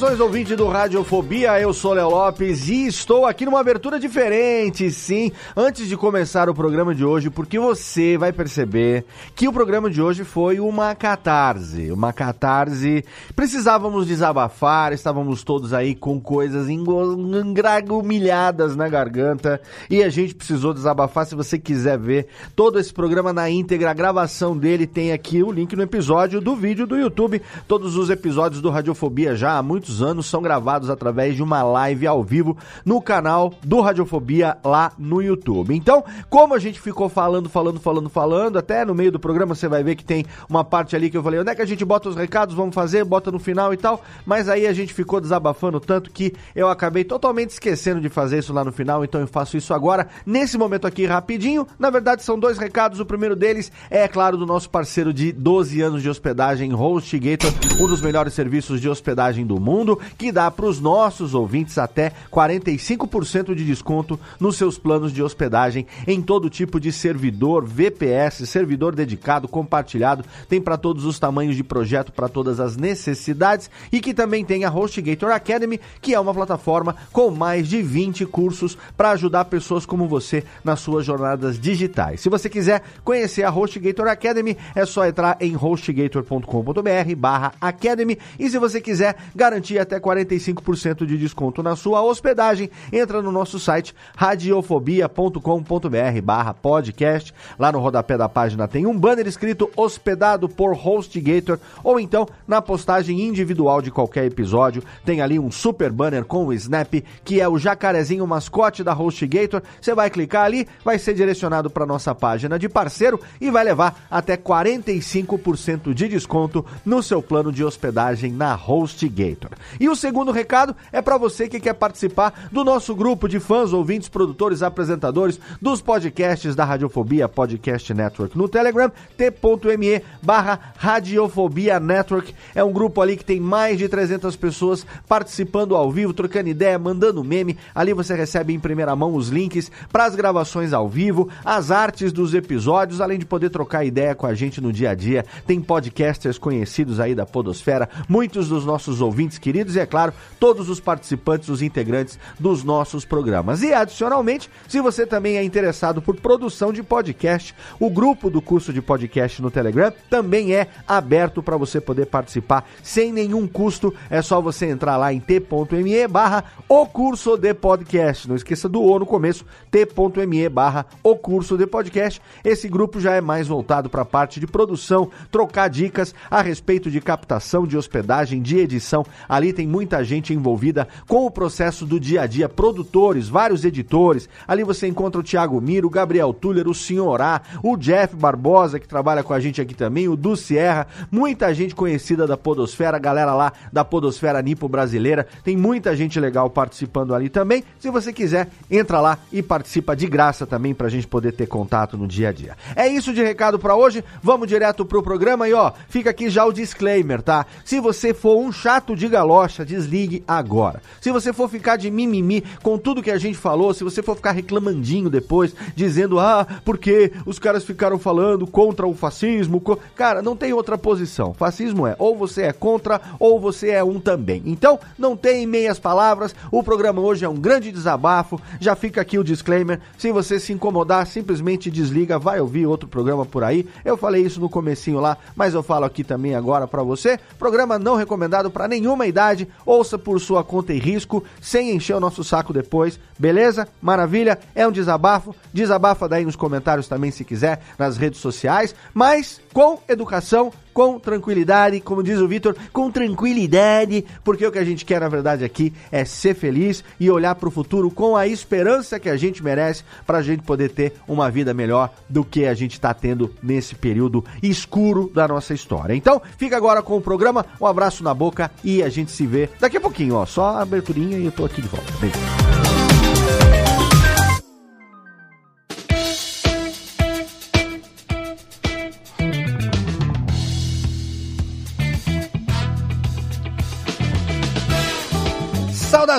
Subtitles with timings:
[0.00, 5.30] Saudações, ouvinte do Radiofobia, eu sou Léo Lopes e estou aqui numa abertura diferente, sim,
[5.54, 10.00] antes de começar o programa de hoje, porque você vai perceber que o programa de
[10.00, 13.04] hoje foi uma catarse, uma catarse,
[13.36, 21.26] precisávamos desabafar, estávamos todos aí com coisas engragumilhadas na garganta e a gente precisou desabafar,
[21.26, 25.52] se você quiser ver todo esse programa na íntegra, a gravação dele tem aqui o
[25.52, 29.89] link no episódio do vídeo do YouTube, todos os episódios do Radiofobia já há muitos
[30.00, 35.20] anos são gravados através de uma live ao vivo no canal do Radiofobia lá no
[35.20, 35.74] YouTube.
[35.74, 39.66] Então, como a gente ficou falando, falando, falando, falando, até no meio do programa você
[39.66, 41.84] vai ver que tem uma parte ali que eu falei, onde é que a gente
[41.84, 45.20] bota os recados, vamos fazer, bota no final e tal, mas aí a gente ficou
[45.20, 49.26] desabafando tanto que eu acabei totalmente esquecendo de fazer isso lá no final, então eu
[49.26, 51.66] faço isso agora, nesse momento aqui rapidinho.
[51.78, 53.00] Na verdade, são dois recados.
[53.00, 57.86] O primeiro deles é, claro, do nosso parceiro de 12 anos de hospedagem, HostGator, um
[57.86, 59.79] dos melhores serviços de hospedagem do mundo,
[60.18, 65.86] que dá para os nossos ouvintes até 45% de desconto nos seus planos de hospedagem
[66.06, 71.64] em todo tipo de servidor, VPS, servidor dedicado, compartilhado, tem para todos os tamanhos de
[71.64, 76.34] projeto, para todas as necessidades e que também tem a HostGator Academy, que é uma
[76.34, 82.20] plataforma com mais de 20 cursos para ajudar pessoas como você nas suas jornadas digitais.
[82.20, 88.80] Se você quiser conhecer a HostGator Academy, é só entrar em hostgator.com.br/academy e se você
[88.80, 96.54] quiser garantir até 45% de desconto na sua hospedagem, entra no nosso site radiofobia.com.br barra
[96.54, 97.34] podcast.
[97.58, 102.60] Lá no rodapé da página tem um banner escrito hospedado por HostGator ou então na
[102.60, 106.94] postagem individual de qualquer episódio tem ali um super banner com o Snap,
[107.24, 109.62] que é o jacarezinho mascote da HostGator.
[109.80, 114.06] Você vai clicar ali, vai ser direcionado para nossa página de parceiro e vai levar
[114.10, 119.49] até 45% de desconto no seu plano de hospedagem na HostGator.
[119.78, 123.72] E o segundo recado é para você que quer participar do nosso grupo de fãs,
[123.72, 132.34] ouvintes, produtores, apresentadores dos podcasts da Radiofobia Podcast Network no Telegram, t.me barra Radiofobia Network.
[132.54, 136.78] É um grupo ali que tem mais de 300 pessoas participando ao vivo, trocando ideia,
[136.78, 137.56] mandando meme.
[137.74, 142.12] Ali você recebe em primeira mão os links para as gravações ao vivo, as artes
[142.12, 145.24] dos episódios, além de poder trocar ideia com a gente no dia a dia.
[145.46, 150.68] Tem podcasters conhecidos aí da Podosfera, muitos dos nossos ouvintes queridos e, é claro, todos
[150.68, 153.62] os participantes, os integrantes dos nossos programas.
[153.62, 158.72] E, adicionalmente, se você também é interessado por produção de podcast, o grupo do curso
[158.72, 163.94] de podcast no Telegram também é aberto para você poder participar sem nenhum custo.
[164.08, 168.28] É só você entrar lá em t.me barra o curso de podcast.
[168.28, 172.20] Não esqueça do O no começo, t.me barra o curso de podcast.
[172.44, 176.90] Esse grupo já é mais voltado para a parte de produção, trocar dicas a respeito
[176.90, 179.04] de captação, de hospedagem, de edição.
[179.30, 184.28] Ali tem muita gente envolvida com o processo do dia a dia, produtores, vários editores.
[184.46, 188.88] Ali você encontra o Thiago Miro, o Gabriel Tuller, o Senhorá, o Jeff Barbosa, que
[188.88, 193.32] trabalha com a gente aqui também, o Du Sierra, muita gente conhecida da Podosfera, galera
[193.32, 195.24] lá da Podosfera Nipo Brasileira.
[195.44, 197.62] Tem muita gente legal participando ali também.
[197.78, 201.96] Se você quiser, entra lá e participa de graça também pra gente poder ter contato
[201.96, 202.56] no dia a dia.
[202.74, 204.02] É isso de recado para hoje.
[204.20, 207.46] Vamos direto pro programa e ó, fica aqui já o disclaimer, tá?
[207.64, 210.82] Se você for um chato de galocha, desligue agora.
[211.00, 214.16] Se você for ficar de mimimi com tudo que a gente falou, se você for
[214.16, 219.78] ficar reclamandinho depois, dizendo, ah, porque os caras ficaram falando contra o fascismo, co...
[219.94, 221.34] cara, não tem outra posição.
[221.34, 224.42] Fascismo é ou você é contra ou você é um também.
[224.46, 226.34] Então, não tem meias palavras.
[226.50, 228.40] O programa hoje é um grande desabafo.
[228.58, 229.80] Já fica aqui o disclaimer.
[229.98, 233.66] Se você se incomodar, simplesmente desliga, vai ouvir outro programa por aí.
[233.84, 237.18] Eu falei isso no comecinho lá, mas eu falo aqui também agora para você.
[237.38, 239.46] Programa não recomendado para nenhuma idade.
[239.66, 242.98] Ouça por sua conta e risco, sem encher o nosso saco depois.
[243.18, 243.68] Beleza?
[243.82, 244.38] Maravilha?
[244.54, 245.34] É um desabafo.
[245.52, 251.80] Desabafa daí nos comentários também se quiser, nas redes sociais, mas com educação, com tranquilidade,
[251.80, 255.72] como diz o Vitor, com tranquilidade, porque o que a gente quer na verdade aqui
[255.90, 259.84] é ser feliz e olhar para o futuro com a esperança que a gente merece
[260.06, 263.74] para a gente poder ter uma vida melhor do que a gente está tendo nesse
[263.74, 265.94] período escuro da nossa história.
[265.94, 269.48] Então, fica agora com o programa, um abraço na boca e a gente se vê
[269.58, 271.92] daqui a pouquinho, ó, só a aberturinha e eu tô aqui de volta.
[272.00, 272.79] Beijo.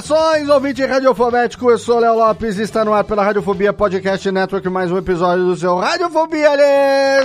[0.02, 4.68] Saudações, ouvinte radiofobético, eu sou Léo Lopes e está no ar pela Radiofobia Podcast Network,
[4.68, 6.50] mais um episódio do seu Radiofobia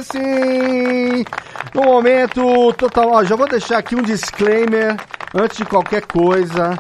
[0.03, 1.25] Sim!
[1.75, 4.97] No momento total, ó, já vou deixar aqui um disclaimer
[5.35, 6.77] antes de qualquer coisa,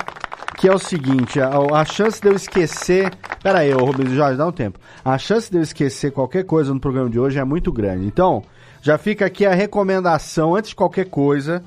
[0.58, 3.10] que é o seguinte, a, a chance de eu esquecer,
[3.42, 6.74] pera aí, ô Rubens Jorge, dá um tempo, a chance de eu esquecer qualquer coisa
[6.74, 8.42] no programa de hoje é muito grande, então,
[8.82, 11.64] já fica aqui a recomendação, antes de qualquer coisa,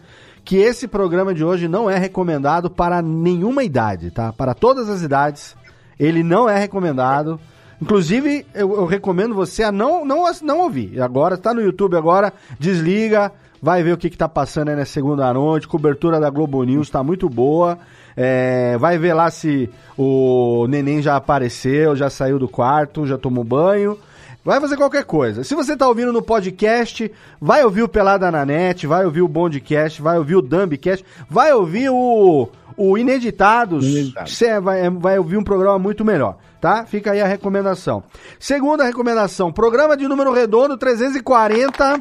[0.49, 4.33] que esse programa de hoje não é recomendado para nenhuma idade, tá?
[4.33, 5.55] Para todas as idades,
[5.99, 7.39] ele não é recomendado.
[7.79, 10.99] Inclusive, eu, eu recomendo você a não, não, não ouvir.
[10.99, 13.31] Agora, está no YouTube agora, desliga,
[13.61, 15.67] vai ver o que, está passando aí na segunda noite.
[15.67, 17.77] Cobertura da Globo News está muito boa.
[18.17, 23.43] É, vai ver lá se o neném já apareceu, já saiu do quarto, já tomou
[23.43, 23.99] banho.
[24.43, 25.43] Vai fazer qualquer coisa.
[25.43, 29.27] Se você tá ouvindo no podcast, vai ouvir o Pelada na Net, vai ouvir o
[29.27, 33.85] Bondcast, vai ouvir o Dumbcast, vai ouvir o, o Ineditados.
[33.85, 34.37] Ineditados.
[34.37, 36.85] Você vai, vai ouvir um programa muito melhor, tá?
[36.85, 38.01] Fica aí a recomendação.
[38.39, 41.97] Segunda recomendação, programa de número redondo 340.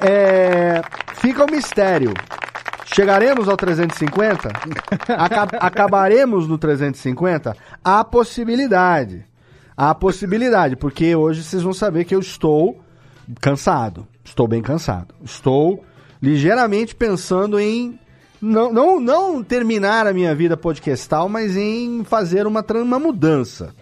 [0.00, 0.82] É,
[1.14, 2.14] fica o mistério.
[2.86, 4.48] Chegaremos ao 350?
[5.18, 7.56] Acab acabaremos no 350?
[7.84, 9.29] Há possibilidade
[9.82, 12.78] a possibilidade, porque hoje vocês vão saber que eu estou
[13.40, 14.06] cansado.
[14.22, 15.14] Estou bem cansado.
[15.24, 15.82] Estou
[16.20, 17.98] ligeiramente pensando em
[18.42, 23.74] não, não, não terminar a minha vida podcastal, mas em fazer uma, uma mudança.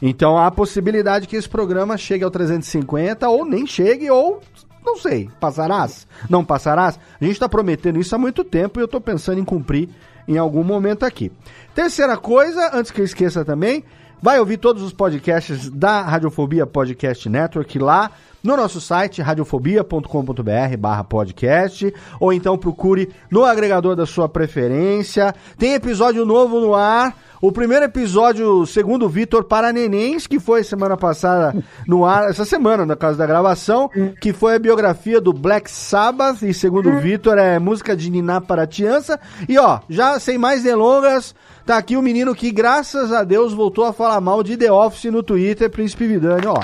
[0.00, 4.40] Então há a possibilidade que esse programa chegue ao 350 ou nem chegue, ou
[4.86, 6.06] não sei, passarás?
[6.30, 7.00] Não passarás?
[7.20, 9.88] A gente está prometendo isso há muito tempo e eu estou pensando em cumprir
[10.28, 11.32] em algum momento aqui.
[11.74, 13.82] Terceira coisa, antes que eu esqueça também,
[14.22, 21.04] Vai ouvir todos os podcasts da Radiofobia Podcast Network lá no nosso site radiofobia.com.br barra
[21.04, 25.34] podcast ou então procure no agregador da sua preferência.
[25.58, 27.16] Tem episódio novo no ar.
[27.40, 31.52] O primeiro episódio, segundo o Vitor, para nenéns, que foi semana passada
[31.88, 33.90] no ar, essa semana, na casa da gravação,
[34.20, 38.40] que foi a biografia do Black Sabbath, e segundo o Vitor, é música de Niná
[38.40, 39.18] para Tiança.
[39.48, 41.34] E ó, já sem mais delongas,
[41.64, 45.12] Tá aqui o menino que, graças a Deus, voltou a falar mal de The Office
[45.12, 46.56] no Twitter, Príncipe Vidani, ó.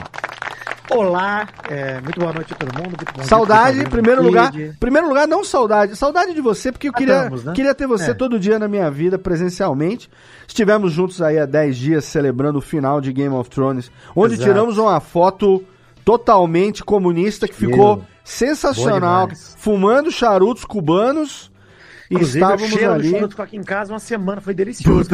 [0.90, 2.96] Olá, é, muito boa noite a todo mundo.
[3.25, 4.53] saudade, em primeiro lugar.
[4.81, 5.94] Primeiro lugar, não saudade.
[5.96, 7.53] Saudade de você, porque eu queria, né?
[7.55, 8.15] queria ter você é.
[8.15, 10.10] todo dia na minha vida, presencialmente.
[10.46, 14.48] Estivemos juntos aí há 10 dias celebrando o final de Game of Thrones, onde Exato.
[14.48, 15.62] tiramos uma foto
[16.05, 21.51] totalmente comunista que ficou sensacional, fumando charutos cubanos
[22.10, 23.10] Inclusive, estávamos o cheiro ali.
[23.10, 25.10] charuto ficou aqui em casa uma semana, foi delicioso.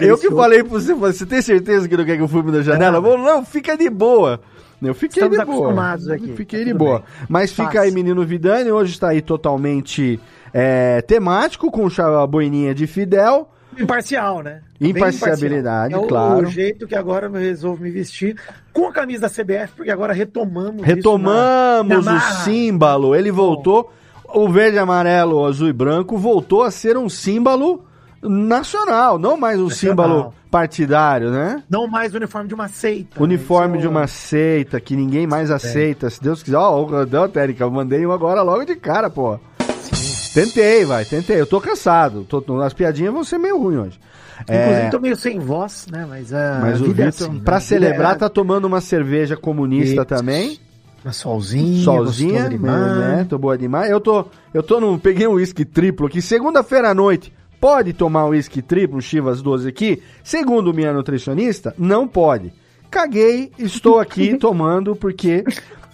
[0.00, 2.62] eu que falei pra você, você tem certeza que não quer que eu fume na
[2.62, 2.98] janela?
[2.98, 3.16] É.
[3.18, 4.40] não, fica de boa.
[4.82, 5.58] Eu fiquei Estamos de boa.
[5.58, 6.32] acostumados aqui.
[6.32, 6.98] Fiquei tá de boa.
[6.98, 7.08] Bem.
[7.28, 7.80] Mas fica Fácil.
[7.82, 10.18] aí, menino Vidani, hoje está aí totalmente
[10.52, 13.48] é, temático, com a boininha de Fidel.
[13.78, 14.60] Imparcial, né?
[14.80, 16.04] Imparcialidade, imparcial.
[16.04, 16.46] É claro.
[16.46, 18.36] o jeito que agora eu resolvo me vestir
[18.72, 23.14] com a camisa da CBF, porque agora retomamos Retomamos na, na o símbolo.
[23.14, 23.84] Ele voltou.
[23.84, 24.02] Bom
[24.34, 27.84] o verde, amarelo, azul e branco voltou a ser um símbolo
[28.22, 30.06] nacional, não mais um nacional.
[30.06, 31.62] símbolo partidário, né?
[31.68, 33.22] Não mais o uniforme de uma seita.
[33.22, 33.80] Uniforme né?
[33.80, 35.54] de uma seita que ninguém mais é.
[35.54, 36.10] aceita.
[36.10, 36.58] Se Deus quiser.
[36.58, 39.38] Ó, oh, Térica, eu mandei um agora logo de cara, pô.
[39.80, 40.40] Sim.
[40.40, 41.40] Tentei, vai, tentei.
[41.40, 42.24] Eu tô cansado.
[42.24, 44.00] Tô, as piadinhas vão ser meio ruins hoje.
[44.42, 44.90] Inclusive, é...
[44.90, 46.06] tô meio sem voz, né?
[46.08, 47.60] Mas, uh, Mas o Vitor, é assim, pra né?
[47.60, 48.18] celebrar, é...
[48.18, 50.04] tá tomando uma cerveja comunista e...
[50.04, 50.58] também.
[51.04, 53.26] Uma solzinha, Solzinha, né?
[53.28, 53.90] Tô boa demais.
[53.90, 54.24] Eu tô,
[54.54, 56.22] eu tô no, peguei um uísque triplo aqui.
[56.22, 60.02] Segunda-feira à noite, pode tomar uísque triplo, Chivas 12 aqui?
[60.24, 62.52] Segundo minha nutricionista, não pode.
[62.90, 65.44] Caguei, estou aqui tomando porque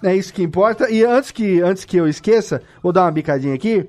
[0.02, 0.90] é isso que importa.
[0.90, 3.86] E antes que, antes que eu esqueça, vou dar uma bicadinha aqui.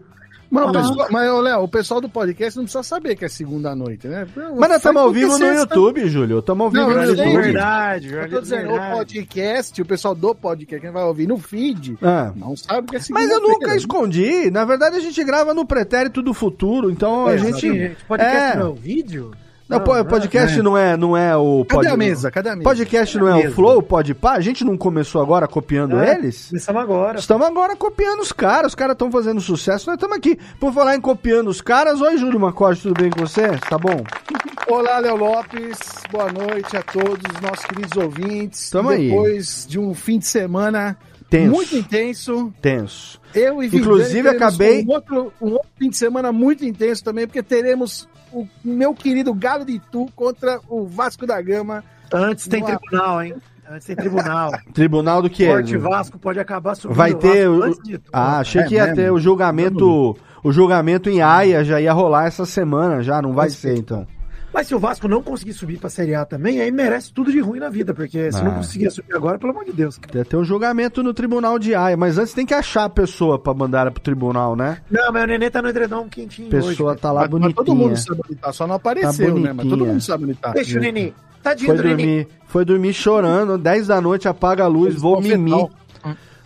[0.52, 3.76] Mas, o pessoal- mas, Léo, o pessoal do podcast não precisa saber que é segunda
[3.76, 4.28] noite, né?
[4.36, 6.40] Mas nós estamos ao vivo no YouTube, Júlio.
[6.40, 7.44] Estamos ao vivo Não, no eu sei, YouTube.
[7.44, 8.34] Verdade, Eu verdade.
[8.34, 12.32] tô dizendo, o podcast, o pessoal do podcast, quem vai ouvir no feed, Ah.
[12.36, 14.50] não sabe que é segunda Mas eu nunca escondi.
[14.50, 16.90] Na verdade, a gente grava no pretérito do futuro.
[16.90, 17.62] Então a É, gente.
[17.62, 18.56] gente, podcast é.
[18.60, 19.32] não é o vídeo?
[19.70, 21.64] Não, po- podcast não é, não é o.
[21.64, 22.32] Cadê pod- a mesa?
[22.32, 22.64] Cadê a mesa?
[22.68, 23.56] Podcast não é o mesa.
[23.56, 24.32] Flow, o Podpah?
[24.34, 26.48] A gente não começou agora copiando É, eles?
[26.48, 27.20] Começamos agora.
[27.20, 28.72] Estamos agora copiando os caras.
[28.72, 29.86] Os caras estão fazendo sucesso.
[29.88, 30.40] Nós estamos aqui.
[30.60, 33.48] Por falar em copiando os caras, oi, Júlio Macorde, tudo bem com você?
[33.70, 34.04] Tá bom?
[34.68, 35.78] Olá, Léo Lopes.
[36.12, 38.70] Boa noite a todos os nossos queridos ouvintes.
[38.72, 39.10] Tamo aí.
[39.10, 40.98] Depois de um fim de semana
[41.30, 41.52] Tenso.
[41.52, 43.20] muito intenso, Tenso.
[43.36, 47.28] eu e Inclusive, Vidani acabei- Um outro, um outro fim de semana muito intenso também,
[47.28, 51.84] porque teremos o meu querido Galo de Itu contra o Vasco da Gama.
[52.14, 53.36] Antes tem tribunal, hein?
[53.70, 54.52] Antes tem tribunal.
[54.74, 55.46] Tribunal do que?
[55.46, 57.48] Forte Vasco pode acabar subindo Vai o ter.
[57.48, 58.10] Vasco o- antes de tudo.
[58.12, 58.96] Ah, achei É que ia mesmo?
[58.96, 60.18] ter o julgamento.
[60.44, 63.22] O julgamento em Haia já ia rolar essa semana, já.
[63.22, 64.08] Não vai ser, então.
[64.54, 67.40] Mas se o Vasco não conseguir subir pra Série A também, aí merece tudo de
[67.40, 68.44] ruim na vida, porque se Ah.
[68.44, 69.98] não conseguir subir agora, pelo amor de Deus.
[69.98, 70.18] cara.
[70.18, 71.96] Ia ter um julgamento no tribunal de Haia.
[71.96, 74.80] Mas antes tem que achar a pessoa pra mandar pro tribunal, né?
[74.90, 77.02] Não, mas o Nenê tá no edredom quentinho pessoa hoje.
[77.02, 77.56] tá lá Mas- mas bonitinha.
[77.66, 79.54] todo mundo sabe onde tá, só não apareceu, né?
[79.54, 80.52] Mas todo mundo sabe onde tá.
[80.52, 81.14] Deixa o Nenê.
[81.42, 85.68] Tadinho Foi dormir, foi dormir chorando, 10 da noite, apaga a luz, vou mimir.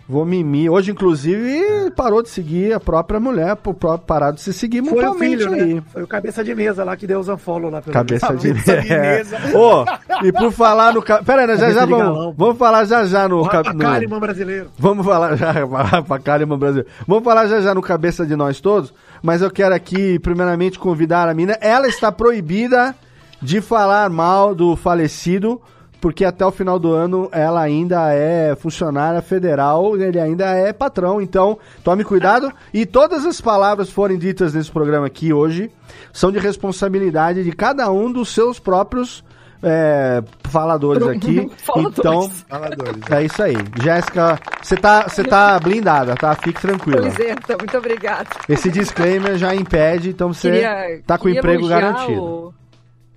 [0.06, 0.70] Vou mimir.
[0.70, 4.92] Hoje, inclusive, parou de seguir a própria mulher, por próprio parar de se seguir Foi
[4.92, 5.74] o mutuamente filho, aí.
[5.76, 5.82] né?
[5.92, 7.80] Foi o cabeça de mesa lá que deu os unfollow lá.
[7.80, 9.36] Pelo Cabeça de Cabeça de mesa.
[9.56, 9.84] Ô,
[10.26, 11.02] e por falar no.
[11.02, 12.34] ca- Pera aí, nós já já vamos.
[12.36, 13.40] Vamos falar já já no.
[13.42, 14.70] O cap- no- Kalimann brasileiro.
[14.78, 15.54] Vamos falar já
[16.06, 16.84] pra Kalimann Brasil.
[17.08, 18.92] Vamos falar já já no cabeça de nós todos,
[19.22, 21.56] mas eu quero aqui primeiramente convidar a mina.
[21.62, 22.94] Ela está proibida
[23.40, 25.60] de falar mal do falecido,
[26.04, 31.18] porque até o final do ano ela ainda é funcionária federal, ele ainda é patrão,
[31.18, 35.70] então tome cuidado e todas as palavras forem ditas nesse programa aqui hoje
[36.12, 39.24] são de responsabilidade de cada um dos seus próprios
[39.62, 41.50] é, faladores aqui.
[41.64, 41.98] Faladores.
[41.98, 43.10] Então, Faladores.
[43.10, 43.56] é isso aí.
[43.82, 46.34] Jéssica, você tá, você tá blindada, tá?
[46.34, 47.00] Fique tranquila.
[47.00, 48.28] Pois é, então, muito obrigada.
[48.46, 52.22] Esse disclaimer já impede, então você Queria- tá com o emprego garantido.
[52.22, 52.54] O,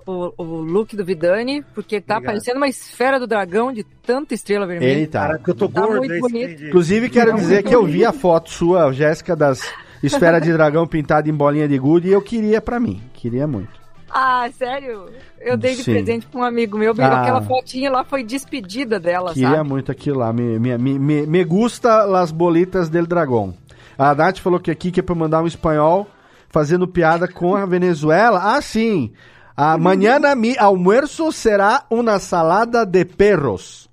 [0.08, 2.34] o, o look do Vidani, porque tá Obrigado.
[2.34, 4.92] parecendo uma esfera do dragão de tanta estrela vermelha.
[4.92, 5.22] Ele tá.
[5.22, 5.98] Cara, porque eu tô Tá gordo.
[5.98, 6.52] muito bonito.
[6.52, 6.68] entendi.
[6.70, 9.62] Inclusive, quero dizer que eu vi a foto sua, Jéssica, das
[10.02, 13.02] esferas de dragão pintada em bolinha de gude e eu queria pra mim.
[13.14, 13.78] Queria muito.
[14.10, 15.10] Ah, sério?
[15.42, 15.92] Eu dei de Sim.
[15.94, 17.22] presente pra um amigo meu, Ah.
[17.22, 19.70] aquela fotinha lá foi despedida dela, Queria sabe?
[19.70, 20.32] muito aquilo lá.
[20.32, 23.54] Me, me, me, me- me gusta las bolitas del dragão.
[23.98, 26.08] A Nath falou que aqui que é pra mandar um espanhol
[26.50, 28.56] fazendo piada com a Venezuela.
[28.56, 29.12] Ah, sim.
[29.58, 33.90] Amanhã mi almuerzo será uma salada de perros.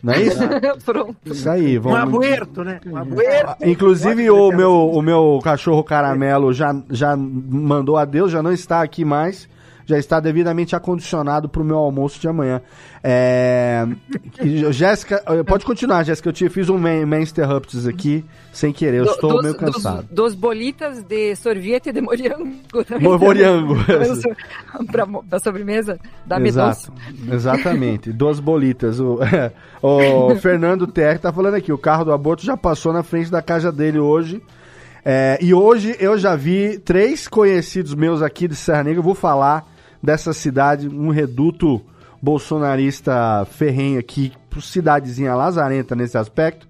[0.00, 0.38] Não é isso?
[0.86, 1.16] Pronto.
[1.26, 1.76] Isso aí.
[1.76, 1.98] Um Vamos...
[1.98, 2.80] abuerto, né?
[2.86, 3.68] Um abuerto.
[3.68, 9.04] Inclusive o meu, o meu cachorro caramelo já, já mandou adeus, já não está aqui
[9.04, 9.48] mais.
[9.88, 12.60] Já está devidamente acondicionado para o meu almoço de amanhã.
[13.02, 13.86] É...
[14.70, 16.28] Jéssica, eh, pode continuar, Jéssica.
[16.28, 18.98] Eu te fiz um man, man interrupts aqui sem querer.
[18.98, 20.06] Eu Do- estou dos, meio cansado.
[20.10, 22.54] Dos, dos bolitas de sorvete de morango.
[23.00, 23.76] morango.
[25.26, 26.92] pra sobremesa da Exato, Medoça.
[27.34, 28.12] exatamente.
[28.12, 29.00] Duas bolitas.
[29.00, 29.20] O,
[29.80, 33.40] o Fernando TR tá falando aqui, o carro do aborto já passou na frente da
[33.40, 34.42] casa dele hoje.
[35.02, 38.98] É, e hoje eu já vi três conhecidos meus aqui de Serra Negra.
[38.98, 41.80] Eu vou falar dessa cidade, um reduto
[42.20, 46.66] bolsonarista ferrenho aqui, cidadezinha lazarenta nesse aspecto,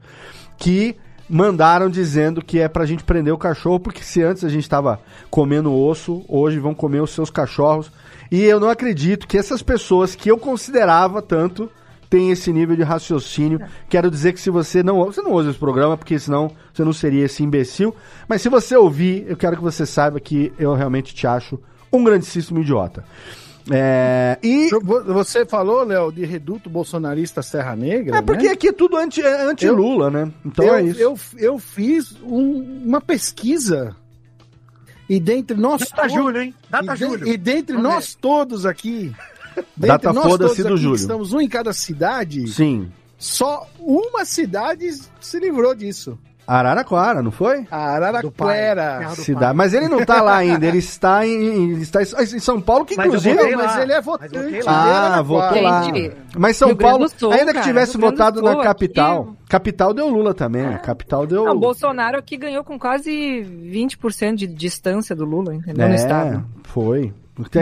[0.58, 0.96] que
[1.28, 5.00] mandaram dizendo que é pra gente prender o cachorro, porque se antes a gente tava
[5.30, 7.90] comendo osso, hoje vão comer os seus cachorros.
[8.30, 11.70] E eu não acredito que essas pessoas que eu considerava tanto
[12.08, 13.60] têm esse nível de raciocínio.
[13.88, 16.92] Quero dizer que se você não você não ouve esse programa, porque senão você não
[16.92, 17.94] seria esse imbecil.
[18.26, 21.58] Mas se você ouvir, eu quero que você saiba que eu realmente te acho
[21.92, 23.04] um grandíssimo idiota.
[23.70, 28.16] É, e Vo- Você falou, Léo, de reduto bolsonarista Serra Negra?
[28.16, 28.52] é porque né?
[28.52, 30.32] aqui é tudo anti- é anti-Lula, né?
[30.44, 30.98] Então eu, é isso.
[31.00, 33.94] Eu, eu fiz um- uma pesquisa
[35.08, 36.54] e dentre nós Data todos- Júlio, hein?
[36.66, 37.28] e, Data de- Júlio.
[37.28, 39.12] e dentre Vamos nós todos aqui,
[39.76, 40.94] dentre Data nós foda-se todos do Júlio.
[40.94, 42.90] que estamos um em cada cidade, Sim.
[43.18, 44.90] só uma cidade
[45.20, 46.18] se livrou disso.
[46.48, 47.66] Araraquara, não foi?
[47.70, 49.10] Araraquara.
[49.16, 49.54] Cidade.
[49.54, 52.96] Mas ele não tá lá ainda, ele está em, ele está em São Paulo, que
[52.96, 53.54] Mas inclusive.
[53.54, 53.82] Mas lá.
[53.82, 54.60] ele é Mas votante.
[54.66, 55.82] Ah, votou lá.
[56.38, 60.32] Mas São Paulo, Sul, ainda que tivesse votado na Sul, capital, aqui- capital deu Lula
[60.32, 60.78] também, né?
[60.78, 61.44] Capital deu.
[61.44, 65.86] Não, o Bolsonaro aqui ganhou com quase 20% de distância do Lula, entendeu?
[65.86, 66.46] No é, estado.
[66.64, 67.12] foi.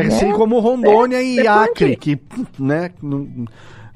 [0.09, 2.19] Assim como Rondônia e é Acre, que,
[2.59, 2.91] né,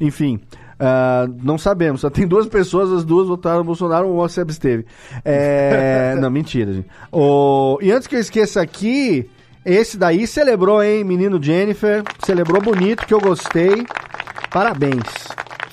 [0.01, 0.41] enfim,
[0.81, 2.01] ah, não sabemos.
[2.01, 4.87] Só tem duas pessoas, as duas votaram no Bolsonaro, uma se absteve.
[5.23, 6.89] É, não, mentira, gente.
[7.13, 9.29] O, e antes que eu esqueça aqui,
[9.65, 13.85] esse daí celebrou, hein, menino Jennifer, celebrou bonito, que eu gostei.
[14.51, 15.05] Parabéns.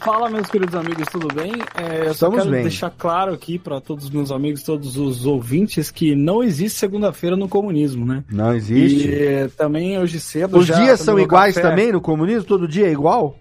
[0.01, 1.53] Fala, meus queridos amigos, tudo bem?
[1.75, 2.61] É, eu só Estamos quero bem.
[2.61, 7.35] deixar claro aqui para todos os meus amigos, todos os ouvintes, que não existe segunda-feira
[7.35, 8.23] no comunismo, né?
[8.29, 9.07] Não existe.
[9.07, 10.59] E eh, também hoje cedo.
[10.59, 11.69] Os já dias são iguais café.
[11.69, 12.43] também no comunismo?
[12.43, 13.37] Todo dia é igual?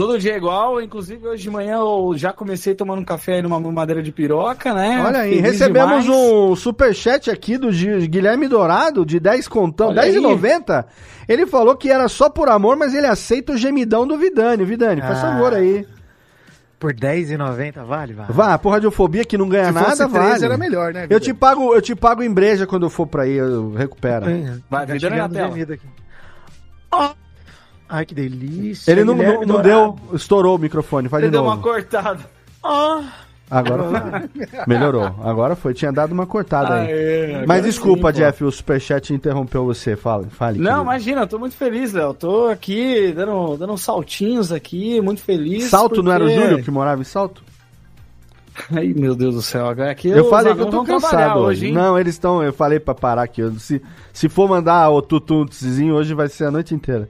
[0.00, 3.42] Todo dia é igual, inclusive hoje de manhã eu já comecei tomando um café aí
[3.42, 4.98] numa madeira de piroca, né?
[5.06, 6.18] Olha aí, Feliz recebemos demais.
[6.22, 7.68] um superchat aqui do
[8.08, 10.86] Guilherme Dourado, de 10 contão, Olha 10,90.
[11.28, 14.64] Ele falou que era só por amor, mas ele aceita o gemidão do Vidani.
[14.64, 15.32] Vidani, faz Ah.
[15.32, 15.86] favor aí.
[16.78, 18.32] Por R$10,90 vale, vale.
[18.32, 20.42] Vá, por radiofobia que não ganha Se nada, vale.
[20.42, 21.08] era melhor, né?
[21.10, 24.24] Eu te pago, eu te pago em breja quando eu for pra aí, eu recupero.
[24.70, 25.48] Vai, Tá Vidani na chegando tela.
[25.50, 25.86] gemido aqui.
[27.90, 28.90] Ai, que delícia.
[28.90, 31.62] Ele não, não, não deu, estourou o microfone, faz Ele de deu uma novo.
[31.62, 32.20] cortada.
[33.50, 34.38] Agora foi.
[34.68, 35.12] Melhorou.
[35.24, 37.44] Agora foi, tinha dado uma cortada aí.
[37.48, 38.20] Mas desculpa, sim.
[38.20, 39.96] Jeff, o superchat interrompeu você.
[39.96, 40.58] Fale, fale.
[40.58, 40.82] Não, querido.
[40.82, 42.14] imagina, eu tô muito feliz, Léo.
[42.14, 45.64] Tô aqui dando, dando uns saltinhos aqui, muito feliz.
[45.64, 47.42] Salto não era o porque- Júlio que morava em Salto?
[48.72, 49.66] Ai, meu Deus do céu.
[49.68, 51.66] Agora aqui Eu os falei que eu tô cansado hoje.
[51.68, 51.72] hein?
[51.72, 52.42] Não, eles estão.
[52.44, 53.40] Eu falei pra parar aqui.
[53.40, 53.82] eu- Se,
[54.12, 57.08] se for mandar o tutuntezinho, hoje vai ser a noite inteira.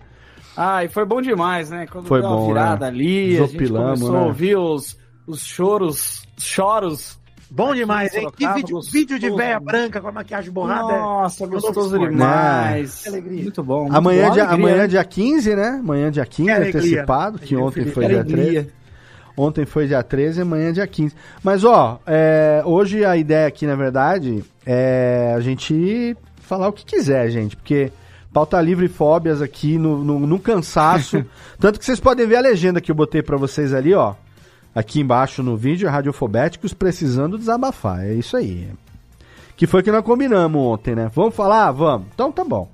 [0.62, 1.86] Ah, e foi bom demais, né?
[1.90, 2.92] Quando Foi deu uma bom, virada né?
[2.92, 4.18] ali, a gente Desopilamos, começou né?
[4.18, 7.18] a ouvir os, os choros, choros.
[7.50, 8.28] Bom demais, hein?
[8.36, 8.92] Que vídeo, gostoso.
[8.92, 10.82] vídeo de véia branca com a maquiagem borrada.
[10.82, 12.10] Nossa, Meu gostoso esporte.
[12.12, 13.02] demais.
[13.02, 13.42] Que alegria.
[13.42, 13.80] Muito bom.
[13.84, 14.34] muito Amanhã, bom.
[14.34, 14.86] dia, Alegria, amanhã né?
[14.88, 15.68] dia 15, né?
[15.82, 17.42] Amanhã dia 15, Que antecipado, né?
[17.46, 18.44] que ontem foi dia alegria.
[18.64, 18.72] 13.
[19.38, 21.14] Ontem foi dia 13, amanhã dia 15.
[21.42, 26.84] Mas, ó, é, hoje a ideia aqui, na verdade, é a gente falar o que
[26.84, 27.90] quiser, gente, porque
[28.32, 31.24] pauta livre e fóbias aqui no, no, no cansaço.
[31.58, 34.14] Tanto que vocês podem ver a legenda que eu botei pra vocês ali, ó.
[34.74, 38.04] Aqui embaixo no vídeo, Radiofobéticos precisando desabafar.
[38.04, 38.68] É isso aí.
[39.56, 41.10] Que foi que nós combinamos ontem, né?
[41.14, 41.70] Vamos falar?
[41.72, 42.06] Vamos.
[42.14, 42.68] Então tá bom.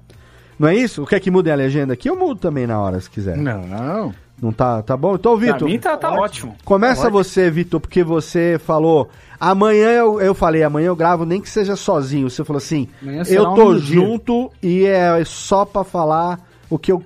[0.59, 1.03] Não é isso?
[1.03, 2.09] O que é que muda a legenda aqui?
[2.09, 3.37] Eu mudo também na hora, se quiser.
[3.37, 4.15] Não.
[4.41, 5.15] Não tá, tá bom?
[5.15, 6.55] Então, Pra Vitor, mim tá, tá ótimo.
[6.65, 9.09] começa você, Vitor, porque você falou.
[9.39, 12.29] Amanhã eu, eu falei, amanhã eu gravo, nem que seja sozinho.
[12.31, 12.89] Você falou assim,
[13.29, 13.95] eu um tô dia.
[14.01, 17.03] junto e é só pra falar o que eu.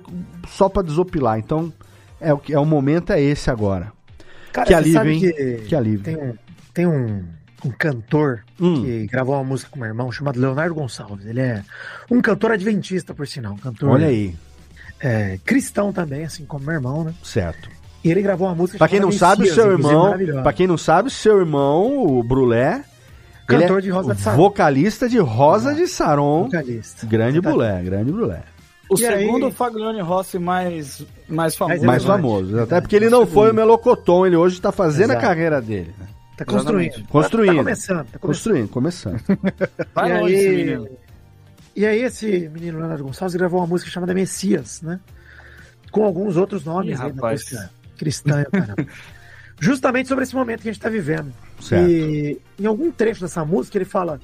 [0.47, 1.37] só pra desopilar.
[1.39, 1.71] Então,
[2.19, 3.91] é o, que- é o momento é esse agora.
[4.53, 5.19] Cara, que alívio, hein?
[5.19, 6.03] Que, Que alívio.
[6.03, 6.33] Tem um,
[6.73, 7.23] tem um,
[7.65, 8.83] um cantor Hum.
[8.83, 11.25] que gravou uma música com meu irmão chamado Leonardo Gonçalves.
[11.25, 11.63] Ele é
[12.09, 13.53] um cantor adventista, por sinal.
[13.53, 14.35] Um cantor Olha aí,
[14.99, 17.13] é, cristão também, assim como meu irmão, né?
[17.23, 17.69] certo.
[18.03, 20.41] E ele gravou uma música Pra quem não chamada sabe, o Messias, seu irmão.
[20.43, 22.83] Pra quem não sabe, o seu irmão, o Brulé.
[23.47, 24.37] Cantor é de Rosa de Saron.
[24.37, 26.43] Vocalista de Rosa de Saron.
[26.45, 27.05] Vocalista.
[27.05, 27.41] Grande Exatamente.
[27.41, 28.43] Brulé, grande Brulé.
[28.89, 31.85] O E aí- segundo Faglione Rossi mais, mais famoso.
[31.85, 32.59] Mais famoso.
[32.59, 35.27] Até porque ele não foi o Melocoton, ele hoje tá fazendo a Exato.
[35.27, 35.93] carreira dele.
[35.99, 36.07] né?
[36.37, 37.03] Tá construindo.
[37.07, 37.47] Construindo.
[37.49, 37.97] Tá, tá começando.
[37.97, 38.21] Tá começando.
[38.21, 39.21] Construindo, começando.
[39.93, 40.87] Vai E longe aí- esse menino.
[41.75, 44.99] E aí esse menino Leonardo Gonçalves gravou uma música chamada Messias, né?
[45.91, 47.41] Com alguns outros nomes Ih, aí rapaz.
[47.43, 47.69] música
[48.01, 48.75] cristã, caramba.
[49.59, 51.31] Justamente sobre esse momento que a gente tá vivendo.
[51.59, 51.87] Certo.
[51.87, 54.19] E em algum trecho dessa música ele fala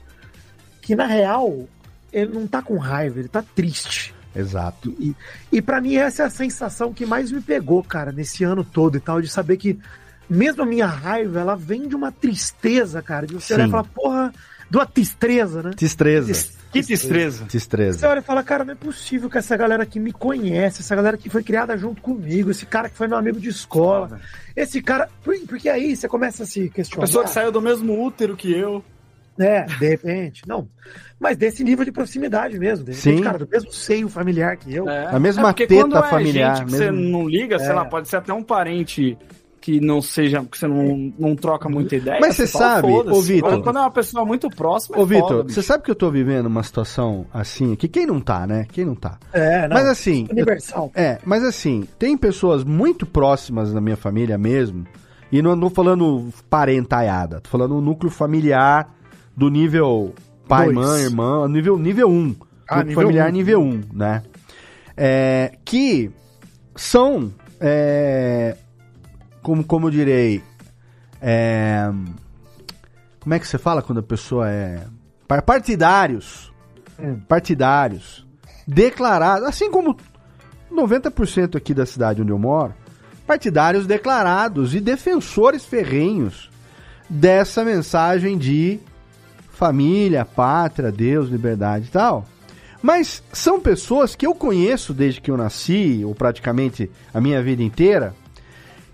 [0.82, 1.68] que na real
[2.12, 4.16] ele não tá com raiva, ele tá triste.
[4.36, 4.96] Exato.
[5.00, 5.16] E,
[5.52, 8.98] e para mim essa é a sensação que mais me pegou, cara, nesse ano todo
[8.98, 9.80] e tal, de saber que
[10.28, 13.84] mesmo a minha raiva, ela vem de uma tristeza, cara, de você olhar e falar,
[13.84, 14.34] porra,
[14.70, 15.72] de uma tristeza, né?
[15.76, 16.58] Tistreza.
[16.72, 17.40] Que destreza.
[17.46, 18.08] Você Tistreza.
[18.10, 21.18] olha e fala, cara, não é possível que essa galera que me conhece, essa galera
[21.18, 24.20] que foi criada junto comigo, esse cara que foi meu amigo de escola,
[24.56, 25.08] esse cara.
[25.24, 27.06] por- Porque aí você começa a se A questionar.
[27.08, 28.84] pessoa que saiu do mesmo útero que eu.
[29.40, 30.42] É, de repente.
[30.48, 30.68] Não.
[31.20, 32.84] Mas desse nível de proximidade mesmo.
[32.84, 33.24] De repente, Sim.
[33.24, 34.90] cara, do mesmo seio familiar que eu.
[34.90, 35.06] É.
[35.08, 37.74] A mesma porque teta quando é familiar, gente que mesmo- você não liga, sei É.
[37.74, 39.16] lá, pode ser até um parente
[39.68, 42.20] que não seja, que você não, não troca muita ideia.
[42.22, 45.62] Mas você sabe, ô, Vitor- Quando é uma pessoa muito próxima, é Ô, Vitor, você
[45.62, 48.66] sabe que eu tô vivendo uma situação assim, que quem não tá, né?
[48.72, 49.18] Quem não tá?
[49.34, 49.76] É, não.
[49.76, 50.90] Mas assim, Universal.
[50.96, 54.88] É, mas assim, tem pessoas muito próximas da minha família mesmo,
[55.30, 58.96] e não tô falando parentaiada, tô falando um núcleo familiar
[59.36, 60.14] do nível
[60.48, 60.78] pai, Dois.
[60.78, 62.14] mãe, irmã, nível, nível 1.
[62.14, 62.36] Um,
[62.70, 63.32] Ah, nível familiar um.
[63.34, 64.24] nível 1, um, né?
[64.96, 66.10] É, que
[66.74, 68.56] são, é,
[69.48, 70.44] como, como eu direi,
[71.22, 71.90] é,
[73.22, 74.82] Como é que você fala quando a pessoa é.
[75.26, 76.52] par- Partidários.
[77.30, 78.28] Partidários.
[78.68, 79.48] Declarados.
[79.48, 79.96] Assim como
[80.70, 82.74] 90% aqui da cidade onde eu moro.
[83.26, 86.50] Partidários declarados e defensores ferrenhos
[87.10, 88.82] dessa mensagem de
[89.54, 92.26] família, pátria, Deus, liberdade e tal.
[92.82, 97.64] Mas são pessoas que eu conheço desde que eu nasci, ou praticamente a minha vida
[97.64, 98.14] inteira,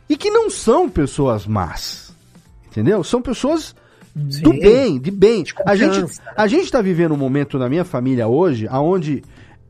[0.10, 2.14] e que não são pessoas más.
[2.68, 3.04] Entendeu?
[3.04, 3.76] São pessoas
[4.16, 4.60] do Sim.
[4.60, 5.44] bem, de bem.
[5.66, 6.22] A gente, confiança.
[6.36, 9.24] a gente tá vivendo um momento na minha família hoje, onde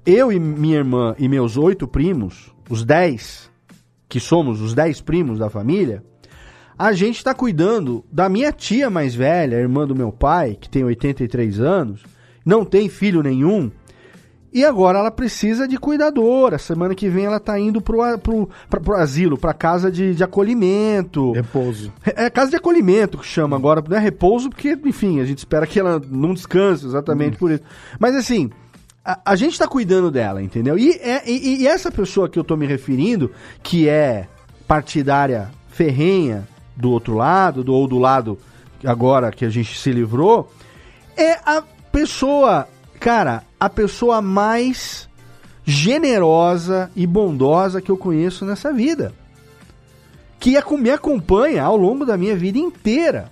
[0.06, 3.50] eu e minha irmã e meus oito primos, os dez,
[4.10, 6.04] que somos os dez primos da família,
[6.78, 10.84] a gente está cuidando da minha tia mais velha, irmã do meu pai, que tem
[10.84, 12.04] 83 anos,
[12.46, 13.72] não tem filho nenhum,
[14.54, 16.58] e agora ela precisa de cuidadora.
[16.58, 20.24] Semana que vem ela tá indo pro, pro, pra- pro asilo, pra casa de, de
[20.24, 21.32] acolhimento.
[21.32, 21.92] Repouso.
[22.06, 25.66] É casa de acolhimento que chama agora, não é repouso, porque, enfim, a gente espera
[25.66, 27.64] que ela não descanse exatamente por isso.
[28.00, 28.50] Mas assim,
[29.04, 30.78] a, a gente tá cuidando dela, entendeu?
[30.78, 33.32] E, é- e- e essa pessoa que eu tô me referindo,
[33.64, 34.28] que é
[34.68, 38.38] partidária ferrenha do outro lado, do, ou do lado
[38.86, 40.52] agora que a gente se livrou,
[41.18, 42.68] é a pessoa,
[43.04, 45.10] cara, a pessoa mais
[45.66, 49.12] generosa e bondosa que eu conheço nessa vida
[50.40, 53.30] que me acompanha ao longo da minha vida inteira.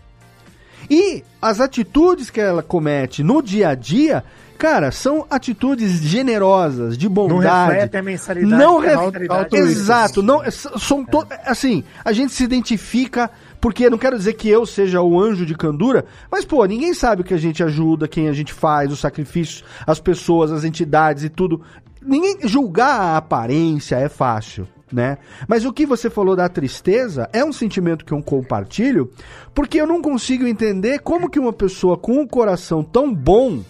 [0.90, 4.24] E as atitudes que ela comete no dia a dia,
[4.58, 7.72] cara, são atitudes generosas, de Não bondade.
[7.74, 8.54] reflete a mensalidade.
[8.54, 9.56] Não que é ref- austeridade.
[9.58, 13.30] Exato, não, s- são to- assim, a gente se identifica
[13.62, 17.22] porque não quero dizer que eu seja o anjo de candura, mas pô, ninguém sabe
[17.22, 21.24] o que a gente ajuda, quem a gente faz, os sacrifícios, as pessoas, as entidades
[21.24, 21.62] e tudo.
[22.02, 25.20] Ninguém julgar a aparência é fácil, né?
[25.48, 29.12] Mas o que você falou da tristeza é um sentimento que eu compartilho,
[29.54, 33.64] porque eu não consigo entender como que uma pessoa com um coração tão bom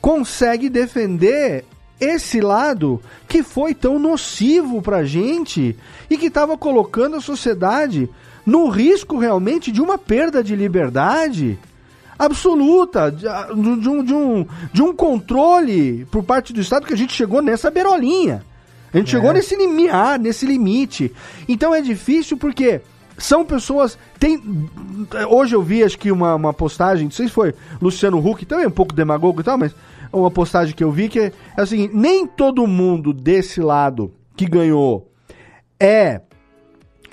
[0.00, 1.64] consegue defender
[2.00, 5.76] esse lado que foi tão nocivo pra gente
[6.08, 8.08] e que estava colocando a sociedade
[8.46, 11.58] no risco realmente de uma perda de liberdade
[12.18, 16.94] absoluta, de, a- de um, de, um, de um controle por parte do Estado que
[16.94, 18.44] a gente chegou nessa beirolinha.
[18.94, 21.12] A gente chegou nesse limiar, nesse limite.
[21.46, 22.80] Então é difícil porque
[23.18, 23.98] são pessoas.
[24.18, 24.40] Tem,
[25.28, 28.66] hoje eu vi, acho que uma, uma postagem, não sei se foi Luciano Huck, também
[28.66, 29.74] um pouco demagogo e tal, mas
[30.12, 34.14] uma postagem que eu vi que é, é o seguinte: nem todo mundo desse lado
[34.34, 35.10] que ganhou
[35.78, 36.22] é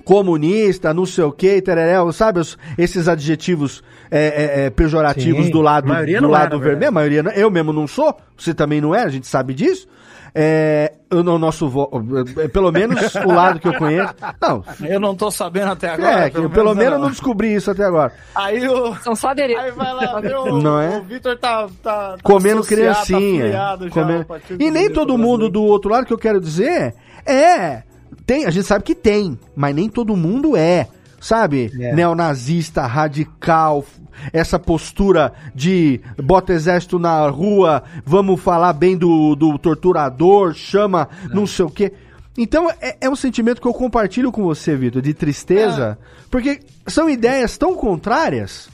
[0.03, 2.39] comunista, não sei o que, tereréu, sabe?
[2.39, 6.89] os- esses adjetivos é, é, é, pejorativos Sim, do lado, do não lado era, vermelho.
[6.89, 9.87] A maioria, não- eu mesmo não sou, você também não é, a gente sabe disso.
[10.35, 11.91] É, o no- nosso vo-
[12.39, 14.15] é, pelo menos o lado que eu conheço.
[14.41, 16.25] Não, Eu não tô sabendo até agora.
[16.25, 18.11] é, que eu, pelo menos eu não descobri isso até agora.
[18.33, 18.95] Aí o.
[19.03, 19.63] São só adereços.
[19.63, 20.97] Aí vai lá o, Não é?
[20.97, 23.51] o Vitor tá, tá, tá comendo associado, tá criancinha.
[23.51, 26.95] já comendo- Partido E nem todo mundo do outro lado que eu quero dizer
[27.27, 27.83] é.
[28.25, 30.87] Tem, a gente sabe que tem, mas nem todo mundo é.
[31.19, 31.71] Sabe?
[31.79, 31.93] É.
[31.95, 33.85] Neonazista, radical,
[34.33, 41.47] essa postura de bota exército na rua, vamos falar bem do, do torturador, chama não
[41.47, 41.93] sei o quê.
[42.37, 45.97] Então é, é um sentimento que eu compartilho com você, Vitor, de tristeza,
[46.29, 48.67] porque são ideias tão contrárias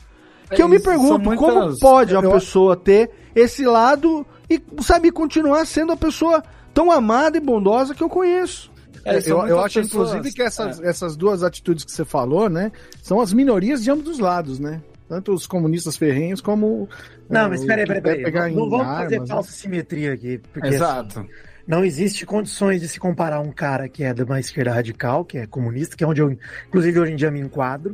[0.55, 3.63] que eu me É isso, são pergunto muitas- como pode uma eu- pessoa ter esse
[3.63, 8.71] lado e, sabe, continuar sendo a pessoa tão amada e bondosa que eu conheço.
[9.05, 12.49] É, são eu, eu acho, pessoas- inclusive, que essas, essas duas atitudes que você falou,
[12.49, 14.81] né, são as minorias de ambos os lados, né?
[15.07, 16.87] Tanto os comunistas ferrenhos como.
[17.27, 18.23] Não, é, mas o peraí, peraí, peraí.
[18.23, 19.33] pegar Não vamos fazer armas, né?
[19.35, 20.39] falsa simetria aqui.
[20.53, 21.19] Porque Exato.
[21.21, 21.29] assim,
[21.67, 25.39] não existe condições de se comparar um cara que é de uma esquerda radical, que
[25.39, 27.93] é comunista, que é onde eu, inclusive, hoje em dia me enquadro,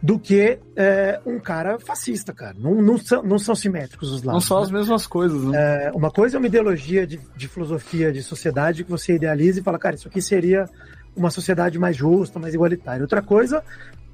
[0.00, 2.54] do que é, um cara fascista, cara.
[2.58, 4.46] Não, não, são, não são simétricos os Não lados.
[4.46, 4.62] são né?
[4.64, 5.86] as mesmas coisas, né?
[5.86, 9.62] É, uma coisa é uma ideologia de, de filosofia de sociedade que você idealiza e
[9.62, 10.68] fala, cara, isso aqui seria
[11.16, 13.02] uma sociedade mais justa, mais igualitária.
[13.02, 13.62] Outra coisa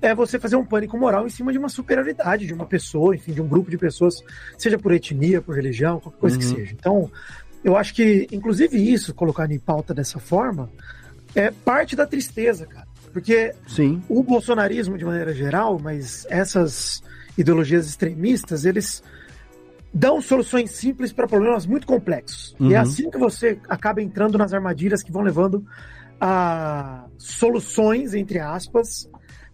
[0.01, 3.33] é você fazer um pânico moral em cima de uma superioridade de uma pessoa, enfim,
[3.33, 4.23] de um grupo de pessoas,
[4.57, 6.73] seja por etnia, por religião, qualquer coisa que seja.
[6.73, 7.11] Então,
[7.63, 10.71] eu acho que, inclusive isso, colocado em pauta dessa forma,
[11.35, 12.87] é parte da tristeza, cara.
[13.15, 14.03] Porque Sim.
[14.09, 17.01] o bolsonarismo de maneira geral, mas essas
[17.39, 19.03] ideologias extremistas, eles
[19.93, 22.55] dão soluções simples para problemas muito complexos.
[22.59, 22.83] E é Uhum.
[22.83, 25.65] assim que você acaba entrando nas armadilhas que vão levando
[26.21, 29.09] a soluções, entre aspas,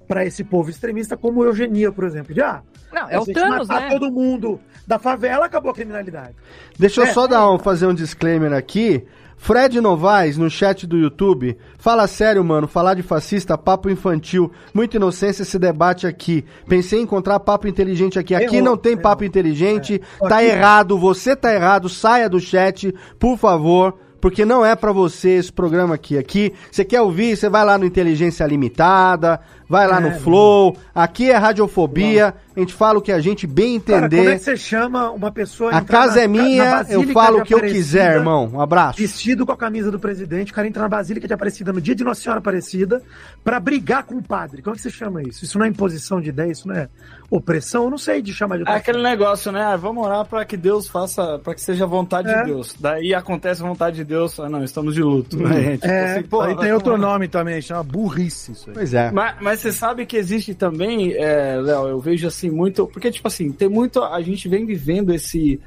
[0.08, 2.34] para esse povo extremista, como eugenia, por exemplo.
[2.34, 3.88] De, ah, Não, é o Thanos, matar né?
[3.90, 6.34] todo mundo da favela, acabou a criminalidade.
[6.78, 9.04] Deixa eu É, só dar um, fazer um disclaimer aqui.
[9.42, 14.98] Fred Novaes, no chat do YouTube, fala sério, mano, falar de fascista, papo infantil, muita
[14.98, 16.44] inocência esse debate aqui.
[16.68, 18.34] Pensei em encontrar papo inteligente aqui.
[18.34, 19.02] Aqui Errou, não tem errou.
[19.02, 20.28] papo inteligente, É.
[20.28, 23.94] tá Aqui- errado, você tá errado, saia do chat, por favor.
[24.20, 26.18] Porque não é pra você esse programa aqui.
[26.18, 29.40] Aqui, você quer ouvir, você vai lá no Inteligência Limitada,
[29.70, 30.76] vai lá É, no Flow.
[30.92, 34.16] Aqui é Radiofobia, a gente fala o que a gente bem Cara, entender.
[34.18, 37.38] como é que você chama uma pessoa A casa na- é na minha, eu falo
[37.38, 38.50] o que eu quiser, irmão.
[38.52, 38.98] Um abraço.
[38.98, 41.94] Vestido com a camisa do presidente, o cara entra na Basílica de Aparecida no dia
[41.94, 43.00] de Nossa Senhora Aparecida
[43.44, 44.60] pra brigar com o padre.
[44.60, 45.44] Como é que você chama isso?
[45.44, 46.88] Isso não é imposição de ideia, isso não é
[47.30, 47.84] opressão?
[47.84, 49.62] Eu não sei de chamar de É outra aquele negócio, né?
[49.62, 52.38] Ah, vamos orar pra que Deus faça, pra que seja a vontade É.
[52.40, 52.74] de Deus.
[52.78, 55.36] Daí acontece a vontade de Deus, ah, não, estamos de luto.
[55.36, 55.74] Né?
[55.74, 58.74] Tipo É, assim, porra, aí tem outro nome também, chama burrice isso aí.
[58.74, 59.10] Pois é.
[59.12, 62.86] Mas, mas você sabe que existe também, é, Léo, eu vejo assim muito.
[62.86, 64.02] Porque, tipo assim, tem muito.
[64.02, 65.60] A gente vem vivendo esse,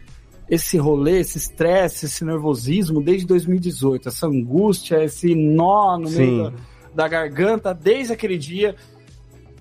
[0.50, 4.10] esse rolê, esse estresse, esse nervosismo desde 2018.
[4.10, 6.18] Essa angústia, esse nó no Sim.
[6.18, 6.54] meio da,
[6.96, 8.76] da garganta, desde aquele dia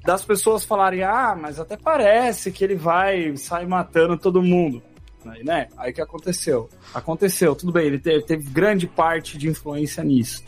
[0.04, 4.82] das pessoas falarem: ah, mas até parece que ele vai sair matando todo mundo.
[5.24, 5.68] Aí, né?
[5.76, 6.68] Aí que aconteceu?
[6.92, 10.42] Aconteceu, tudo bem, ele teve, teve grande parte de influência nisso,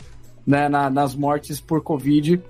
[0.45, 0.67] né?
[0.67, 2.41] na- nas mortes por Covid.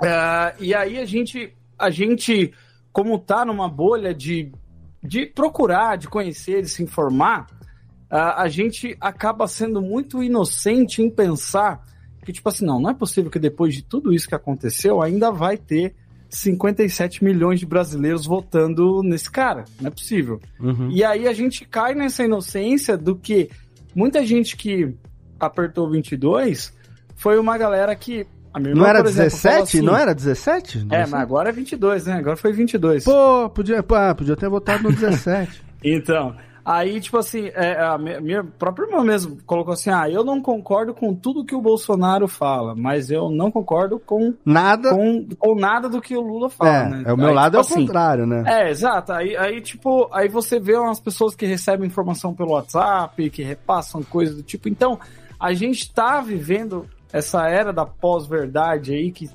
[0.00, 2.52] Ah, e aí a gente, a gente,
[2.92, 4.52] como tá numa bolha de,
[5.02, 7.46] de procurar, de conhecer, de se informar,
[8.10, 11.84] ah, a gente acaba sendo muito inocente em pensar
[12.24, 15.30] que, tipo assim, não, não é possível que depois de tudo isso que aconteceu, ainda
[15.30, 15.94] vai ter
[16.28, 19.64] 57 milhões de brasileiros votando nesse cara.
[19.80, 20.40] Não é possível.
[20.58, 20.90] Uhum.
[20.90, 23.48] E aí a gente cai nessa inocência do que
[23.94, 24.92] muita gente que
[25.38, 26.74] apertou 22
[27.14, 28.26] foi uma galera que.
[28.58, 29.62] Minha irmã, Não era exemplo, fala 17?
[29.62, 30.78] assim- Não era 17?
[30.84, 31.12] Não É, sei.
[31.12, 32.14] mas agora é 22, né?
[32.14, 33.04] Agora foi 22.
[33.04, 35.64] Pô, podia, pô, podia ter votado no 17.
[35.84, 40.24] Então, aí, tipo assim, é, a mi- minha própria irmã mesmo colocou assim: ah, eu
[40.24, 44.90] não concordo com tudo que o Bolsonaro fala, mas eu não concordo com, Nada.
[44.90, 47.02] com, com nada do que o Lula fala, é, né?
[47.06, 48.42] é o meu Aí, lado é tipo o contrário, né?
[48.46, 49.12] É, exato.
[49.12, 54.02] Aí, aí, tipo, aí você vê umas pessoas que recebem informação pelo WhatsApp, que repassam
[54.02, 54.68] coisas do tipo.
[54.68, 54.98] Então,
[55.38, 59.28] a gente tá vivendo essa era da pós-verdade aí que,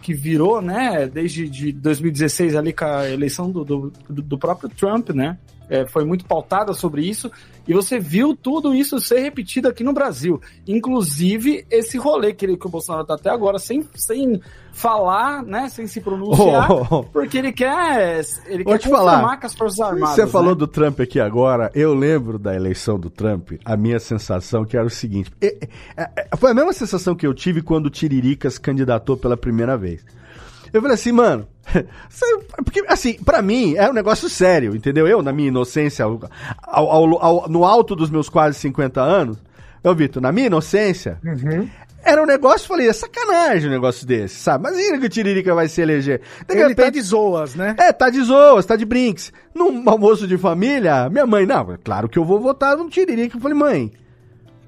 [0.00, 5.10] que virou, né, desde de 2016 ali com a eleição do, do, do próprio Trump,
[5.10, 5.36] né?
[5.68, 7.30] É, foi muito pautada sobre isso,
[7.66, 10.40] e você viu tudo isso ser repetido aqui no Brasil.
[10.66, 14.40] Inclusive, esse rolê que, ele, que o Bolsonaro tá até agora sem, sem
[14.72, 15.68] falar, né?
[15.70, 17.04] Sem se pronunciar, Oh, oh, oh.
[17.04, 18.20] porque ele quer.
[18.46, 19.12] Ele Vou quer te falar.
[19.12, 20.14] confirmar com as Forças Armadas.
[20.14, 20.58] Você falou né?
[20.58, 24.86] do Trump aqui agora, eu lembro da eleição do Trump, a minha sensação que era
[24.86, 25.56] o seguinte, é,
[25.96, 29.36] é, é, foi a mesma sensação que eu tive quando o Tiririca se candidatou pela
[29.36, 30.04] primeira vez.
[30.74, 31.46] Eu falei assim, mano,
[32.64, 35.06] porque assim, pra mim é um negócio sério, entendeu?
[35.06, 36.20] Eu, na minha inocência, ao-
[36.62, 39.38] ao- ao- no alto dos meus quase 50 anos,
[39.82, 41.18] eu, Vitor, na minha inocência,
[42.02, 44.68] era um negócio, falei, é sacanagem um negócio desse, sabe?
[44.68, 46.20] Imagina que o Tiririca vai se eleger.
[46.48, 47.74] De Ele tá de zoas, né?
[47.78, 49.32] é, tá de zoas, tá de brinks.
[49.54, 53.36] Num almoço de família, minha mãe, não, é claro que eu vou votar no Tiririca.
[53.36, 53.92] Eu falei, mãe,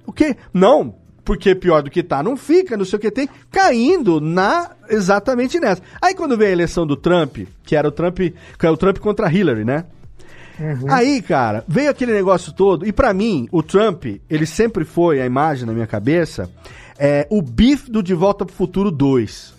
[0.07, 0.37] o quê?
[0.55, 0.95] Não,
[1.27, 5.59] porque pior do que tá, não fica, não sei o que tem, caindo na, exatamente
[5.61, 5.83] nessa.
[6.01, 8.99] Aí quando veio a eleição do Trump, que era o Trump, que era o Trump
[8.99, 9.85] contra a Hillary, né?
[10.89, 15.27] Aí, cara, veio aquele negócio todo, e pra mim, o Trump, ele sempre foi, a
[15.27, 16.49] imagem na minha cabeça,
[16.99, 19.53] é o bife do De Volta pro Futuro 2.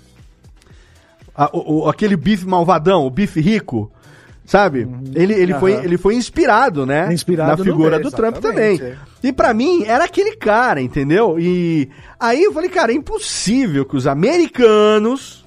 [1.35, 3.91] A- o- o- aquele bife malvadão, o bife rico,
[4.47, 4.87] sabe?
[5.13, 5.83] Ele, ele, foi, Aham.
[5.83, 7.13] ele foi inspirado, né?
[7.13, 8.81] Inspirado na figura do Trump também.
[8.81, 8.95] é.
[9.21, 11.37] E pra mim, era aquele cara, entendeu?
[11.37, 15.43] E aí eu falei, cara, é impossível que os americanos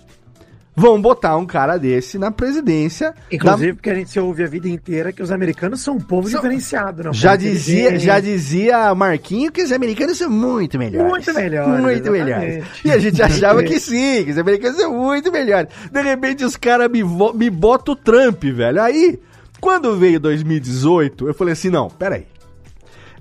[0.75, 3.13] vão botar um cara desse na presidência.
[3.31, 6.41] Inclusive, porque a gente ouve a vida inteira que os americanos são um povo São-
[6.41, 7.13] diferenciado, não?
[7.13, 11.11] Já dizia, já dizia Marquinho que os americanos são muito melhores.
[11.11, 12.25] Muito melhores, Muito exatamente.
[12.25, 12.65] melhores.
[12.85, 15.69] E a gente achava que sim, que os americanos são muito melhores.
[15.91, 18.81] De repente os caras me, vo- me botam o Trump, velho.
[18.81, 19.19] Aí,
[19.61, 22.27] quando veio 2018, eu falei assim, não, peraí.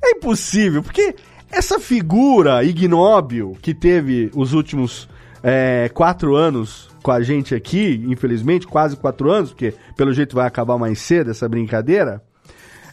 [0.01, 1.13] É impossível, porque
[1.51, 5.09] essa figura ignóbil que teve os últimos
[5.43, 10.45] é, quatro anos com a gente aqui, infelizmente, quase quatro anos, porque pelo jeito vai
[10.45, 12.21] acabar mais cedo essa brincadeira.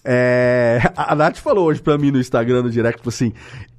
[0.02, 3.34] É, a Nath falou hoje pra mim no Instagram, no direct, assim: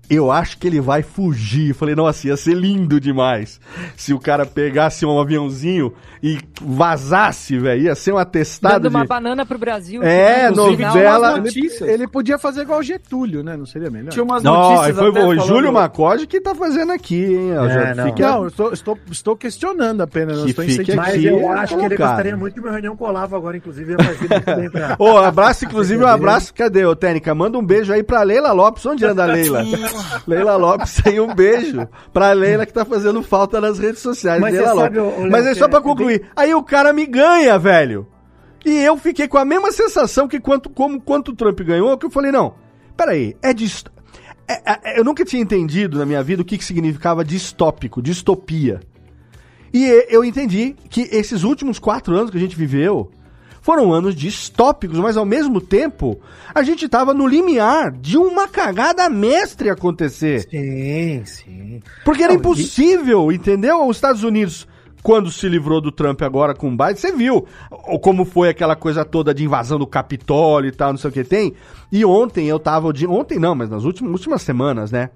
[0.10, 1.70] Eu acho que ele vai fugir.
[1.70, 3.60] Eu falei, nossa, ia ser lindo demais.
[3.96, 5.93] Se o cara pegasse um aviãozinho
[6.24, 7.82] e vazasse, velho.
[7.84, 9.08] Ia ser um atestado Dando uma de.
[9.08, 10.02] banana pro Brasil.
[10.04, 11.89] É, Inclusive, novela- tinha umas Ele, notícias.
[11.89, 13.58] ele podia fazer igual o Getúlio, né?
[13.58, 14.12] Não seria melhor?
[14.12, 17.58] Tinha umas Não, notícias foi até o falando- Júlio Macode que tá fazendo aqui, hein?
[17.58, 18.06] ó, É, já não.
[18.06, 21.02] fique- Não, eu estou, estou, estou questionando apenas, não Que estou fique incentivando.
[21.08, 23.98] Mas aqui eu acho que ele gostaria muito que meu reunião colava agora, inclusive, ia
[23.98, 24.96] fazer muito bem pra...
[25.00, 26.54] Ô, abraço, inclusive, um abraço.
[26.54, 27.36] Cadê, ô, Técnica?
[27.36, 28.86] Manda um beijo aí pra Leila Lopes.
[28.86, 29.63] Onde anda a Leila?
[30.27, 34.39] Leila Lopes aí, um beijo pra Leila que tá fazendo falta nas redes sociais.
[34.41, 35.29] Mas Leila sabe, Lopes.
[35.31, 36.25] Mas é só é- pra é concluir.
[36.36, 38.07] Aí o cara me ganha, velho.
[38.65, 42.05] E eu fiquei com a mesma sensação que quanto, como, quanto o Trump ganhou, que
[42.05, 42.55] eu falei, não,
[42.97, 43.88] peraí, é dist...
[44.47, 44.62] é-
[44.93, 48.79] é- eu nunca tinha entendido na minha vida o que, que significava distópico, distopia.
[49.73, 53.12] E- eu entendi que esses últimos quatro anos que a gente viveu
[53.67, 56.17] foram anos distópicos, mas ao mesmo tempo
[56.56, 60.47] a gente tava no limiar de uma cagada mestre acontecer.
[60.49, 61.82] Sim, sim.
[62.06, 63.86] Porque era Não, impossível, entendeu?
[63.86, 64.65] Os Estados Unidos,
[65.03, 67.45] quando se livrou do Trump agora com o Biden, você viu
[68.01, 71.25] como foi aquela coisa toda de invasão do Capitólio e tal, não sei o que
[71.25, 71.53] tem.
[71.91, 75.10] E ontem eu tava, de, ontem não, mas nas últimas, últimas semanas, né?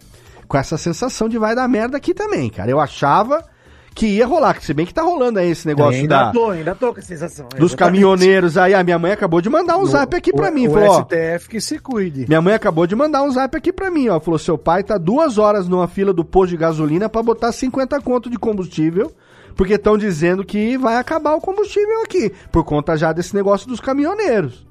[0.49, 2.69] Com essa sensação de vai dar merda aqui também, cara.
[2.69, 3.45] Eu achava
[3.93, 6.49] que ia rolar, que se bem que tá rolando aí esse negócio ainda da, tô,
[6.49, 7.45] ainda tô com a sensação.
[7.49, 7.75] dos exatamente.
[7.77, 8.73] caminhoneiros aí.
[8.73, 10.67] A minha mãe acabou de mandar um zap aqui pra O- mim.
[10.67, 12.25] o Falou, ó, STF que se cuide.
[12.27, 14.19] minha mãe acabou de mandar um zap aqui pra mim, ó.
[14.19, 17.99] Falou: seu pai tá duas horas numa fila do posto de gasolina pra botar 50
[18.01, 19.11] conto de combustível.
[19.55, 22.31] Porque estão dizendo que vai acabar o combustível aqui.
[22.51, 24.65] Por conta já desse negócio dos caminhoneiros.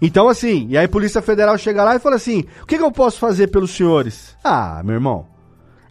[0.00, 2.82] Então, assim, e aí a Polícia Federal chega lá e fala assim: o que, que
[2.82, 4.36] eu posso fazer pelos senhores?
[4.42, 5.26] Ah, meu irmão.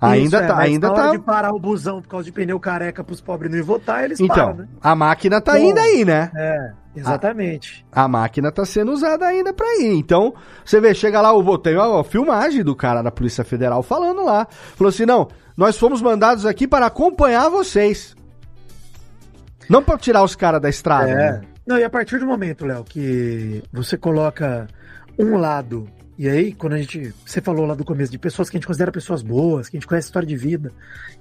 [0.01, 1.11] Ainda Isso, é, tá, mas ainda na tá.
[1.11, 4.19] de parar o busão por causa de pneu careca pros pobres não ir votar, eles
[4.19, 4.67] Então, param, né?
[4.81, 5.59] a máquina tá Bom.
[5.59, 6.31] indo aí, né?
[6.35, 7.85] É, exatamente.
[7.91, 9.93] A máquina tá sendo usada ainda pra ir.
[9.93, 10.33] Então,
[10.65, 14.25] você vê, chega lá, o tem a, a filmagem do cara da Polícia Federal falando
[14.25, 14.47] lá.
[14.75, 18.15] Falou assim: não, nós fomos mandados aqui para acompanhar vocês.
[19.69, 21.09] Não pra tirar os caras da estrada.
[21.11, 21.15] É.
[21.15, 21.41] né?
[21.65, 24.67] Não, e a partir do momento, Léo, que você coloca
[25.17, 27.13] um lado, e aí, quando a gente.
[27.25, 29.79] Você falou lá do começo, de pessoas que a gente considera pessoas boas, que a
[29.79, 30.71] gente conhece a história de vida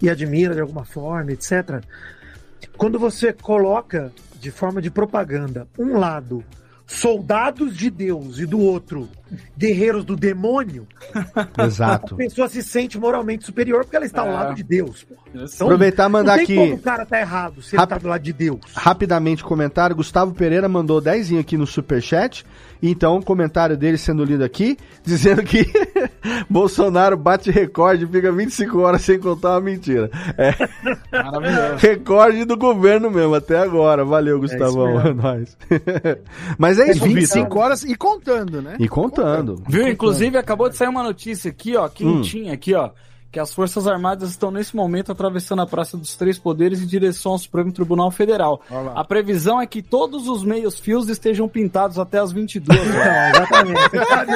[0.03, 1.83] e admira de alguma forma, etc.
[2.77, 6.45] Quando você coloca de forma de propaganda um lado
[6.87, 9.09] soldados de Deus e do outro
[9.57, 10.89] guerreiros do demônio,
[11.57, 12.17] a Exato.
[12.17, 14.33] pessoa se sente moralmente superior porque ela está ao É.
[14.33, 15.05] lado de Deus.
[15.05, 15.15] pô.
[15.33, 16.69] Então, Aproveitar e mandar não tem aqui.
[16.71, 18.59] como o cara tá errado se ele Rap- tá do lado de Deus.
[18.75, 22.45] Rapidamente comentário, Gustavo Pereira mandou 10 aqui no superchat.
[22.83, 25.65] Então, o comentário dele sendo lido aqui, dizendo que
[26.49, 30.11] Bolsonaro bate recorde, fica 25 horas sem contar uma mentira.
[30.39, 30.55] É
[31.13, 31.77] Maravilhoso.
[31.79, 34.05] recorde do governo mesmo, até agora.
[34.05, 34.95] Valeu, Gustavão.
[34.95, 35.01] mesmo.
[35.11, 35.57] É nóis.
[36.59, 37.21] Mas é isso, É Vitor.
[37.21, 38.77] 25 horas e contando, né?
[38.79, 39.63] E contando.
[39.69, 39.89] Viu?
[39.89, 42.91] Inclusive, acabou de sair uma notícia aqui, ó, quentinha aqui, ó,
[43.31, 47.33] que as Forças Armadas estão nesse momento atravessando a Praça dos Três Poderes em direção
[47.33, 48.61] ao Supremo Tribunal Federal.
[48.71, 49.01] Olha lá.
[49.01, 52.89] A previsão é que todos os meios fios estejam pintados até as 22 horas.
[52.91, 53.81] Então, exatamente.
[53.91, 54.33] Você sabe,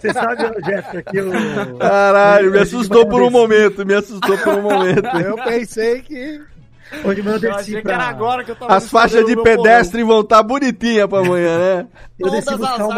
[0.00, 1.78] você sabe Jeff, que o.
[1.78, 5.16] Caralho, me assustou por um momento, me assustou por um momento.
[5.18, 6.53] Eu pensei que.
[6.90, 8.88] Desci- Hoje de manhã eu desci achei que pra- era agora que eu tava As
[8.88, 11.86] faixas de pedestre vão estar bonitinhas pra amanhã, né?
[12.18, 12.94] Eu desci Todas buscar as uma,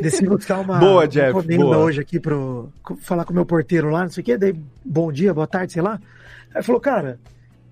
[0.00, 1.76] desci buscar uma, Boa, Jeff, encomenda boa.
[1.78, 2.68] hoje aqui pro.
[3.00, 4.36] falar com o meu porteiro lá, não sei o quê.
[4.38, 6.00] Daí, bom dia, boa tarde, sei lá.
[6.54, 7.18] Aí falou, cara,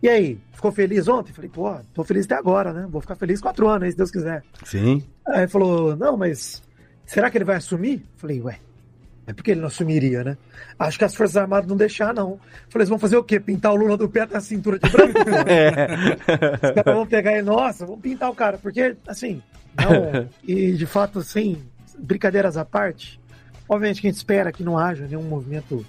[0.03, 0.39] e aí?
[0.53, 1.33] Ficou feliz ontem?
[1.33, 2.87] Falei, pô, tô feliz até agora, né?
[2.91, 4.43] Vou ficar feliz quatro anos aí, se Deus quiser.
[4.65, 5.03] Sim.
[5.27, 6.63] Aí falou, não, mas
[7.07, 8.05] será que ele vai assumir?
[8.17, 8.59] Falei, ué,
[9.27, 10.37] é porque ele não assumiria, né?
[10.79, 12.39] Acho que as Forças Armadas não deixar, não.
[12.69, 13.39] Falei, eles vão fazer o quê?
[13.39, 15.13] Pintar o Lula do pé até a cintura de branco?
[15.15, 15.31] pô?
[16.67, 18.59] Os caras vão pegar e, nossa, vamos pintar o cara.
[18.59, 19.43] Porque, assim,
[19.77, 21.63] não, e de fato, assim,
[21.99, 23.21] brincadeiras à parte,
[23.69, 25.85] obviamente que a gente espera que não haja nenhum movimento,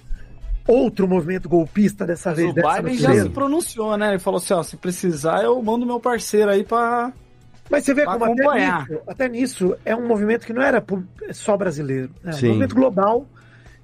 [0.66, 2.50] outro movimento golpista dessa Mas vez.
[2.50, 4.10] o dessa Biden já se pronunciou, né?
[4.10, 7.12] Ele falou assim, ó, se precisar eu mando meu parceiro aí pra...
[7.72, 10.80] Mas você vê Pra como até nisso, até nisso é um movimento que não era
[10.80, 12.10] pu- só brasileiro.
[12.22, 12.46] É um Sim.
[12.48, 13.26] movimento global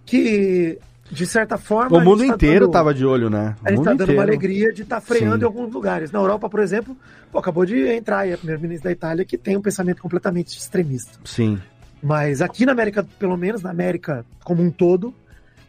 [0.05, 0.79] que,
[1.11, 1.97] de certa forma.
[1.97, 3.57] O mundo tá inteiro dando- tava de olho, né?
[3.63, 4.21] O A gente mundo tá dando inteiro.
[4.21, 5.41] uma alegria de estar freando Sim.
[5.43, 6.11] em alguns lugares.
[6.13, 6.97] Na Europa, por exemplo,
[7.33, 11.19] pô, acabou de entrar aí a primeira-ministra da Itália que tem um pensamento completamente extremista.
[11.25, 11.59] Sim.
[12.03, 15.13] Mas aqui na América, pelo menos na América como um todo,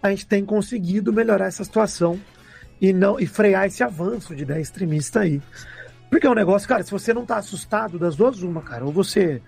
[0.03, 2.19] a gente tem conseguido melhorar essa situação
[2.81, 5.41] e não e frear esse avanço de ideia extremista aí.
[6.09, 8.91] Porque é um negócio, cara, se você não tá assustado das duas, uma, cara, ou
[8.91, 9.41] você.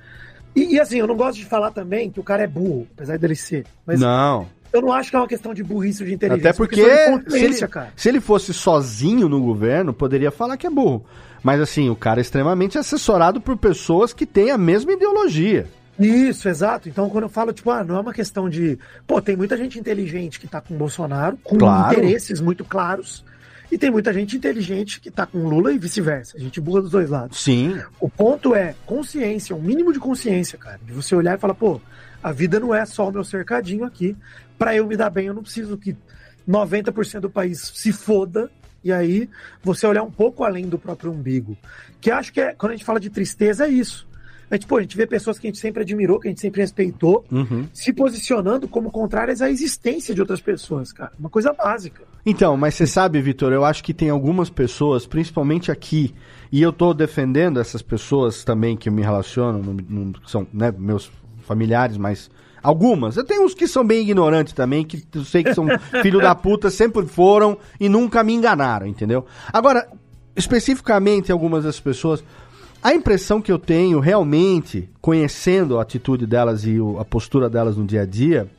[0.56, 3.18] E, e assim, eu não gosto de falar também que o cara é burro, apesar
[3.18, 3.66] dele ser.
[3.86, 4.48] Mas Não.
[4.74, 6.50] eu não acho que é uma questão de burrice ou de inteligência.
[6.50, 6.84] Até é porque
[7.26, 7.90] de se ele, cara.
[7.96, 11.06] se ele fosse sozinho no governo, poderia falar que é burro.
[11.42, 15.68] Mas assim, o cara é extremamente assessorado por pessoas que têm a mesma ideologia.
[16.00, 16.90] Isso, exato.
[16.90, 18.78] Então, quando eu falo, tipo, ah, não é uma questão de.
[19.06, 21.94] Pô, tem muita gente inteligente que tá com o Bolsonaro, com Claro.
[21.94, 23.24] interesses muito claros,
[23.72, 26.36] e tem muita gente inteligente que tá com Lula e vice-versa.
[26.36, 27.42] A gente burra dos dois lados.
[27.42, 27.82] Sim.
[28.02, 30.80] O ponto é consciência, um mínimo de consciência, cara.
[30.86, 31.80] De você olhar e falar, pô,
[32.22, 34.16] a vida não é só o meu cercadinho aqui.
[34.58, 35.96] Pra eu me dar bem, eu não preciso que
[36.48, 38.52] 90% do país se foda.
[38.84, 39.30] E aí,
[39.64, 41.58] você olhar um pouco além do próprio umbigo.
[42.02, 44.06] Que acho que é, quando a gente fala de tristeza, é isso.
[44.52, 46.42] A gente, pô, a gente vê pessoas que a gente sempre admirou, que a gente
[46.42, 47.66] sempre respeitou, Uhum.
[47.74, 51.14] se posicionando como contrárias à existência de outras pessoas, cara.
[51.18, 52.04] Uma coisa básica.
[52.26, 56.14] Então, mas você sabe, Vitor, eu acho que tem algumas pessoas, principalmente aqui,
[56.52, 59.02] e eu tô defendendo essas pessoas também que me
[59.90, 61.10] no- que são né, meus
[61.44, 62.30] familiares, mas
[62.62, 63.16] algumas.
[63.18, 65.66] Eu tenho uns que são bem ignorantes também, que eu sei que são
[66.04, 69.26] filho da puta, sempre foram e nunca me enganaram, entendeu?
[69.52, 69.88] Agora,
[70.36, 72.24] especificamente algumas das pessoas,
[72.84, 77.86] a impressão que eu tenho realmente, conhecendo a atitude delas e a postura delas no
[77.86, 78.50] dia a dia,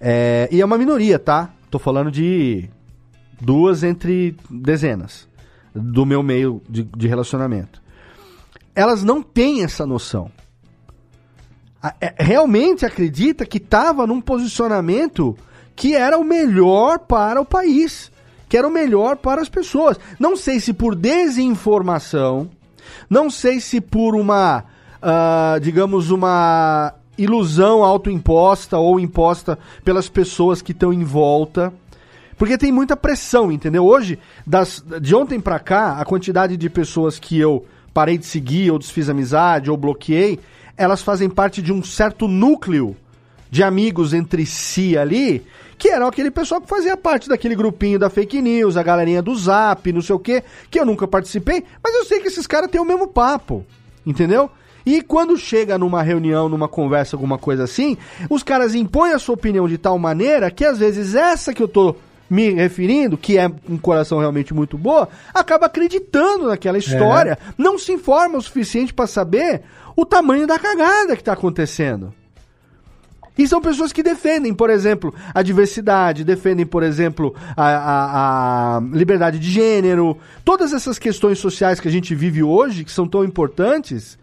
[0.00, 1.50] é, e é uma minoria, tá?
[1.70, 2.68] Tô falando de
[3.40, 5.26] duas entre dezenas
[5.74, 7.82] do meu meio de, de relacionamento.
[8.74, 10.30] Elas não têm essa noção.
[11.82, 15.36] A- é- realmente acredita que estava num posicionamento
[15.74, 18.10] que era o melhor para o país,
[18.48, 19.98] que era o melhor para as pessoas.
[20.18, 22.50] Não sei se por desinformação,
[23.08, 24.64] não sei se por uma,
[25.00, 31.72] ah, digamos, uma ilusão autoimposta ou imposta pelas pessoas que estão em volta.
[32.36, 33.84] Porque tem muita pressão, entendeu?
[33.86, 38.70] Hoje, das, de ontem pra cá, a quantidade de pessoas que eu parei de seguir,
[38.70, 40.38] ou desfiz amizade, ou bloqueei,
[40.76, 42.94] elas fazem parte de um certo núcleo
[43.50, 45.46] de amigos entre si ali,
[45.78, 49.34] que era aquele pessoal que fazia parte daquele grupinho da fake news, a galerinha do
[49.36, 52.70] zap, não sei o quê, que eu nunca participei, mas eu sei que esses caras
[52.70, 53.64] têm o mesmo papo,
[54.04, 54.50] entendeu?
[54.84, 57.96] E quando chega numa reunião, numa conversa, alguma coisa assim,
[58.30, 61.66] os caras impõem a sua opinião de tal maneira que às vezes essa que eu
[61.66, 61.96] tô
[62.30, 67.92] me referindo, que é um coração realmente muito boa, acaba acreditando naquela história, não se
[67.92, 69.62] informa o suficiente para saber
[69.96, 72.12] o tamanho da cagada que tá acontecendo.
[73.38, 78.80] E são pessoas que defendem, por exemplo, a diversidade, defendem, por exemplo, a, a- a
[78.92, 83.24] liberdade de gênero, todas essas questões sociais que a gente vive hoje, que são tão
[83.24, 84.18] importantes,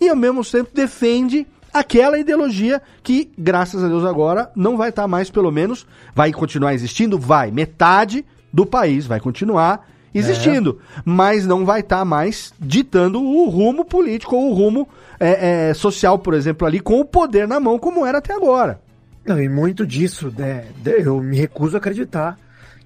[0.00, 5.08] e ao mesmo tempo defende aquela ideologia que, graças a Deus, agora não vai estar
[5.08, 7.18] mais, pelo menos, vai continuar existindo?
[7.18, 7.50] Vai.
[7.50, 14.36] Metade do país vai continuar existindo, mas não vai estar mais ditando o rumo político
[14.36, 14.86] ou o rumo
[15.22, 18.80] é, é, social, por exemplo, ali, com o poder na mão, como era até agora.
[19.24, 22.36] Não, e muito disso, né, eu me recuso a acreditar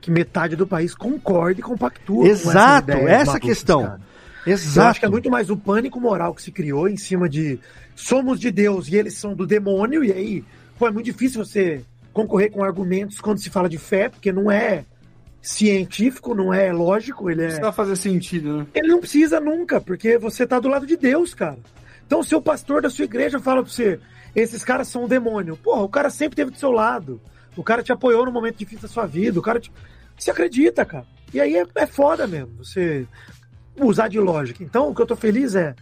[0.03, 3.82] que metade do país concorde e compactua com Exato, ideias essa malucas, questão.
[3.82, 4.01] cara.
[4.47, 4.78] Exato.
[4.78, 7.59] Eu acho que é muito mais o pânico moral que se criou em cima de
[7.95, 10.45] somos de Deus e eles são do demônio, e aí
[10.78, 11.80] pô, é muito difícil você
[12.12, 14.84] concorrer com argumentos quando se fala de fé, porque não é
[15.41, 17.47] científico, não é lógico, ele é.
[17.47, 18.66] Precisa fazer sentido, né?
[18.74, 21.59] Ele não precisa nunca, porque você tá do lado de Deus, cara.
[22.07, 23.98] Então, se o pastor da sua igreja fala pra você,
[24.34, 27.20] esses caras são um demônio, porra, o cara sempre esteve do seu lado.
[27.57, 29.38] O cara te apoiou no momento difícil da sua vida.
[29.38, 29.72] O cara te.
[30.16, 31.07] Você acredita, cara.
[31.32, 33.07] E aí é, é foda mesmo, você
[33.80, 34.62] usar de lógica.
[34.62, 35.74] Então, o que eu tô feliz é.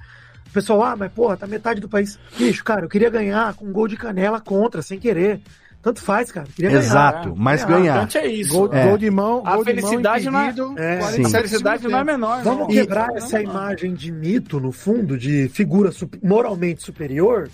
[0.49, 2.18] O pessoal, ah, mas porra, tá metade do país.
[2.39, 5.43] Bicho, cara, eu queria ganhar com um gol de canela contra, sem querer.
[5.85, 6.47] Tanto faz, cara.
[6.57, 6.82] Queria ganhar.
[6.82, 7.82] Exato, mas O ganhar.
[8.05, 8.51] importante é isso.
[8.55, 8.87] Gol, É.
[8.89, 11.24] gol de mão, A gol de mão felicidade não é- impedido, É, 40 sim.
[11.37, 12.66] A felicidade não é menor, Vamos não.
[12.68, 15.91] quebrar é essa imagem de mito, no fundo, de figura
[16.22, 17.51] moralmente superior,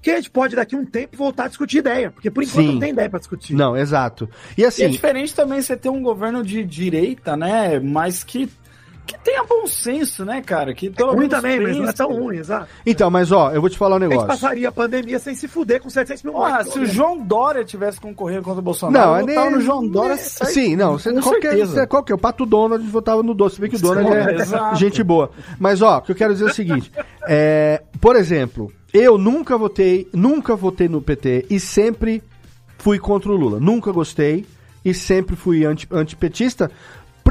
[0.00, 2.64] que a gente pode daqui a um tempo voltar a discutir ideia, porque por enquanto
[2.66, 2.72] Sim.
[2.72, 3.54] não tem ideia pra discutir.
[3.54, 4.28] Não, exato.
[4.56, 7.80] E E é assim, diferente também você ter um governo de direita, né?
[7.80, 8.48] Mas que,
[9.06, 10.72] que tenha bom senso, né, cara?
[10.72, 12.68] Que pelo Ruim menos também, mas não é tão ruim, exato.
[12.86, 14.28] então, mas ó, eu vou te falar um A gente negócio.
[14.28, 16.72] passaria a pandemia sem se fuder com 700 mil Ah, mortos.
[16.72, 19.86] se o João Dória tivesse concorrido contra o Bolsonaro, Não, eu votava nem- no João
[19.88, 21.72] Dória Sim, não, você, com qualquer, certeza.
[21.74, 22.14] você- qual que é?
[22.14, 24.76] O Pato Donald votava no Doce, se bem que o Donald é Exato.
[24.76, 25.30] gente boa.
[25.58, 26.92] Mas ó, o que eu quero dizer é o seguinte,
[27.28, 32.22] é, por exemplo, eu nunca votei, nunca votei no PT e sempre
[32.78, 33.58] fui contra o Lula.
[33.60, 34.46] Nunca gostei
[34.84, 36.70] e sempre fui anti, antipetista.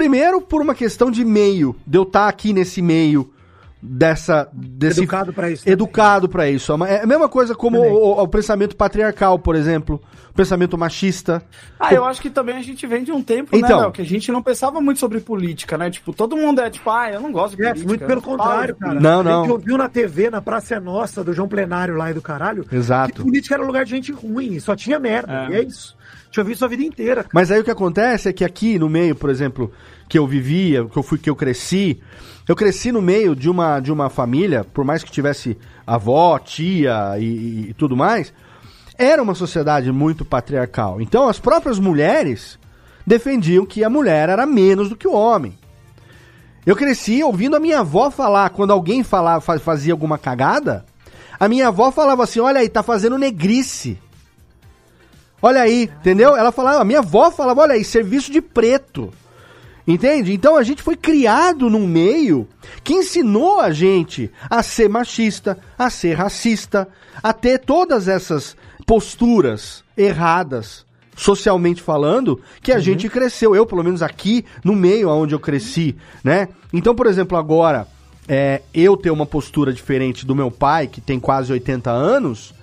[0.02, 3.32] Primeiro por uma questão de meio, de eu estar aqui nesse meio
[3.80, 5.64] dessa desse Educado pra isso.
[5.64, 5.74] também.
[5.74, 6.72] educado pra isso.
[6.86, 11.44] É a mesma coisa como o, o pensamento patriarcal, por exemplo, o pensamento machista.
[11.80, 13.78] Ah, eu acho que também a gente vem de um tempo, Então.
[13.78, 15.92] né, Léo, que a gente não pensava muito sobre política, né?
[15.92, 17.88] Tipo, todo mundo é tipo, ah, eu não gosto de É, política.
[17.88, 19.00] muito pelo contrário, de cara.
[19.00, 19.50] Não, A gente não.
[19.52, 22.76] ouviu na TV, na Praça é Nossa, do João Plenário lá e do caralho, que
[22.76, 23.22] Exato.
[23.24, 25.46] política era lugar de gente ruim, só tinha merda.
[25.48, 25.50] É.
[25.52, 25.96] E é isso.
[26.32, 27.26] A gente ouviu isso a vida inteira.
[27.34, 29.70] Mas aí o que acontece é que aqui no meio, por exemplo,
[30.08, 32.00] que eu vivia, que eu fui, que eu cresci,
[32.48, 37.18] eu cresci no meio de uma, de uma família, por mais que tivesse avó, tia
[37.20, 38.34] e, e tudo mais,
[38.98, 41.02] era uma sociedade muito patriarcal.
[41.02, 42.58] Então as próprias mulheres
[43.06, 45.58] defendiam que a mulher era menos do que o homem.
[46.66, 50.86] Eu cresci ouvindo a minha avó falar, quando alguém falava, fa- fazia alguma cagada,
[51.38, 54.00] a minha avó falava assim: olha aí, tá fazendo negrice.
[55.42, 56.36] Olha aí, entendeu?
[56.36, 59.12] Ela falava, a minha avó falava, olha aí, serviço de preto.
[59.88, 60.32] Entende?
[60.34, 62.48] Então a gente foi criado num meio
[62.84, 66.88] que ensinou a gente a ser machista, a ser racista,
[67.22, 70.86] a ter todas essas posturas erradas,
[71.16, 73.56] socialmente falando, que a gente cresceu.
[73.56, 76.48] Eu, pelo menos aqui no meio onde eu cresci, né?
[76.72, 77.88] Então, por exemplo, agora,
[78.28, 82.54] é, eu ter uma postura diferente do meu pai, que tem quase 80 anos,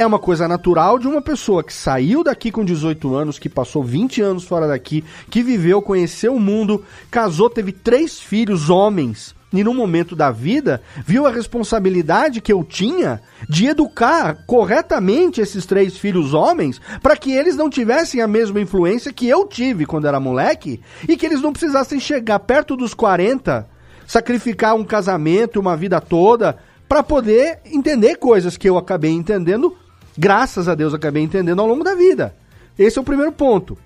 [0.00, 3.84] é uma coisa natural de uma pessoa que saiu daqui com 18 anos, que passou
[3.84, 9.34] 20 anos fora daqui, que viveu, conheceu o mundo, casou, teve três filhos homens.
[9.52, 15.66] E num momento da vida, viu a responsabilidade que eu tinha de educar corretamente esses
[15.66, 20.06] três filhos homens para que eles não tivessem a mesma influência que eu tive quando
[20.06, 23.68] era moleque e que eles não precisassem chegar perto dos 40,
[24.06, 26.56] sacrificar um casamento, uma vida toda,
[26.88, 29.76] para poder entender coisas que eu acabei entendendo
[30.20, 32.36] graças a Deus acabei entendendo ao longo da vida.
[32.78, 33.76] Esse é o primeiro ponto.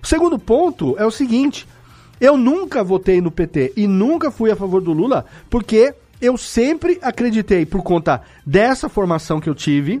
[0.00, 1.66] O segundo ponto é o seguinte:
[2.20, 7.00] eu nunca votei no PT e nunca fui a favor do Lula, porque eu sempre
[7.02, 10.00] acreditei, por conta dessa formação que eu tive,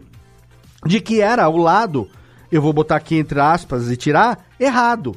[0.86, 2.08] de que era o lado,
[2.50, 5.16] eu vou botar aqui entre aspas e tirar, errado.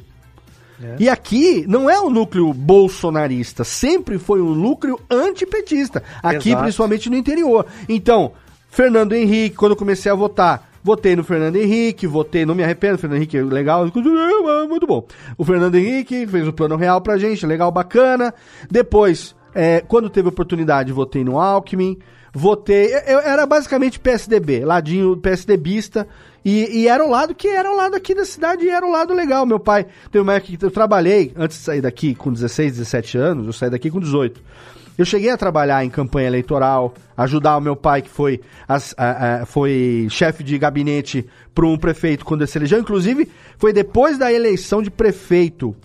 [0.82, 0.96] É.
[0.98, 6.62] E aqui não é o núcleo bolsonarista, sempre foi um núcleo antipetista, aqui Exato.
[6.64, 7.66] principalmente no interior.
[7.88, 8.32] Então,
[8.76, 12.98] Fernando Henrique, quando eu comecei a votar, votei no Fernando Henrique, votei, não me arrependo,
[12.98, 13.90] Fernando Henrique é legal,
[14.68, 15.06] muito bom.
[15.38, 18.34] O Fernando Henrique fez o plano real pra gente, legal, bacana.
[18.70, 21.98] Depois, é, quando teve oportunidade, votei no Alckmin,
[22.34, 26.06] votei, eu, era basicamente PSDB, ladinho PSDBista,
[26.44, 28.92] e, e era o lado que era o lado aqui da cidade e era o
[28.92, 29.46] lado legal.
[29.46, 33.16] Meu pai, teve uma época que eu trabalhei, antes de sair daqui com 16, 17
[33.16, 34.38] anos, eu saí daqui com 18.
[34.98, 39.42] Eu cheguei a trabalhar em campanha eleitoral, ajudar o meu pai, que foi, as- a-
[39.42, 42.78] a- foi chefe de gabinete para um prefeito quando ele se elegeu.
[42.80, 43.28] Inclusive,
[43.58, 45.76] foi depois da eleição de prefeito,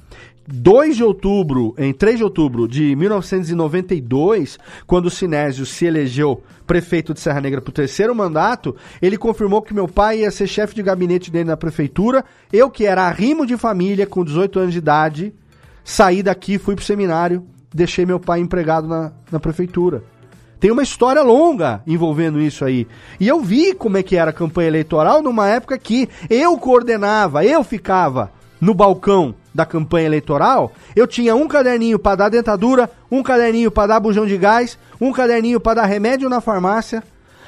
[0.47, 4.57] 2 de outubro, em 3 de outubro de 1992,
[4.87, 9.61] quando o Sinésio se elegeu prefeito de Serra Negra para o terceiro mandato, ele confirmou
[9.61, 12.23] que meu pai ia ser chefe de gabinete dele na prefeitura.
[12.51, 15.33] Eu, que era arrimo de família, com 18 anos de idade,
[15.83, 20.03] saí daqui, fui pro seminário, deixei meu pai empregado na, na prefeitura.
[20.59, 22.87] Tem uma história longa envolvendo isso aí.
[23.19, 27.43] E eu vi como é que era a campanha eleitoral numa época que eu coordenava,
[27.43, 30.71] eu ficava no balcão da campanha eleitoral.
[30.95, 35.11] Eu tinha um caderninho para dar dentadura, um caderninho para dar bujão de gás, um
[35.11, 37.03] caderninho para dar remédio na farmácia.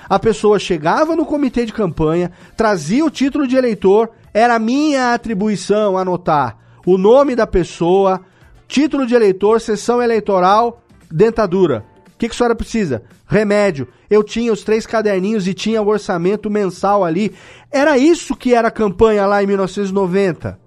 [0.10, 5.98] A pessoa chegava no comitê de campanha, trazia o título de eleitor, era minha atribuição
[5.98, 8.22] anotar o nome da pessoa,
[8.68, 11.86] título de eleitor, sessão eleitoral, dentadura.
[12.14, 13.04] O que, que a senhora precisa?
[13.28, 13.88] Remédio.
[14.10, 17.34] Eu tinha os três caderninhos e tinha o orçamento mensal ali.
[17.72, 20.60] Era isso que era a campanha lá em 1990.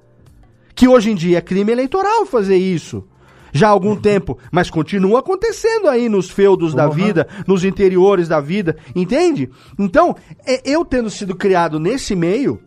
[0.75, 3.07] Que hoje em dia é crime eleitoral fazer isso.
[3.53, 8.39] Já há algum tempo, mas continua acontecendo aí nos feudos da vida, nos interiores da
[8.39, 9.49] vida, entende?
[9.79, 10.15] Então,
[10.47, 12.61] é- eu tendo sido criado nesse meio,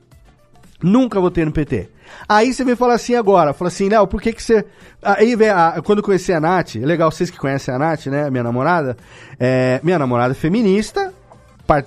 [0.82, 1.90] Nunca votei no PT.
[2.28, 4.66] Aí você vem falar assim agora, fala assim, Léo, por que que você...
[5.02, 8.06] Aí vem, a- quando eu conheci a Nath, é legal, vocês que conhecem a Nath,
[8.08, 8.98] né, minha namorada,
[9.40, 11.14] é, minha namorada é feminista,
[11.66, 11.86] par-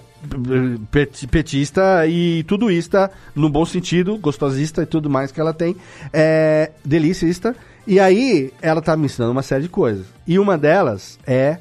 [0.91, 5.77] pet- petista e tudoista, no bom sentido, gostosista e tudo mais que ela tem,
[6.13, 7.55] é, delicista,
[7.87, 10.07] e aí ela tá me ensinando uma série de coisas.
[10.27, 11.59] E uma delas é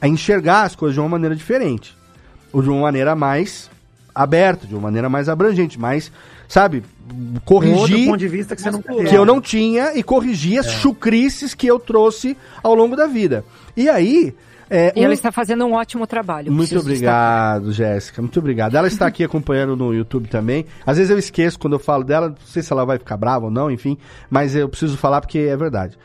[0.00, 1.96] a enxergar as coisas de uma maneira diferente,
[2.52, 3.70] ou de uma maneira mais
[4.14, 6.12] aberta, de uma maneira mais abrangente, mais,
[6.46, 9.04] sabe, Um outro corrigir ponto de vista que você não teve.
[9.04, 13.44] que eu não tinha e corrigir as chucrices que eu trouxe ao longo da vida.
[13.76, 14.34] E aí.
[14.70, 16.50] é, E um- ela está fazendo um ótimo trabalho.
[16.50, 18.22] Muito obrigado, Jéssica.
[18.22, 18.74] Muito obrigado.
[18.76, 20.64] Ela está aqui acompanhando no YouTube também.
[20.86, 23.44] Às vezes eu esqueço quando eu falo dela, não sei se ela vai ficar brava
[23.44, 23.98] ou não, enfim,
[24.30, 25.98] mas eu preciso falar porque é verdade.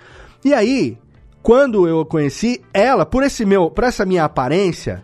[0.43, 0.97] E aí,
[1.41, 5.03] quando eu a conheci, ela, por esse meu, por essa minha aparência,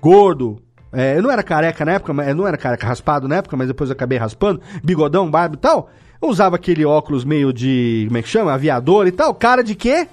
[0.00, 0.60] gordo,
[0.92, 3.56] é, eu não era careca na época, mas eu não era careca raspado na época,
[3.56, 5.90] mas depois eu acabei raspando, bigodão, barba e tal.
[6.20, 8.52] Eu usava aquele óculos meio de, como é que chama?
[8.52, 9.34] Aviador e tal.
[9.34, 10.06] Cara de quê?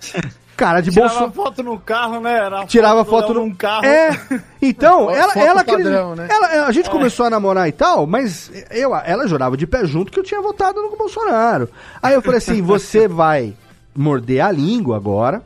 [0.56, 1.34] Cara de Tirava bolso.
[1.34, 2.32] foto no carro, né?
[2.32, 3.84] Era Tirava foto no num carro.
[3.84, 4.18] É.
[4.62, 6.28] Então, ela, ela, padrão, né?
[6.30, 10.10] ela- a gente começou a namorar e tal, mas eu, ela jurava de pé junto
[10.10, 11.68] que eu tinha votado no Bolsonaro.
[12.02, 13.52] Aí eu falei assim: você vai
[13.94, 15.42] morder a língua agora,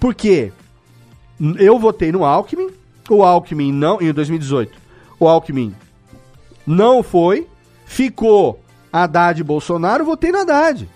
[0.00, 0.50] porque
[1.58, 2.70] eu votei no Alckmin,
[3.16, 4.78] o Alckmin não, em 2018,
[5.18, 5.74] o Alckmin
[6.66, 7.46] não foi,
[7.84, 8.60] ficou
[8.92, 10.88] Haddad e Bolsonaro, votei no Haddad.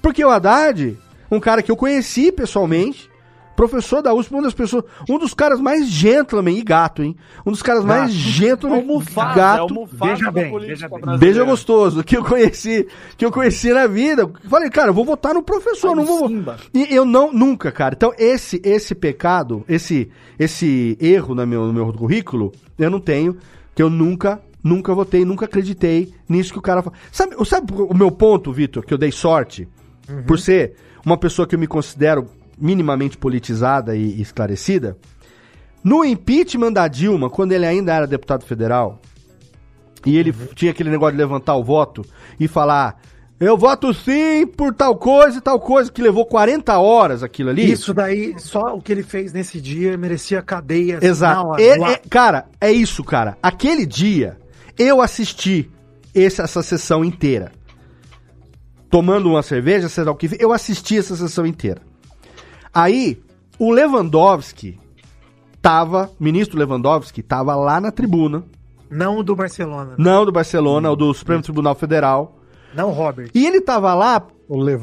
[0.00, 0.98] Porque o Haddad,
[1.30, 3.10] um cara que eu conheci pessoalmente,
[3.56, 7.16] Professor da USP, uma das pessoas, um dos caras mais gentleman e gato, hein?
[7.46, 9.70] Um dos caras mais gentleman, É é gato.
[9.70, 11.18] o Mufasa Veja da bem.
[11.18, 12.86] Beija gostoso, que eu conheci,
[13.16, 14.28] que eu conheci na vida.
[14.48, 16.28] Falei, cara, eu vou votar no professor, Ai, não no vou.
[16.28, 16.56] Simba.
[16.74, 17.94] E eu não, nunca, cara.
[17.94, 23.36] Então, esse esse pecado, esse esse erro no meu, no meu currículo, eu não tenho,
[23.74, 26.96] que eu nunca, nunca votei, nunca acreditei nisso que o cara fala.
[27.12, 29.68] Sabe, sabe o meu ponto, Vitor, que eu dei sorte?
[30.26, 30.74] Por ser
[31.06, 32.26] uma pessoa que eu me considero
[32.58, 34.96] minimamente politizada e esclarecida.
[35.82, 39.00] No impeachment da Dilma, quando ele ainda era deputado federal,
[40.06, 42.04] e ele tinha aquele negócio de levantar o voto
[42.40, 43.00] e falar:
[43.38, 47.70] eu voto sim por tal coisa e tal coisa, que levou 40 horas aquilo ali.
[47.70, 50.98] Isso daí, só o que ele fez nesse dia merecia cadeia.
[50.98, 51.46] assim, Exato.
[51.48, 51.92] hora, lá.
[51.92, 53.36] e- cara, é isso, cara.
[53.42, 54.38] Aquele dia,
[54.78, 55.70] eu assisti
[56.14, 57.52] esse- essa sessão inteira.
[58.90, 61.82] Tomando uma cerveja, sei lá o que, eu assisti essa sessão inteira.
[62.74, 63.20] Aí,
[63.58, 64.78] o Lewandowski
[65.62, 68.44] tava, ministro Lewandowski, tava lá na tribuna,
[68.90, 69.94] Não o do Barcelona.
[69.96, 72.36] não do Barcelona, o do Supremo Tribunal Federal,
[72.74, 73.30] Não o Robert.
[73.34, 74.22] e ele tava lá,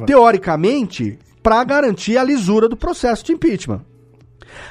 [0.05, 3.81] teoricamente, pra garantir a lisura do processo de impeachment.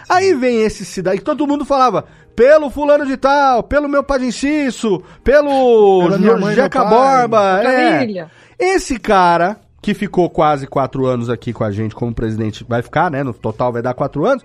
[0.08, 2.04] Aí vem esse cidadão, que todo mundo falava,
[2.36, 7.98] pelo fulano de tal, pelo meu inciso, pelo Pela minha mãe Jeca Borba, é.
[7.98, 8.30] Família.
[8.58, 13.10] Esse cara, que ficou quase quatro anos aqui com a gente como presidente, vai ficar,
[13.10, 13.22] né?
[13.22, 14.44] No total vai dar quatro anos.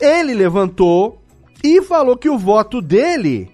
[0.00, 1.20] Ele levantou
[1.62, 3.50] e falou que o voto dele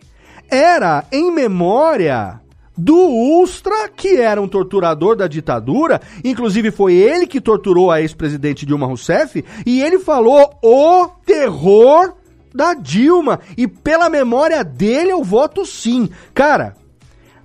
[0.51, 2.41] era em memória
[2.77, 2.97] do
[3.41, 6.01] Ustra, que era um torturador da ditadura.
[6.25, 9.45] Inclusive, foi ele que torturou a ex-presidente Dilma Rousseff.
[9.65, 12.15] E ele falou o terror
[12.55, 13.41] da Dilma.
[13.57, 16.09] E pela memória dele, eu voto sim.
[16.35, 16.75] Cara,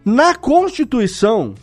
[0.03, 1.53] na Constituição,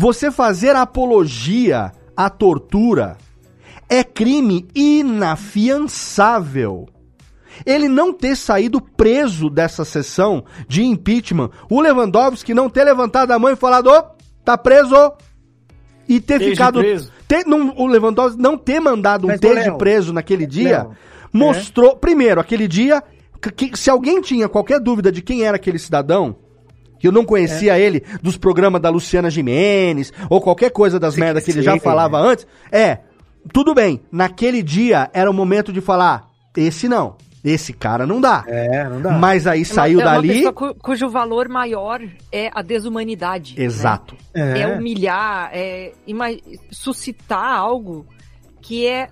[0.00, 3.18] você fazer apologia à tortura
[3.86, 6.88] é crime inafiançável.
[7.66, 13.38] Ele não ter saído preso dessa sessão de impeachment, o Lewandowski não ter levantado a
[13.38, 14.02] mão e falado, ô,
[14.42, 14.94] tá preso,
[16.08, 16.80] e ter Esteja ficado.
[16.80, 17.12] preso.
[17.28, 20.96] ter- não- o Lewandowski não ter mandado um Mas, Léo, preso naquele dia, Léo,
[21.30, 21.94] mostrou.
[21.94, 23.02] Primeiro, aquele dia,
[23.42, 26.36] que- que- se alguém tinha qualquer dúvida de quem era aquele cidadão,
[27.00, 31.42] que eu não conhecia ele dos programas da Luciana Jimenez, ou qualquer coisa das merdas
[31.44, 32.98] que ele já sim, falava antes, é,
[33.52, 38.44] tudo bem, naquele dia era o momento de falar, esse não, esse cara não dá.
[38.46, 39.12] É, não dá.
[39.12, 40.28] Mas aí saiu é uma dali.
[40.28, 43.54] pessoa cu- cujo valor maior é a desumanidade.
[43.58, 43.64] né?
[43.64, 44.14] Exato.
[44.34, 46.26] É, humilhar, é ima-
[46.70, 48.06] suscitar algo
[48.60, 49.08] que é.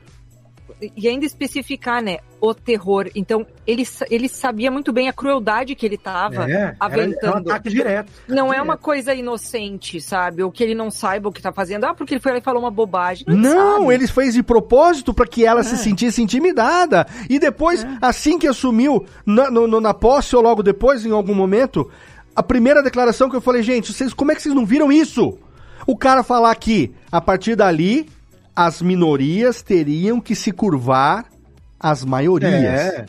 [0.97, 2.19] E ainda especificar, né?
[2.41, 3.11] O terror.
[3.15, 6.77] Então, ele, ele sabia muito bem a crueldade que ele estava É, era- é um
[6.79, 7.51] aventando.
[7.51, 8.13] ataque direto.
[8.29, 8.65] Não é direto.
[8.65, 10.43] uma coisa inocente, sabe?
[10.43, 11.85] Ou que ele não saiba o que tá fazendo.
[11.85, 13.25] Ah, porque ele foi lá e falou uma bobagem.
[13.29, 13.95] Não, sabe.
[13.95, 15.79] ele fez de propósito pra que ela se É.
[15.79, 17.07] sentisse intimidada.
[17.29, 21.91] E depois, assim que assumiu, na, no- na posse ou logo depois, em algum momento,
[22.37, 25.37] a primeira declaração que eu falei, gente, vocês, como é que vocês não viram isso?
[25.87, 28.09] O cara falar que, a partir dali,
[28.59, 31.27] as minorias teriam que se curvar
[31.79, 32.53] às maiorias.
[32.53, 33.07] É.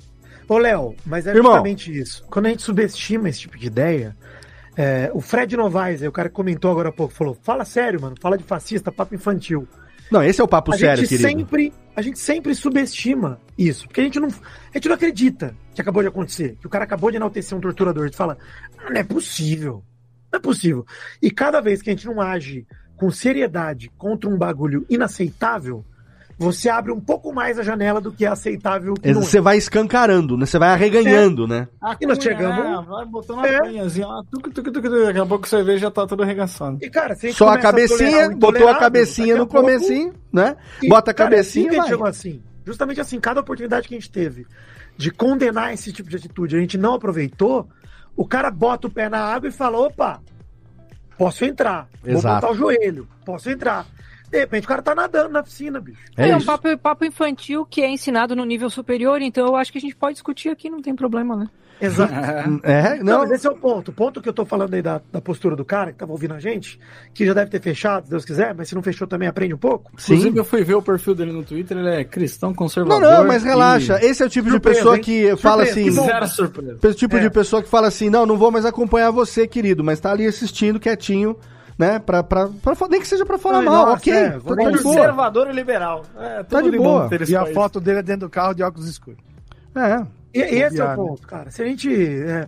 [0.48, 1.54] Ô, Léo, mas é Irmão.
[1.54, 2.24] justamente isso.
[2.30, 4.16] Quando a gente subestima esse tipo de ideia,
[4.78, 8.16] é, o Fred Novaes, o cara que comentou agora há pouco, falou: fala sério, mano,
[8.22, 9.68] fala de fascista, papo infantil.
[10.12, 11.28] Não, esse é o papo a sério, gente querido.
[11.28, 15.82] sempre a gente sempre subestima isso, porque a gente não a gente não acredita que
[15.82, 18.38] acabou de acontecer, que o cara acabou de enaltecer um torturador, a gente fala,
[18.78, 19.84] "Ah, não é possível.
[20.32, 20.86] Não é possível.
[21.20, 22.68] E cada vez que a gente não age
[23.00, 25.86] com seriedade contra um bagulho inaceitável,
[26.38, 28.94] você abre um pouco mais a janela do que é aceitável.
[28.94, 29.24] que não é.
[29.24, 30.46] Você vai escancarando, né?
[30.46, 31.68] Você vai arreganhando, né?
[32.00, 33.58] E nós chegamos- É, vai botando É.
[33.58, 36.78] a tuc, tuc, tuc, daqui a pouco você vê já tá tudo arregaçando.
[36.82, 40.14] E, cara, a gente Só a cabecinha, o botou a cabecinha a no pouco- comecinho,
[40.32, 40.56] né?
[40.84, 41.90] E, Bota a cara, é assim cabecinha e a vai.
[41.90, 42.42] chegou assim.
[42.66, 44.46] Justamente assim, cada oportunidade que a gente teve
[44.98, 47.68] de condenar esse tipo de atitude, a gente não aproveitou,
[48.16, 50.22] o cara bota o pé na água e fala, opa,
[51.20, 51.88] posso entrar.
[52.02, 52.42] Vou Exato.
[52.42, 53.86] botar o joelho, posso entrar.
[54.32, 56.00] De repente o cara tá nadando na piscina, bicho.
[56.16, 56.46] É É, um isso.
[56.46, 59.96] papo, papo infantil que é ensinado no nível superior, então eu acho que a gente
[59.96, 61.50] pode discutir aqui, não tem problema, né?
[61.82, 62.14] Exato.
[62.64, 63.20] É, Não, não.
[63.20, 63.90] mas esse é o ponto.
[63.90, 66.34] O ponto que eu tô falando aí da, da postura do cara que tava ouvindo
[66.34, 66.80] a gente,
[67.14, 69.58] que já deve ter fechado, se Deus quiser, mas se não fechou também aprende um
[69.58, 69.92] pouco.
[69.98, 70.14] Sim.
[70.16, 73.02] Inclusive, eu fui ver o perfil dele no Twitter, ele é cristão Não, conservador.
[73.02, 74.00] não, mas e- relaxa.
[74.04, 75.02] Esse é o tipo de Surpresa, pessoa hein?
[75.02, 75.90] que fala Surpresa, assim.
[75.90, 76.06] que bom.
[76.06, 76.80] Zero surpresa.
[76.84, 77.20] Esse tipo É.
[77.22, 80.26] de pessoa que fala assim: não, não vou mais acompanhar você, querido, mas tá ali
[80.28, 81.38] assistindo quietinho,
[81.78, 82.00] né?
[82.00, 84.14] Pra, pra, pra, nem que seja pra falar Ai, mal, nossa, ok.
[84.14, 84.96] é, tá, tá de boa.
[84.96, 86.04] Conservador e liberal.
[86.20, 87.10] É, Tá tudo de boa.
[87.28, 87.54] E a país.
[87.54, 89.20] foto dele é dentro do carro de óculos escuros.
[89.76, 90.06] É.
[90.34, 90.96] E, e esse é o né?
[90.96, 91.50] ponto, cara.
[91.52, 91.90] Se a gente.
[91.94, 92.48] é,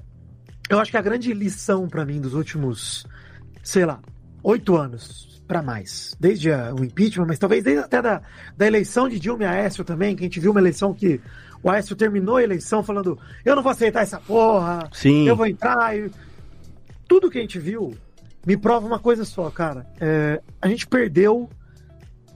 [0.69, 3.05] eu acho que a grande lição pra mim dos últimos,
[3.63, 3.99] sei lá,
[4.43, 8.21] oito anos para mais, desde a- o impeachment, mas talvez desde até da,
[8.55, 11.19] da eleição de Dilma e Aécio também, que a gente viu uma eleição que
[11.61, 15.27] o Aécio terminou a eleição falando: eu não vou aceitar essa porra, Sim.
[15.27, 15.97] eu vou entrar.
[15.97, 16.09] E...
[17.07, 17.93] Tudo que a gente viu
[18.45, 19.85] me prova uma coisa só, cara.
[19.99, 21.49] É, a gente perdeu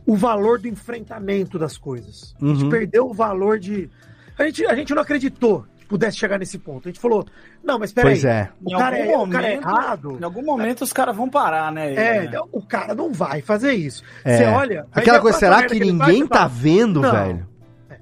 [0.05, 2.35] o valor do enfrentamento das coisas.
[2.41, 2.69] A gente Uhum.
[2.69, 3.89] perdeu o valor de.
[4.38, 6.88] A gente, a gente não acreditou que pudesse chegar nesse ponto.
[6.88, 7.25] A gente falou:
[7.63, 8.13] não, mas peraí.
[8.13, 8.49] Pois é.
[8.63, 10.17] O Em cara, é, algum o cara é momento- errado.
[10.19, 11.93] Em algum momento os caras vão parar, né?
[11.93, 12.39] É, né?
[12.51, 14.03] o cara não vai fazer isso.
[14.23, 14.38] É.
[14.38, 14.88] Você olha.
[14.91, 17.11] Aquela coisa, será que ele ninguém faz, tá fala, vendo, Não.
[17.11, 17.47] velho?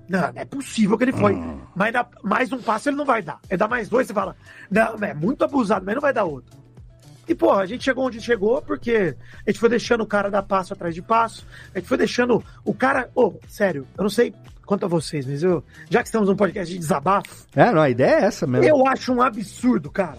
[0.09, 1.41] Não, não é possível que ele foi.
[1.75, 3.39] Mas dá- mais um passo ele não vai dar.
[3.49, 4.35] Ele dá mais dois, você fala,
[4.69, 6.61] não, é muito abusado, mas não vai dar outro.
[7.25, 9.15] E, porra, a gente chegou onde chegou porque
[9.47, 11.47] a gente foi deixando o cara dar passo atrás de passo.
[11.73, 13.09] A gente foi deixando o cara.
[13.15, 14.33] Ô, sério, eu não sei
[14.65, 15.63] quanto a vocês, mas eu.
[15.89, 18.65] Já que estamos num podcast de desabafo, É, não, a ideia é essa mesmo.
[18.67, 20.17] eu acho um absurdo, cara.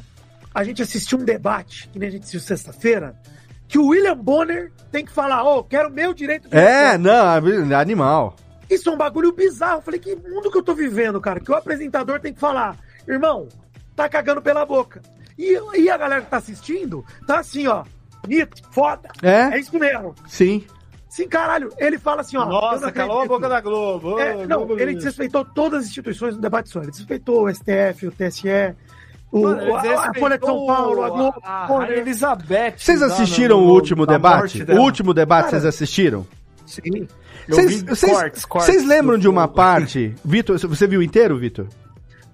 [0.54, 3.16] A gente assistiu um debate, que nem a gente assistiu sexta-feira,
[3.66, 6.98] que o William Bonner tem que falar, ô, quero meu direito de É, resposta.
[6.98, 8.36] não, animal.
[8.70, 9.78] Isso é um bagulho bizarro.
[9.78, 11.40] Eu falei, que mundo que eu tô vivendo, cara?
[11.40, 12.76] Que o apresentador tem que falar,
[13.08, 13.48] irmão,
[13.96, 15.02] tá cagando pela boca.
[15.36, 17.84] E, e a galera que tá assistindo, tá assim, ó,
[18.22, 19.08] bonito, foda.
[19.22, 19.56] É?
[19.56, 20.14] É isso mesmo.
[20.28, 20.64] Sim.
[21.14, 21.70] Sim, caralho.
[21.78, 22.44] Ele fala assim, ó.
[22.44, 24.14] Nossa, não calou a boca da Globo.
[24.14, 26.80] Ô, É, não, Globo ele desrespeitou todas as instituições no debate só.
[26.80, 28.74] Ele desrespeitou o STF, o TSE,
[29.30, 31.40] o, Mano, a, a Folha de São Paulo, a Globo.
[31.44, 32.74] A, Porra, Rainha Elizabeth.
[32.78, 34.64] Vocês assistiram no- o último debate?
[34.64, 36.26] O último debate Cara, vocês assistiram?
[36.66, 37.06] Sim.
[37.46, 40.16] Eu Vocês- lembram do- de uma parte?
[40.24, 41.66] Vitor, você viu inteiro, Vitor?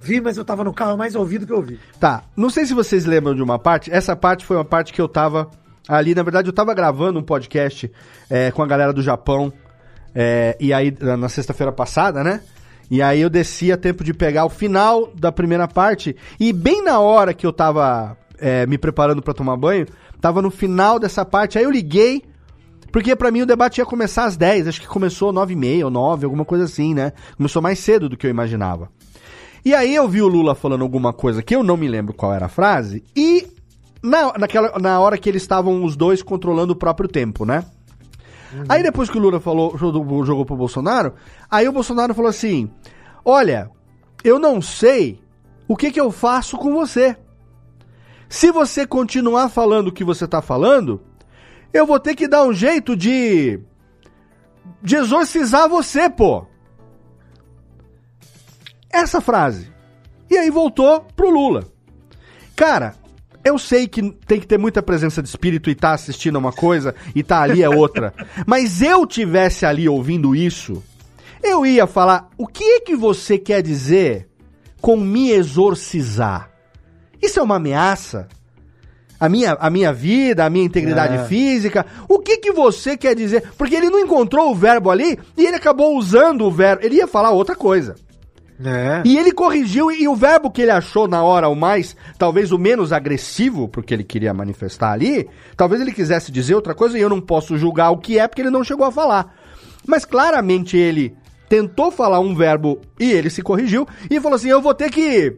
[0.01, 1.79] Vi, mas eu tava no carro mais ouvido que eu vi.
[1.99, 3.93] Tá, não sei se vocês lembram de uma parte.
[3.93, 5.51] Essa parte foi uma parte que eu tava
[5.99, 6.15] ali.
[6.15, 7.91] Na verdade, eu tava gravando um podcast
[8.29, 9.53] é, com a galera do Japão.
[10.15, 12.41] é, e aí, na sexta-feira passada, né?
[12.91, 16.17] E aí eu desci a tempo de pegar o final da primeira parte.
[16.39, 19.87] E bem na hora que eu tava é, me preparando pra tomar banho,
[20.21, 21.59] tava no final dessa parte.
[21.59, 22.25] Aí eu liguei.
[22.91, 25.85] Porque pra mim o debate ia começar às 10, acho que começou 9 e meia
[25.85, 27.13] ou 9, alguma coisa assim, né?
[27.37, 28.91] Começou mais cedo do que eu imaginava.
[29.65, 32.35] E aí eu vi o Lula falando alguma coisa que eu não me lembro qual
[32.35, 33.47] era a frase, e
[34.03, 37.65] na, naquela, na hora que eles estavam os dois controlando o próprio tempo, né?
[38.69, 41.15] Aí depois que o Lula falou, jogou, jogou pro Bolsonaro,
[41.49, 42.71] aí o Bolsonaro falou assim:
[43.25, 43.71] Olha,
[44.25, 45.21] eu não sei
[45.69, 47.17] o que, que eu faço com você.
[48.29, 51.01] Se você continuar falando o que você tá falando,
[51.73, 53.61] eu vou ter que dar um jeito de.
[54.83, 56.47] de exorcizar você, pô.
[58.91, 59.73] Essa frase.
[60.29, 61.65] E aí voltou pro Lula.
[62.57, 62.95] Cara,
[63.45, 66.95] eu sei que tem que ter muita presença de espírito e tá assistindo uma coisa
[67.15, 68.13] e tá ali é outra.
[68.47, 70.83] Mas eu tivesse ali ouvindo isso,
[71.43, 74.29] eu ia falar: o que é que você quer dizer
[74.81, 76.51] com me exorcizar?
[77.21, 78.29] Isso é uma ameaça?
[79.19, 81.25] A minha, a minha vida, a minha integridade É.
[81.25, 81.85] física.
[82.09, 83.51] O que que você quer dizer?
[83.59, 86.83] Porque ele não encontrou o verbo ali e ele acabou usando o verbo.
[86.83, 87.97] Ele ia falar outra coisa.
[88.65, 89.03] É.
[89.05, 92.59] E ele corrigiu, e o verbo que ele achou na hora o mais, talvez o
[92.59, 97.09] menos agressivo, porque ele queria manifestar ali, talvez ele quisesse dizer outra coisa e eu
[97.09, 99.35] não posso julgar o que é, porque ele não chegou a falar.
[99.87, 101.17] Mas claramente ele
[101.49, 105.37] tentou falar um verbo e ele se corrigiu e falou assim: eu vou ter que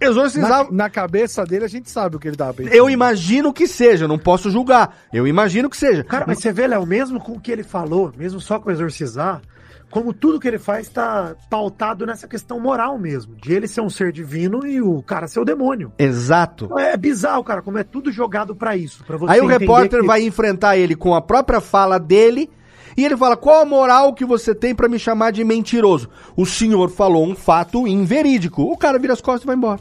[0.00, 0.64] exorcizar.
[0.64, 2.74] Na, na cabeça dele, a gente sabe o que ele tava pensando.
[2.74, 4.96] Eu imagino que seja, não posso julgar.
[5.12, 6.04] Eu imagino que seja.
[6.04, 9.42] Cara, mas você vê, Léo, mesmo com o que ele falou, mesmo só com exorcizar,
[9.90, 13.88] como tudo que ele faz tá pautado nessa questão moral mesmo, de ele ser um
[13.88, 15.92] ser divino e o cara ser o demônio.
[15.98, 16.78] Exato.
[16.78, 19.02] É bizarro, cara, como é tudo jogado pra isso.
[19.08, 22.50] Você Aí o repórter que- vai enfrentar ele com a própria fala dele
[22.96, 26.08] e ele fala: qual a moral que você tem pra me chamar de mentiroso?
[26.36, 28.62] O senhor falou um fato inverídico.
[28.62, 29.80] O cara vira as costas e vai embora.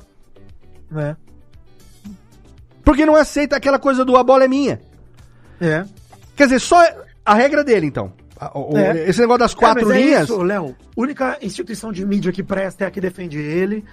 [0.95, 1.16] É.
[2.84, 4.80] Porque não aceita aquela coisa do a bola é minha.
[5.60, 5.84] É.
[6.36, 6.82] Quer dizer, só
[7.26, 8.14] a regra dele, então.
[8.76, 9.10] É.
[9.10, 10.24] Esse negócio das quatro É, mas é linhas.
[10.30, 10.76] isso, Léo.
[10.96, 13.84] Única instituição de mídia que presta é a que defende ele.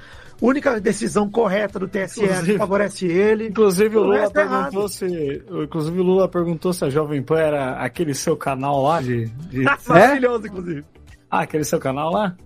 [0.42, 3.48] Única decisão correta do TSE que Inclusive- favorece ele.
[3.48, 5.42] Inclusive o Lula resto é perguntou se.
[5.62, 9.26] Inclusive o Lula perguntou se a Jovem Pan era aquele seu canal lá de.
[9.26, 10.84] de- Maravilhoso, inclusive.
[11.30, 12.36] Ah, aquele seu canal lá?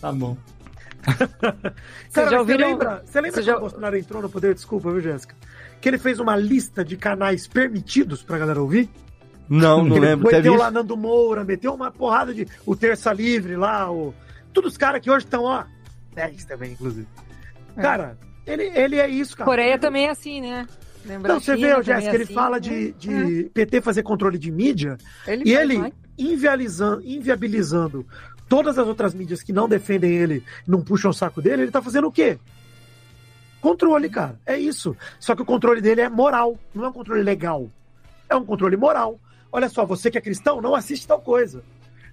[0.00, 0.36] Tá bom.
[2.12, 4.54] Cara, já ouviram- Você lembra, você lembra Você já- o Bolsonaro entrou no poder?
[4.54, 5.34] Desculpa, viu, Jéssica?
[5.80, 8.90] Que ele fez uma lista de canais permitidos pra galera ouvir?
[9.48, 10.30] Não, não lembro.
[10.30, 12.46] Meteu lá Nando Moura, meteu uma porrada de.
[12.66, 14.14] O Terça Livre lá, o.
[14.52, 15.64] Todos os caras que hoje estão, ó.
[16.14, 17.06] 10 também, inclusive.
[17.76, 19.48] Cara, ele, ele é isso, cara.
[19.48, 20.66] Coreia também é assim, né?
[21.04, 22.60] Lembra Não, você vê, também Jéssica, é ele assim, fala né?
[22.60, 28.06] de, de PT fazer controle de mídia Ele e ele inviabilizando, inviabilizando
[28.48, 31.80] todas as outras mídias que não defendem ele, não puxam o saco dele, ele tá
[31.80, 32.38] fazendo o quê?
[33.60, 34.38] Controle, cara.
[34.46, 34.96] É isso.
[35.18, 37.70] Só que o controle dele é moral, não é um controle legal.
[38.28, 39.20] É um controle moral.
[39.50, 41.62] Olha só, você que é cristão, não assiste tal coisa.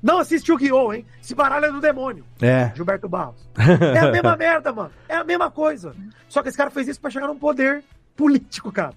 [0.01, 1.05] Não assiste o Guiô, hein?
[1.21, 2.23] Se baralha do demônio.
[2.41, 2.71] É.
[2.75, 3.47] Gilberto Barros.
[3.57, 4.91] É a mesma merda, mano.
[5.09, 5.95] É a mesma coisa.
[6.29, 7.83] Só que esse cara fez isso pra chegar num poder
[8.15, 8.93] político, cara.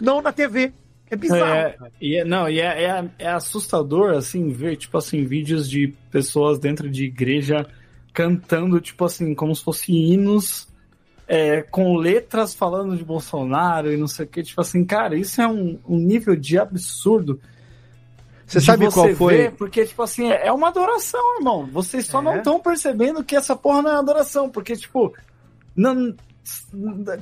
[0.00, 0.72] Não na TV.
[1.10, 1.42] É bizarro.
[1.44, 5.88] É, e é- não, e é, é, é assustador, assim, ver, tipo assim, vídeos de
[6.10, 7.66] pessoas dentro de igreja
[8.14, 10.66] cantando, tipo assim, como se fossem hinos,
[11.34, 14.42] é, com letras falando de Bolsonaro e não sei o que.
[14.42, 17.40] Tipo assim, cara, isso é um, um nível de absurdo.
[18.46, 19.36] Você sabe qual foi?
[19.38, 21.64] ver, porque, tipo assim, é é uma adoração, irmão.
[21.72, 22.22] Vocês só É.
[22.22, 25.14] não estão percebendo que essa porra não é adoração, porque, tipo,
[25.74, 26.14] não.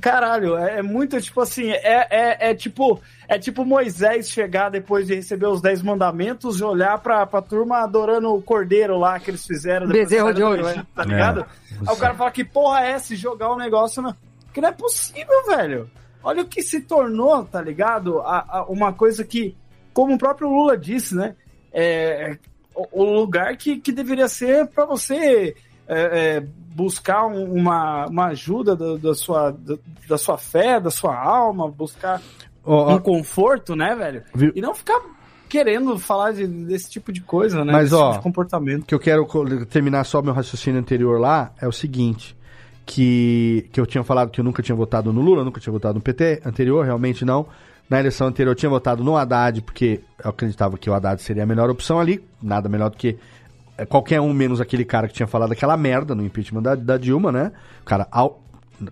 [0.01, 5.07] Caralho, é, é muito tipo assim, é, é, é tipo é tipo Moisés chegar depois
[5.07, 9.31] de receber os dez mandamentos e olhar pra, pra turma adorando o cordeiro lá que
[9.31, 10.67] eles fizeram Bezerro de ouro.
[10.69, 11.45] Egito, tá ligado?
[11.87, 14.15] Aí o cara fala que porra é essa e jogar o negócio na...
[14.53, 15.91] que não é possível, velho.
[16.23, 18.21] Olha o que se tornou, tá ligado?
[18.21, 19.57] A, a- uma coisa que,
[19.93, 21.35] como o próprio Lula disse, né?
[21.73, 22.37] É,
[22.75, 25.55] o, o lugar que, que deveria ser pra você
[25.93, 29.77] é, é, buscar um- uma, uma ajuda da, da sua, da,
[30.09, 32.23] da sua fé, da sua alma, buscar
[32.65, 34.23] ó, um conforto, né, velho?
[34.35, 34.53] Viu?
[34.55, 35.01] E não ficar
[35.49, 37.73] querendo falar de- desse tipo de coisa, né?
[37.73, 38.87] Mas, desse ó, tipo de comportamento.
[38.87, 39.27] que eu quero
[39.67, 42.37] terminar só meu raciocínio anterior lá é o seguinte.
[42.87, 45.95] Que, que eu tinha falado que eu nunca tinha votado no Lula, nunca tinha votado
[45.95, 47.47] no PT anterior, realmente não.
[47.89, 51.43] Na eleição anterior eu tinha votado no Haddad, porque eu acreditava que o Haddad seria
[51.45, 53.17] a melhor opção ali, nada melhor do que
[53.87, 57.31] qualquer um menos aquele cara que tinha falado aquela merda no impeachment da, da Dilma,
[57.33, 57.53] né?
[57.83, 58.43] O cara ao-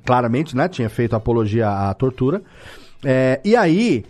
[0.04, 2.42] claramente, né, tinha feito apologia à tortura.
[3.04, 4.04] É, e aí,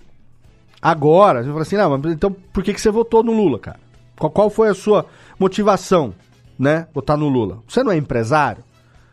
[0.81, 3.79] agora, você fala assim, não, mas então por que, que você votou no Lula, cara?
[4.19, 5.07] Qual, qual foi a sua
[5.39, 6.13] motivação,
[6.59, 7.59] né, votar no Lula?
[7.69, 8.65] Você não é empresário?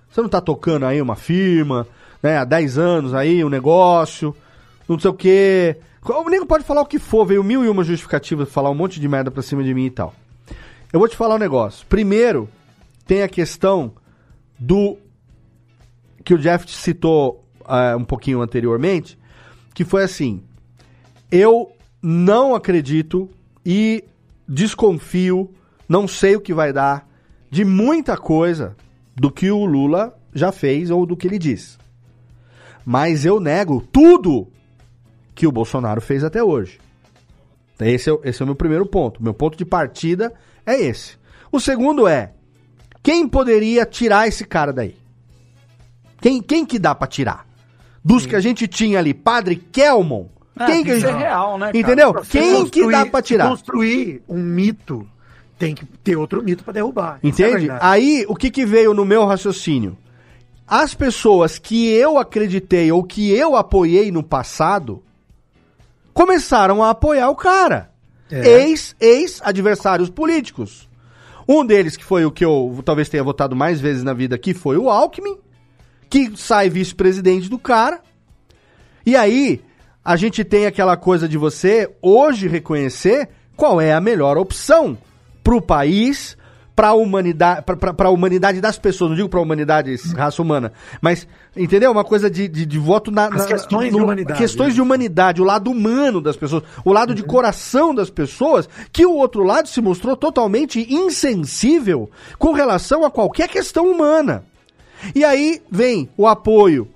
[0.10, 1.86] Você não tá tocando aí uma firma,
[2.24, 4.36] né, há 10 anos aí, um negócio,
[4.88, 5.78] não sei o quê.
[6.04, 9.00] O nego pode falar o que for, veio mil e uma justificativas, falar um monte
[9.00, 10.14] de merda pra cima de mim e tal.
[10.96, 11.86] Eu vou te falar um negócio.
[11.88, 12.48] Primeiro,
[13.06, 13.96] tem a questão
[14.58, 14.98] do
[16.24, 19.20] que o Jeff citou ah, um pouquinho anteriormente,
[19.74, 20.42] que foi assim:
[21.30, 21.70] eu
[22.02, 23.30] não acredito
[23.66, 24.06] e
[24.48, 25.54] desconfio,
[25.86, 27.06] não sei o que vai dar
[27.52, 28.74] de muita coisa
[29.14, 31.78] do que o Lula já fez ou do que ele diz.
[32.86, 34.48] Mas eu nego tudo
[35.36, 36.80] que o Bolsonaro fez até hoje.
[37.82, 39.22] Esse é, esse é o meu primeiro ponto.
[39.22, 40.34] Meu ponto de partida
[40.66, 41.18] é esse.
[41.52, 42.32] O segundo é:
[43.04, 44.96] quem poderia tirar esse cara daí?
[46.22, 47.46] Quem, quem que dá pra tirar?
[48.04, 50.26] Dos que a gente tinha ali, Padre Kelmon.
[50.58, 51.08] É, quem que a gente...
[51.08, 51.72] ser real, né?
[51.74, 52.14] Entendeu?
[52.14, 53.50] Quem que dá pra tirar?
[53.50, 55.08] Construir um mito,
[55.58, 57.20] tem que ter outro mito pra derrubar.
[57.22, 57.68] É Entende?
[57.68, 57.80] verdade.
[57.82, 59.98] Aí, o que que veio no meu raciocínio?
[60.68, 65.04] As pessoas que eu acreditei ou que eu apoiei no passado
[66.14, 67.92] começaram a apoiar o cara.
[68.32, 68.64] É.
[68.64, 70.90] Ex, ex-adversários políticos.
[71.48, 74.54] Um deles, que foi o que eu talvez tenha votado mais vezes na vida aqui,
[74.54, 75.38] foi o Alckmin,
[76.10, 78.02] que sai vice-presidente do cara.
[79.06, 79.62] E aí,
[80.04, 84.98] a gente tem aquela coisa de você hoje reconhecer qual é a melhor opção
[85.44, 86.36] pro país,
[86.76, 91.26] pra humanidade, pra, pra, pra humanidade das pessoas, não digo pra humanidade, raça humana, mas,
[91.56, 91.90] entendeu?
[91.92, 95.42] Uma coisa de, de, de voto na, na- questões no- de humanidade, Questões de humanidade,
[95.42, 99.70] o lado humano das pessoas, o lado de coração das pessoas, que o outro lado
[99.70, 104.44] se mostrou totalmente insensível com relação a qualquer questão humana.
[105.14, 106.88] E aí vem o apoio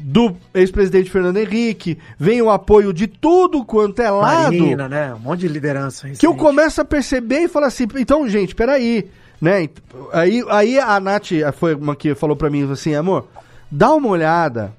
[0.00, 5.14] do ex-presidente Fernando Henrique, vem o apoio de tudo quanto é lado, Marina, né?
[5.14, 6.08] Um monte de liderança.
[6.08, 6.44] que eu recente.
[6.44, 9.08] começo a perceber e falar assim, então, gente, peraí,
[9.40, 9.68] né?
[10.12, 13.28] Aí, aí a Nath foi uma que falou pra mim assim, amor,
[13.70, 14.72] dá uma olhada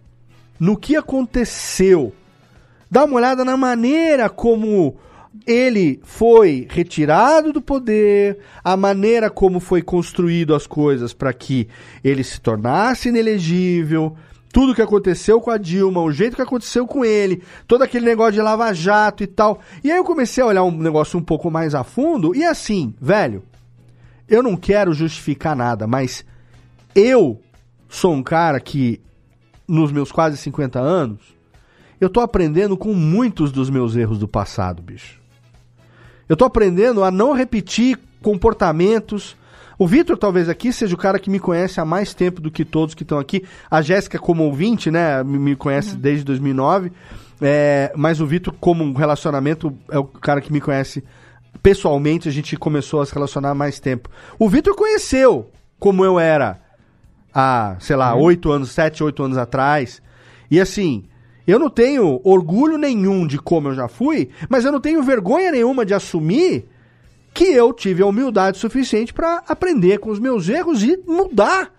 [0.59, 2.13] no que aconteceu.
[2.89, 4.97] Dá uma olhada na maneira como
[5.47, 11.67] ele foi retirado do poder, a maneira como foi construído as coisas para que
[12.03, 14.15] ele se tornasse inelegível,
[14.51, 18.33] tudo que aconteceu com a Dilma, o jeito que aconteceu com ele, todo aquele negócio
[18.33, 19.59] de Lava Jato e tal.
[19.83, 22.93] E aí eu comecei a olhar um negócio um pouco mais a fundo e assim,
[22.99, 23.43] velho,
[24.27, 26.25] eu não quero justificar nada, mas
[26.95, 27.41] eu
[27.87, 29.01] sou um cara que
[29.67, 31.19] nos meus quase 50 anos,
[31.99, 35.21] eu tô aprendendo com muitos dos meus erros do passado, bicho.
[36.27, 39.35] Eu tô aprendendo a não repetir comportamentos.
[39.81, 42.63] O Vitor, talvez aqui, seja o cara que me conhece há mais tempo do que
[42.63, 43.43] todos que estão aqui.
[43.67, 46.91] A Jéssica, como ouvinte, né, me conhece desde 2009.
[47.41, 51.03] É, mas o Vitor, como um relacionamento, é o cara que me conhece
[51.63, 52.29] pessoalmente.
[52.29, 54.07] A gente começou a se relacionar há mais tempo.
[54.37, 56.61] O Vitor conheceu como eu era
[57.33, 59.99] há, sei lá, oito anos, sete, oito anos atrás.
[60.51, 61.05] E assim,
[61.47, 65.51] Eu não tenho orgulho nenhum de como eu já fui, mas eu não tenho vergonha
[65.51, 66.65] nenhuma de assumir
[67.33, 71.71] que eu tive a humildade suficiente para aprender com os meus erros e mudar.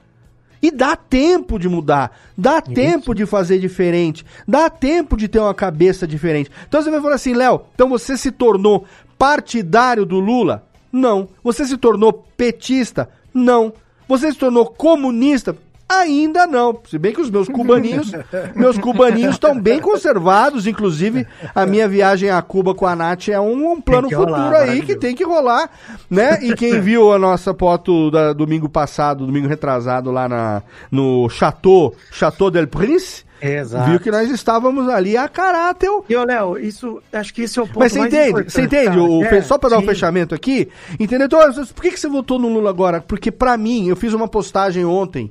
[0.62, 5.52] E dá tempo de mudar, dá tempo de fazer diferente, dá tempo de ter uma
[5.52, 6.52] cabeça diferente.
[6.68, 8.84] Então você vai falar assim, Léo, então você se tornou
[9.18, 10.64] partidário do Lula?
[10.92, 11.28] Não.
[11.42, 13.08] Você se tornou petista?
[13.34, 13.72] Não.
[14.06, 15.56] Você se tornou comunista?
[16.00, 16.78] Ainda não.
[16.88, 18.12] Se bem que os meus cubaninhos,
[18.56, 20.66] meus cubaninhos estão bem conservados.
[20.66, 24.38] Inclusive, a minha viagem a Cuba com a Nath é um, um plano que rolar,
[24.38, 25.70] futuro aí que tem que rolar,
[26.10, 26.38] né?
[26.42, 31.94] E quem viu a nossa foto da domingo passado, domingo retrasado lá na, no Chateau,
[32.10, 33.90] Chateau del Prince, Exato.
[33.90, 35.90] viu que nós estávamos ali a caráter.
[36.08, 38.50] E, ô, Léo, isso, acho que esse é o ponto Mas você mais entende?
[38.50, 38.98] Você entende?
[38.98, 40.68] O, É, só para dar um fechamento aqui,
[40.98, 41.26] entendeu?
[41.26, 41.40] Então,
[41.74, 43.00] por que, que você votou no Lula agora?
[43.00, 45.30] Porque pra mim, eu fiz uma postagem ontem.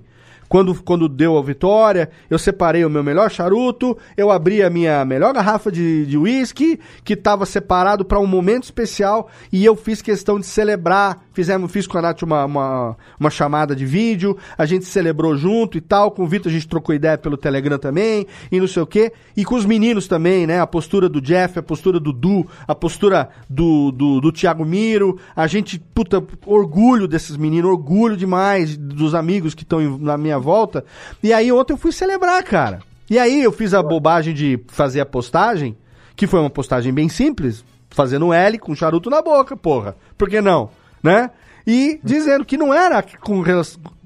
[0.51, 5.05] Quando, quando deu a vitória, eu separei o meu melhor charuto, eu abri a minha
[5.05, 10.01] melhor garrafa de de uísque, que estava separado para um momento especial, e eu fiz
[10.01, 11.23] questão de celebrar.
[11.33, 15.77] Fizemos, fiz com a Nath uma, uma, uma chamada de vídeo, a gente celebrou junto
[15.77, 16.11] e tal.
[16.11, 19.13] Com o Vitor a gente trocou ideia pelo Telegram também, e não sei o quê.
[19.35, 20.59] E com os meninos também, né?
[20.59, 25.17] A postura do Jeff, a postura do Du, a postura do, do, do Thiago Miro.
[25.35, 30.83] A gente, puta, orgulho desses meninos, orgulho demais dos amigos que estão na minha volta.
[31.23, 32.79] E aí ontem eu fui celebrar, cara.
[33.09, 35.77] E aí eu fiz a bobagem de fazer a postagem,
[36.15, 39.95] que foi uma postagem bem simples, fazendo um L com charuto na boca, porra.
[40.17, 40.69] Por que não?
[41.01, 41.29] Né?
[41.65, 43.43] E dizendo que não era com,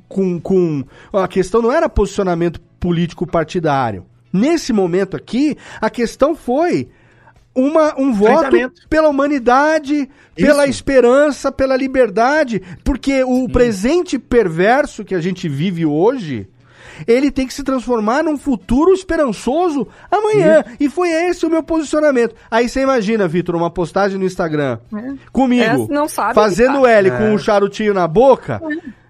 [0.08, 0.84] com, com.
[1.14, 4.06] A questão não era posicionamento político partidário.
[4.32, 6.90] Nesse momento aqui, a questão foi
[7.56, 8.56] uma, um voto
[8.90, 10.72] pela humanidade, pela Isso.
[10.72, 16.50] esperança, pela liberdade, porque o presente perverso que a gente vive hoje,
[17.08, 20.64] ele tem que se transformar num futuro esperançoso amanhã.
[20.80, 22.36] E foi esse o meu posicionamento.
[22.50, 24.78] Aí você imagina, Vitor, uma postagem no Instagram
[25.32, 26.86] comigo, É, não sabe fazendo.
[26.86, 28.62] L com um charutinho na boca.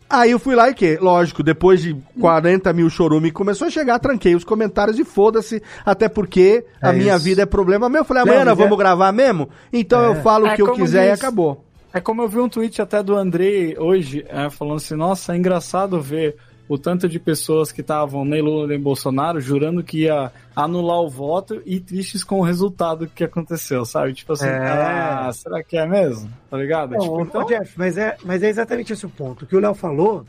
[0.09, 3.97] Aí eu fui lá e que, lógico, depois de 40 mil chorume começou a chegar,
[3.97, 7.23] tranquei os comentários e foda-se, até porque a É minha isso.
[7.26, 8.01] vida é problema meu.
[8.01, 9.49] Eu falei, amanhã nós é- vamos gravar mesmo?
[9.73, 11.65] Então eu falo o É que eu quiser e acabou.
[11.91, 15.38] É como eu vi um tweet até do Andrei hoje, é, falando assim, nossa, é
[15.38, 16.36] engraçado ver
[16.68, 21.09] o tanto de pessoas que estavam nem Lula nem Bolsonaro jurando que ia anular o
[21.09, 24.13] voto e tristes com o resultado que aconteceu, sabe?
[24.13, 24.57] Tipo assim, É.
[24.68, 26.28] ah, será que é mesmo?
[26.49, 26.91] Tá ligado?
[26.91, 29.45] Não, tipo, então, Jeff, mas é, mas é exatamente esse o ponto.
[29.45, 30.26] O que o Léo falou,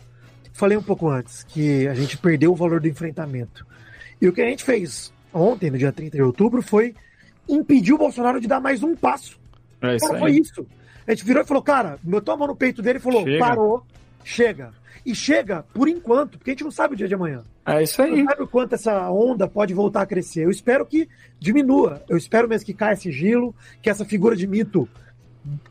[0.52, 3.66] falei um pouco antes, que a gente perdeu o valor do enfrentamento.
[4.20, 6.94] E o que a gente fez ontem, no dia 30 de outubro, foi
[7.48, 9.38] impedir o Bolsonaro de dar mais um passo.
[9.80, 10.38] é isso Só foi aí.
[10.38, 10.66] isso.
[11.06, 13.38] A gente virou e falou, cara, botou a mão no peito dele e falou, Chega.
[13.38, 13.86] parou,
[14.24, 14.70] chega.
[15.06, 17.44] E chega por enquanto, porque a gente não sabe o dia de amanhã.
[17.64, 18.10] É isso aí.
[18.22, 20.44] Não sabe o quanto essa onda pode voltar a crescer.
[20.44, 22.02] Eu espero que diminua.
[22.08, 24.88] Eu espero mesmo que caia sigilo, que essa figura de mito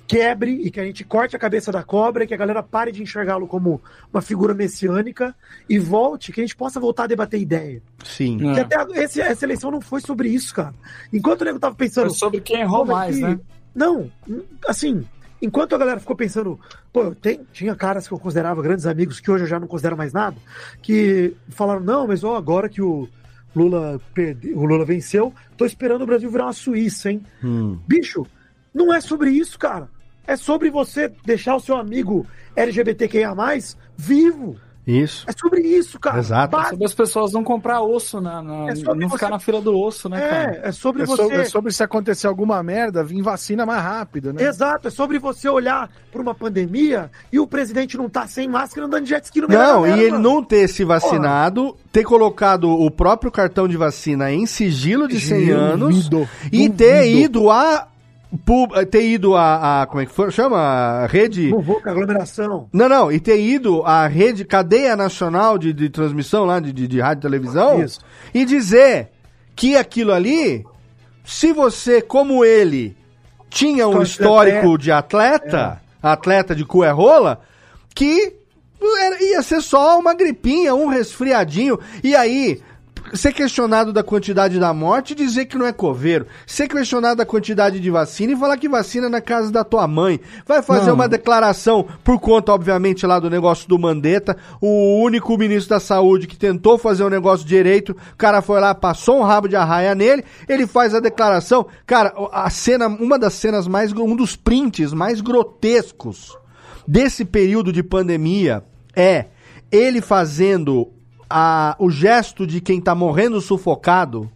[0.08, 2.92] quebre e que a gente corte a cabeça da cobra e que a galera pare
[2.92, 3.82] de enxergá-lo como
[4.14, 5.36] uma figura messiânica
[5.68, 7.82] e volte, que a gente possa voltar a debater ideia.
[8.04, 8.38] Sim.
[8.38, 8.64] Porque É.
[8.64, 10.74] até a- esse- essa eleição não foi sobre isso, cara.
[11.12, 12.08] Enquanto o nego tava pensando.
[12.08, 13.40] Foi sobre quem errou é mais, que- né?
[13.76, 14.10] Não,
[14.68, 15.06] assim,
[15.46, 16.60] enquanto a galera ficou pensando,
[16.92, 19.96] pô, tem, tinha caras que eu considerava grandes amigos, que hoje eu já não considero
[19.96, 20.36] mais nada,
[20.82, 23.08] que falaram, não, mas ó, agora que o
[23.56, 27.24] Lula perdeu, o Lula venceu, tô esperando o Brasil virar uma Suíça, hein?
[27.44, 27.78] Hum.
[27.88, 28.26] Bicho,
[28.74, 29.88] não é sobre isso, cara.
[30.28, 32.26] É sobre você deixar o seu amigo
[32.56, 33.36] LGBTQIA,
[33.96, 34.58] vivo.
[34.88, 35.26] Isso.
[35.28, 36.20] É sobre isso, cara.
[36.20, 36.52] Exato.
[36.52, 36.70] Básico.
[36.72, 39.60] Sobre as pessoas não comprar osso, na, na- É sobre não você- ficar na fila
[39.60, 40.62] do osso, né, cara?
[40.64, 41.22] É, é sobre É você.
[41.24, 44.44] sobre, é sobre se acontecer alguma merda, vir vacina mais rápido, né?
[44.44, 48.86] Exato, é sobre você olhar para uma pandemia e o presidente não tá sem máscara
[48.86, 50.24] andando de jet ski no meio da Não, galera, e ele mano.
[50.36, 55.50] não ter se vacinado, ter colocado o próprio cartão de vacina em sigilo de 100
[55.52, 56.76] anos Duvido, e duvido.
[56.78, 57.88] ter ido a
[58.90, 60.30] ter ido a, a- como é que foi?
[60.32, 62.68] chama a rede com aglomeração.
[62.74, 66.88] não, não, e ter ido à rede cadeia nacional de, de transmissão lá de, de,
[66.88, 68.00] de rádio e televisão Isso.
[68.34, 69.10] e dizer
[69.56, 70.66] que aquilo ali,
[71.24, 72.96] se você, como ele,
[73.50, 77.40] tinha um Histórico de atleta, atleta de cu é rola,
[77.96, 78.34] que
[79.02, 82.62] era- ia ser só uma gripinha, um resfriadinho, e aí
[83.14, 86.26] ser questionado da quantidade da morte e dizer que não é coveiro.
[86.46, 89.88] Ser questionado da quantidade de vacina e falar que vacina é na casa da tua
[89.88, 90.20] mãe.
[90.46, 90.96] Vai fazer Não.
[90.96, 94.36] uma declaração por conta, obviamente, lá do negócio do Mandetta.
[94.60, 98.74] O único ministro da saúde que tentou fazer o negócio direito, o cara foi lá,
[98.74, 101.68] passou um rabo de arraia nele, ele faz a declaração.
[101.86, 106.38] Cara, a cena, uma das cenas mais, um dos prints mais grotescos
[106.88, 108.64] desse período de pandemia
[108.96, 109.26] é
[109.72, 110.95] ele fazendo
[111.30, 114.30] a, o gesto de quem tá morrendo sufocado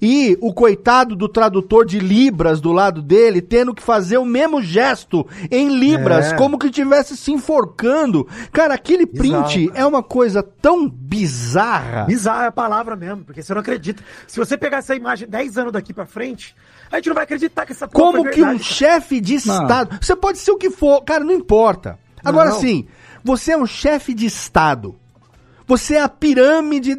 [0.00, 4.60] E o coitado do tradutor de Libras do lado dele tendo que fazer o mesmo
[4.62, 6.36] gesto em Libras, É.
[6.36, 8.26] como que estivesse se enforcando.
[8.52, 12.04] Cara, aquele print Bizarro, é uma coisa tão bizarra.
[12.04, 14.02] Bizarra é a palavra mesmo, porque você não acredita.
[14.26, 16.54] Se você pegar essa imagem 10 anos daqui pra frente,
[16.90, 18.74] a gente não vai acreditar que essa porra Como foi que um verdade, cara.
[18.74, 19.98] chefe de Estado.
[20.00, 21.98] Você pode ser o que for, cara, não importa.
[22.24, 22.58] Agora Não.
[22.60, 22.86] sim,
[23.22, 24.96] você é um chefe de Estado.
[25.66, 26.96] Você é a pirâmide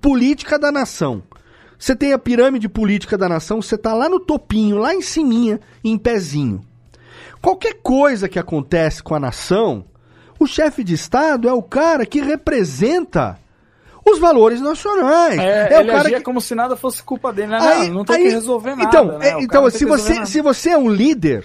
[0.00, 1.22] política da nação.
[1.78, 5.60] Você tem a pirâmide política da nação, você tá lá no topinho, lá em ciminha,
[5.84, 6.60] em pezinho.
[7.40, 9.84] Qualquer coisa que acontece com a nação,
[10.40, 13.38] o chefe de Estado é o cara que representa
[14.04, 15.38] os valores nacionais.
[15.38, 17.58] É, É, o cara que como se nada fosse culpa dele, né?
[17.60, 18.84] Aí- não, não tem aí- que resolver nada.
[18.88, 19.28] Então, né?
[19.30, 20.26] é, O cara então não tem se, que resolver você, nada.
[20.26, 21.44] se você é um líder,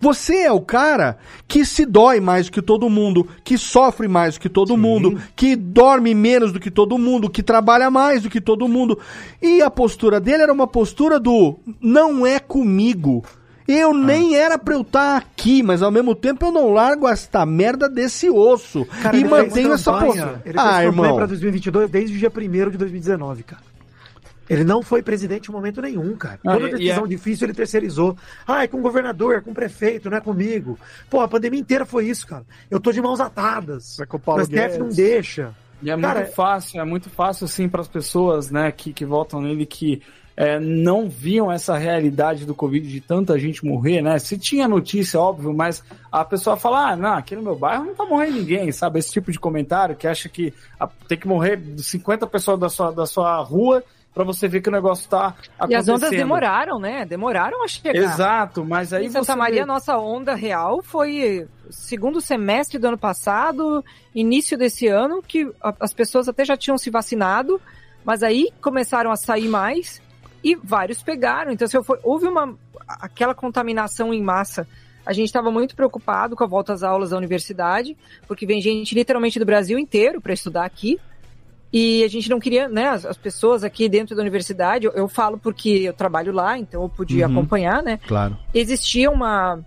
[0.00, 1.18] você é o cara
[1.48, 5.18] que se dói mais do que todo mundo, que sofre mais do que todo mundo,
[5.34, 8.98] que dorme menos do que todo mundo, que trabalha mais do que todo mundo.
[9.40, 13.24] E a postura dele era uma postura do não é comigo.
[13.68, 17.44] Eu nem era pra eu estar aqui, mas ao mesmo tempo eu não largo esta
[17.44, 18.84] merda desse osso.
[19.02, 20.40] Cara, e mantenho essa postura.
[20.44, 21.16] Ele fez Ah, irmão.
[21.16, 23.62] pra 2022 desde o dia 1 de 2019, cara.
[24.48, 26.38] Ele não foi presidente em momento nenhum, cara.
[26.46, 28.16] Ah, Toda e decisão é- difícil ele terceirizou.
[28.46, 30.78] Ah, é com o governador, é com o prefeito, não é comigo.
[31.10, 32.44] Pô, a pandemia inteira foi isso, cara.
[32.70, 33.96] Eu tô de mãos atadas.
[34.08, 35.54] Com o O Paulo STF não deixa.
[35.82, 39.04] E é Cara, muito fácil, é muito fácil, assim, para as pessoas, né, que, que
[39.04, 40.00] votam nele, que
[40.36, 44.18] é, não viam essa realidade do Covid de tanta gente morrer, né?
[44.18, 45.82] Se tinha notícia, óbvio, mas
[46.12, 48.98] a pessoa fala, ah, não, aqui no meu bairro não tá morrendo ninguém, sabe?
[48.98, 52.90] Esse tipo de comentário que acha que ah, tem que morrer 50 pessoas da sua,
[52.90, 53.82] da sua rua
[54.16, 55.70] para você ver que o negócio tá acontecendo.
[55.70, 57.04] E as ondas demoraram, né?
[57.04, 57.94] Demoraram a chegar.
[57.94, 62.96] Exato, mas aí Em Santa você Maria, nossa onda real foi segundo semestre do ano
[62.96, 67.60] passado, início desse ano, que as pessoas até já tinham se vacinado,
[68.02, 70.00] mas aí começaram a sair mais
[70.42, 71.52] e vários pegaram.
[71.52, 72.56] Então, se for, houve uma
[72.88, 74.66] aquela contaminação em massa.
[75.04, 77.94] A gente estava muito preocupado com a volta às aulas da universidade,
[78.26, 80.98] porque vem gente literalmente do Brasil inteiro para estudar aqui.
[81.78, 85.06] E a gente não queria, né, as, as pessoas aqui dentro da universidade, eu, eu
[85.08, 87.32] falo porque eu trabalho lá, então eu podia Uhum.
[87.32, 87.98] acompanhar, né?
[88.06, 88.34] Claro.
[88.54, 89.58] existia uma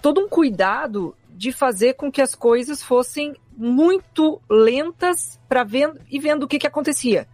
[0.00, 6.18] todo um cuidado de fazer com que as coisas fossem muito lentas para vendo e
[6.18, 7.28] vendo o que que acontecia,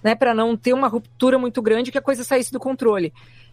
[0.00, 3.12] né, para não ter uma ruptura muito grande que a coisa saísse do controle.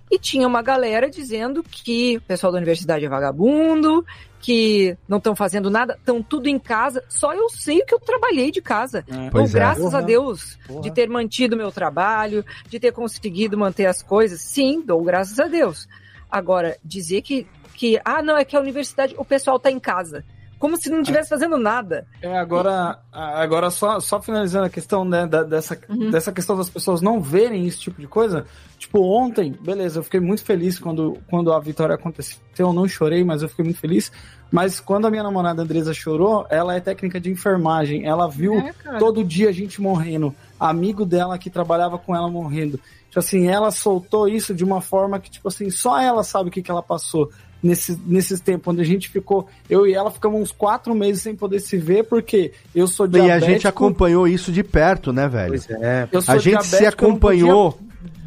[0.10, 4.06] E tinha uma galera dizendo que o pessoal da universidade é vagabundo,
[4.40, 7.04] que não estão fazendo nada, estão tudo em casa.
[7.10, 9.00] Só eu sei o que eu trabalhei de casa.
[9.00, 9.30] É.
[9.30, 9.50] Pois Então, é.
[9.50, 9.98] graças Porra.
[9.98, 10.82] a Deus Porra.
[10.82, 14.40] de ter mantido meu trabalho, de ter conseguido manter as coisas.
[14.42, 15.88] Sim, dou graças a Deus.
[16.32, 20.24] Agora, dizer que, que ah, não, é que a universidade, o pessoal tá em casa.
[20.60, 22.08] Como se não estivesse fazendo nada.
[22.22, 26.10] É, agora, agora só, só finalizando a questão né, da- dessa, Uhum.
[26.10, 28.46] dessa questão das pessoas não verem esse tipo de coisa.
[28.78, 32.38] Tipo, ontem, beleza, eu fiquei muito feliz quando, quando a vitória aconteceu.
[32.58, 34.12] Eu não chorei, mas eu fiquei muito feliz.
[34.52, 38.06] Mas quando a minha namorada Andresa chorou, ela é técnica de enfermagem.
[38.06, 40.34] Ela viu É, todo dia a gente morrendo.
[40.60, 42.80] Amigo dela que trabalhava com ela morrendo.
[43.10, 46.52] Tipo assim, ela soltou isso de uma forma que, tipo assim, só ela sabe o
[46.52, 47.30] que, que ela passou
[47.62, 51.36] nesse, nesses tempos, onde a gente ficou, eu e ela ficamos uns quatro meses sem
[51.36, 53.46] poder se ver, porque eu sou E diabético.
[53.46, 55.50] a gente acompanhou isso de perto, né, velho?
[55.50, 56.08] Pois é.
[56.12, 57.78] eu sou A gente se acompanhou.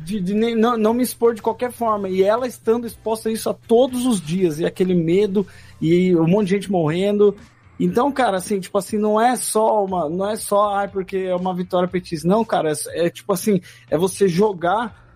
[0.05, 2.09] de, de nem- não, não me expor de qualquer forma.
[2.09, 5.47] E ela estando exposta a isso a todos os dias, e aquele medo,
[5.81, 7.37] e um monte de gente morrendo.
[7.79, 10.07] Então, cara, assim, tipo assim, não é só uma.
[10.09, 12.29] Não é só, ai, porque é uma vitória petista.
[12.29, 15.09] Não, cara, é, é tipo assim, é você jogar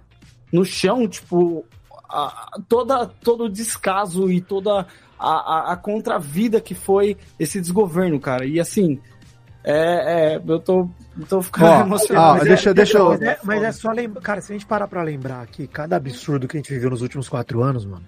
[0.50, 1.64] no chão, tipo,
[2.14, 4.86] a- toda, todo o descaso e toda
[5.18, 8.44] a, a, a contra-vida que foi esse desgoverno, cara.
[8.46, 9.00] E assim,
[9.62, 10.88] é, é, eu tô,
[11.28, 12.26] tô ficando Ó, emocionado.
[12.26, 14.20] ó, Mas é- deixa- deixa eu- Mas é, mas é só lembrar.
[14.20, 17.02] Cara, se a gente parar pra lembrar aqui, cada absurdo que a gente viveu nos
[17.02, 18.04] últimos quatro anos, mano.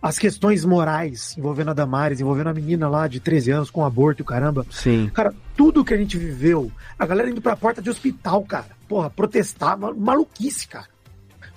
[0.00, 4.22] As questões morais envolvendo a Damares, envolvendo a menina lá de 13 anos com aborto
[4.22, 4.64] e caramba.
[4.70, 5.10] Sim.
[5.12, 8.66] Cara, tudo que a gente viveu, a galera indo pra porta de hospital, cara.
[8.88, 10.86] Porra, protestar, ma- maluquice, cara.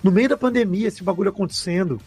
[0.02, 2.00] No meio da pandemia, esse bagulho acontecendo.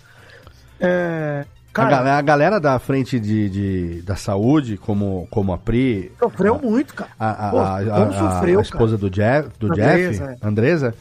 [0.79, 5.57] É, A, cara, galera, a galera da frente de, de- da saúde, como, como a
[5.57, 7.09] Pri, sofreu muito, cara.
[7.19, 10.95] a, a, Pô, a- a- sofreu, a esposa do Jeff, do Andresa, Jeff Andresa,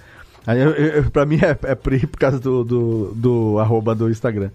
[0.46, 4.08] aí eu, eu- pra mim é, é Pri por causa do, do, do arroba do
[4.08, 4.50] Instagram.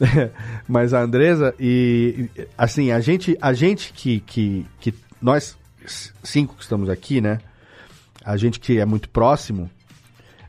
[0.66, 4.94] Mas a Andresa, e e, assim, a gente, a gente que, que, que.
[5.20, 5.56] Nós
[6.22, 7.38] cinco que estamos aqui, né?
[8.24, 9.68] A gente que é muito próximo,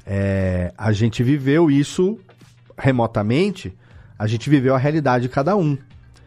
[0.05, 2.19] é, a gente viveu isso
[2.77, 3.73] remotamente,
[4.17, 5.77] a gente viveu a realidade de cada um.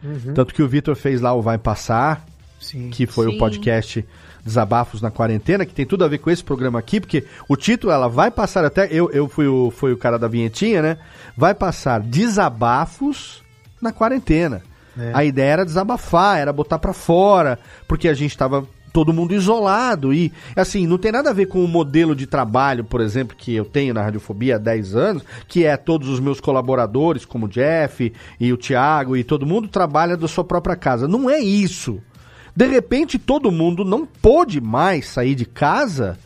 [0.03, 0.33] Uhum.
[0.33, 2.25] Tanto que o Vitor fez lá o Vai Passar,
[2.59, 2.89] Sim.
[2.89, 3.37] que foi o Sim.
[3.37, 4.05] podcast
[4.43, 7.91] Desabafos na Quarentena, que tem tudo a ver com esse programa aqui, porque o título
[7.91, 8.87] ela vai passar até.
[8.89, 10.97] Eu, eu fui, o, fui o cara da vinhetinha, né?
[11.35, 13.43] Vai passar Desabafos
[13.81, 14.61] na Quarentena.
[14.97, 15.11] É.
[15.13, 18.65] A ideia era desabafar, era botar pra fora, porque a gente tava
[18.97, 22.83] todo mundo isolado e assim, não tem nada a ver com o modelo de trabalho,
[22.83, 26.39] por exemplo, que eu tenho na Radiofobia há 10 anos, que é todos os meus
[26.39, 31.07] colaboradores, como o Jeff e o Thiago e todo mundo trabalha da sua própria casa.
[31.07, 32.01] Não é isso.
[32.55, 36.17] De repente todo mundo não pôde mais sair de casa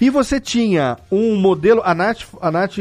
[0.00, 2.76] e você tinha um modelo, a Nath, a Nath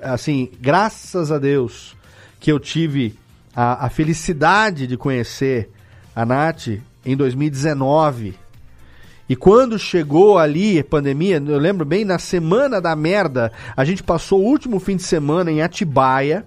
[0.00, 1.96] assim, graças a Deus
[2.38, 3.18] que eu tive
[3.52, 5.70] a, a felicidade de conhecer
[6.14, 6.68] a Nath
[7.04, 8.45] em 2019.
[9.28, 14.02] E quando chegou ali a pandemia, eu lembro bem, na semana da merda, a gente
[14.02, 16.46] passou o último fim de semana em Atibaia,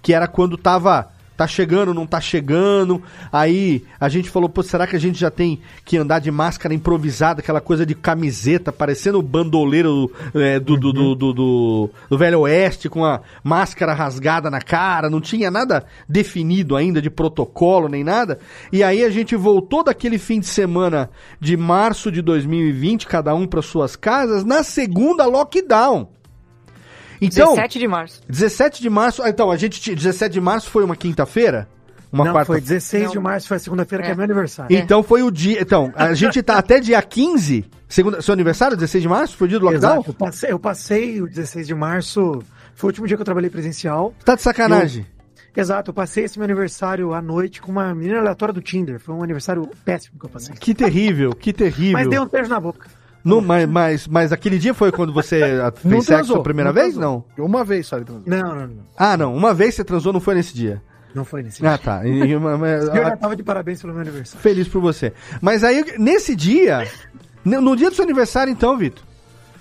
[0.00, 1.11] que era quando tava
[1.42, 3.02] tá chegando, não tá chegando.
[3.32, 6.72] Aí a gente falou, pô, será que a gente já tem que andar de máscara
[6.74, 12.18] improvisada, aquela coisa de camiseta, parecendo o bandoleiro é, do, do, do, do, do- do
[12.18, 17.88] Velho Oeste, com a máscara rasgada na cara, não tinha nada definido ainda de protocolo
[17.88, 18.38] nem nada.
[18.72, 21.10] E aí a gente voltou daquele fim de semana
[21.40, 26.08] de março de 2020, cada um para suas casas, na segunda lockdown.
[27.22, 28.20] Então, 17 de março.
[28.28, 29.22] 17 de março.
[29.22, 29.80] ah, Então, a gente.
[29.80, 31.68] tinha- 17 de março foi uma quinta-feira?
[32.12, 33.22] Uma não, quarta foi 16 de Não.
[33.22, 34.14] março, foi a segunda-feira, que é É.
[34.14, 34.76] meu aniversário.
[34.76, 35.62] Então foi o dia.
[35.62, 37.64] Então, a gente tá até dia 15.
[37.88, 39.34] Segunda, seu aniversário, 16 de março?
[39.34, 39.92] Foi o dia do lockdown?
[40.00, 42.42] Exato, eu passei, eu passei o 16 de março,
[42.74, 44.14] foi o último dia que eu trabalhei presencial.
[44.26, 45.06] Tá de sacanagem.
[45.56, 48.98] Exato, eu passei esse meu aniversário à noite com uma menina aleatória do Tinder.
[49.00, 50.54] Foi um aniversário péssimo que eu passei.
[50.54, 51.92] Que terrível, que terrível.
[51.92, 52.88] Mas deu um beijo na boca.
[53.24, 56.42] Não, mas, mas, mas aquele dia foi quando você ah, Não fez sexo transou, a
[56.42, 56.94] primeira não vez?
[56.94, 57.26] transou.
[57.36, 57.44] Não.
[57.46, 58.24] Uma vez só ele transou.
[58.26, 58.82] Não, não, não.
[58.96, 59.34] Ah, não.
[59.34, 60.82] Uma vez você transou, não foi nesse dia.
[61.14, 61.78] Não foi nesse Ah, dia.
[61.78, 62.06] tá.
[62.06, 64.40] E- e- mas- Eu já tava de parabéns pelo meu aniversário.
[64.40, 65.12] Feliz por você.
[65.40, 66.88] Mas aí, nesse dia,
[67.44, 69.04] no no dia do seu aniversário, então, Vitor.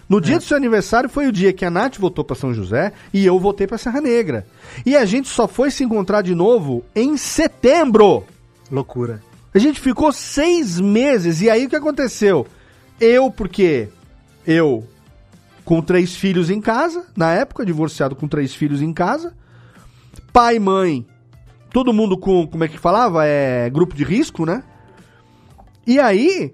[0.10, 2.92] No dia do seu aniversário foi o dia que a Nath voltou pra São José
[3.14, 4.46] e eu voltei pra Serra Negra.
[4.86, 8.26] E a gente só foi se encontrar de novo em setembro.
[8.70, 9.22] Loucura.
[9.54, 11.42] A gente ficou seis meses.
[11.42, 12.46] E aí o que aconteceu?
[13.02, 13.90] Eu, porque
[14.45, 14.88] eu,
[15.65, 19.34] com três filhos em casa, na época, divorciado com três filhos em casa,
[20.32, 21.06] pai, mãe,
[21.73, 23.26] todo mundo com, como é que falava?
[23.26, 24.64] É grupo de risco, né?
[25.88, 26.53] E aí,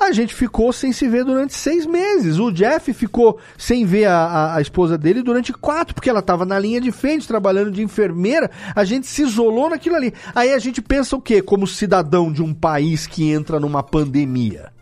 [0.00, 2.38] a gente ficou sem se ver durante seis meses.
[2.38, 6.46] O Jeff ficou sem ver a, a- a esposa dele durante quatro, porque ela estava
[6.46, 8.50] na linha de frente, trabalhando de enfermeira.
[8.74, 10.14] A gente se isolou naquilo ali.
[10.34, 11.42] Aí a gente pensa o quê?
[11.42, 14.72] Como cidadão de um país que entra numa pandemia?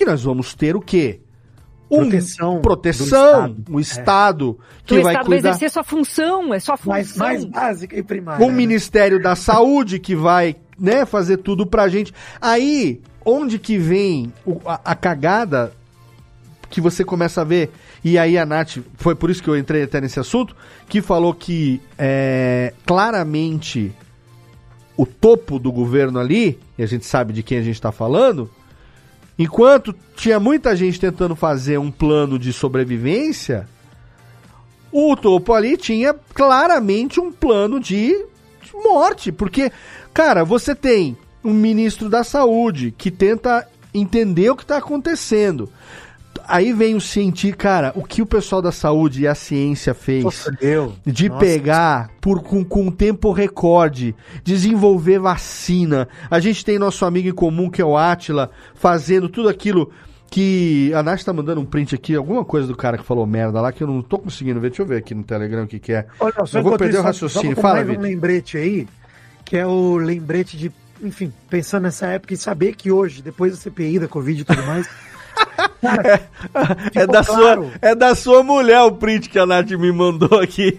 [0.00, 1.20] Que nós vamos ter o quê?
[1.90, 3.64] Um- Proteção proteção, do Estado.
[3.76, 6.90] um Estado que o vai Estado vai cuidar exercer sua função, é sua função.
[6.94, 8.42] Mais, mais básica e primária.
[8.42, 8.54] um né?
[8.56, 12.14] Ministério da Saúde que vai, né, fazer tudo pra gente.
[12.40, 15.70] Aí, onde que vem o- a, a cagada
[16.70, 17.70] que você começa a ver?
[18.02, 20.56] E aí a Nath, foi por isso que eu entrei até nesse assunto,
[20.88, 23.92] que falou que é, claramente
[24.96, 28.50] o topo do governo ali, e a gente sabe de quem a gente está falando,
[29.40, 33.66] enquanto tinha muita gente tentando fazer um plano de sobrevivência,
[34.92, 38.14] o topo ali tinha claramente um plano de
[38.84, 39.72] morte, porque,
[40.12, 45.72] cara, você tem um ministro da saúde que tenta entender o que está acontecendo.
[46.50, 50.24] Aí vem o cientista, cara, o que o pessoal da saúde e a ciência fez
[50.24, 50.50] Nossa,
[51.06, 56.08] de Nossa, pegar por, com, com tempo recorde, desenvolver vacina.
[56.28, 59.92] A gente tem nosso amigo em comum que é o Atila, fazendo tudo aquilo
[60.28, 60.92] que.
[60.92, 63.70] A Nath tá mandando um print aqui, alguma coisa do cara que falou merda lá
[63.70, 64.70] que eu não tô conseguindo ver.
[64.70, 66.06] Deixa eu ver aqui no Telegram o que, que é.
[66.18, 67.56] Olha, só eu vou perder o isso, raciocínio.
[67.56, 68.88] vamos Fala, mais um lembrete aí,
[69.44, 70.72] que é o lembrete de,
[71.02, 74.62] enfim, pensando nessa época e saber que hoje, depois da CPI, da Covid e tudo
[74.64, 74.88] mais,
[75.80, 76.20] cara,
[76.94, 77.62] É ficou da, claro.
[77.64, 80.78] sua, é da sua mulher o print que a Nath me mandou aqui.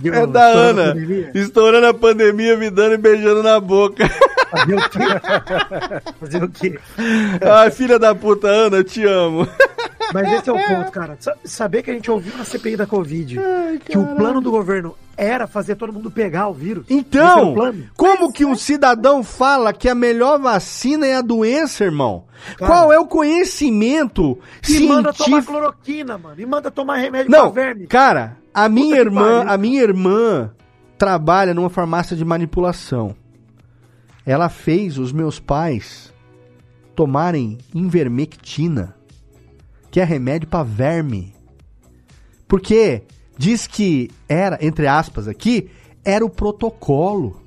[0.00, 0.84] de É da a Ana.
[0.94, 1.30] pandemia.
[1.34, 4.04] Estourando a pandemia, me dando e beijando na boca.
[4.50, 4.98] Fazer o quê?
[6.20, 6.78] Fazer o quê?
[7.42, 9.46] Ai, filha da puta, Ana, eu te amo.
[10.14, 11.16] Mas esse é o ponto, cara.
[11.18, 13.40] Sa- Saber que a gente ouviu na CPI da Covid
[13.84, 16.84] que o plano do governo era fazer todo mundo pegar o vírus.
[16.90, 17.54] Então,
[17.96, 22.24] como que um cidadão fala que a melhor vacina é a doença, irmão?
[22.58, 22.70] Cara.
[22.70, 24.38] Qual é o conhecimento
[24.68, 25.52] E manda tomar científico?
[25.52, 26.40] cloroquina, mano.
[26.40, 27.86] E manda tomar remédio Não, pra verme.
[27.86, 30.50] cara, a minha que irmã, a minha irmã
[30.98, 33.14] trabalha numa farmácia de manipulação.
[34.24, 36.12] Ela fez os meus pais
[36.94, 38.94] tomarem invermectina,
[39.90, 41.34] que é remédio pra verme.
[42.48, 43.02] Porque
[43.36, 45.70] diz que era, entre aspas aqui,
[46.04, 47.40] era o protocolo.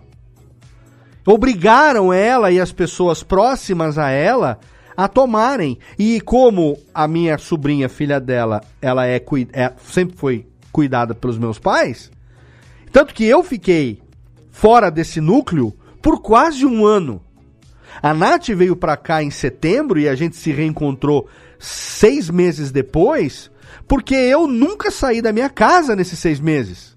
[1.26, 4.60] obrigaram ela e as pessoas próximas a ela
[4.98, 5.78] a tomarem.
[5.98, 9.22] E como a minha sobrinha, filha dela, ela é,
[9.54, 12.12] é- sempre foi cuidada pelos meus pais,
[12.92, 14.02] tanto que eu fiquei
[14.50, 17.22] fora desse núcleo por quase um ano.
[18.02, 23.52] A Nath veio pra cá em setembro e a gente se reencontrou seis meses depois,
[23.90, 26.96] porque eu nunca saí da minha casa nesses seis meses.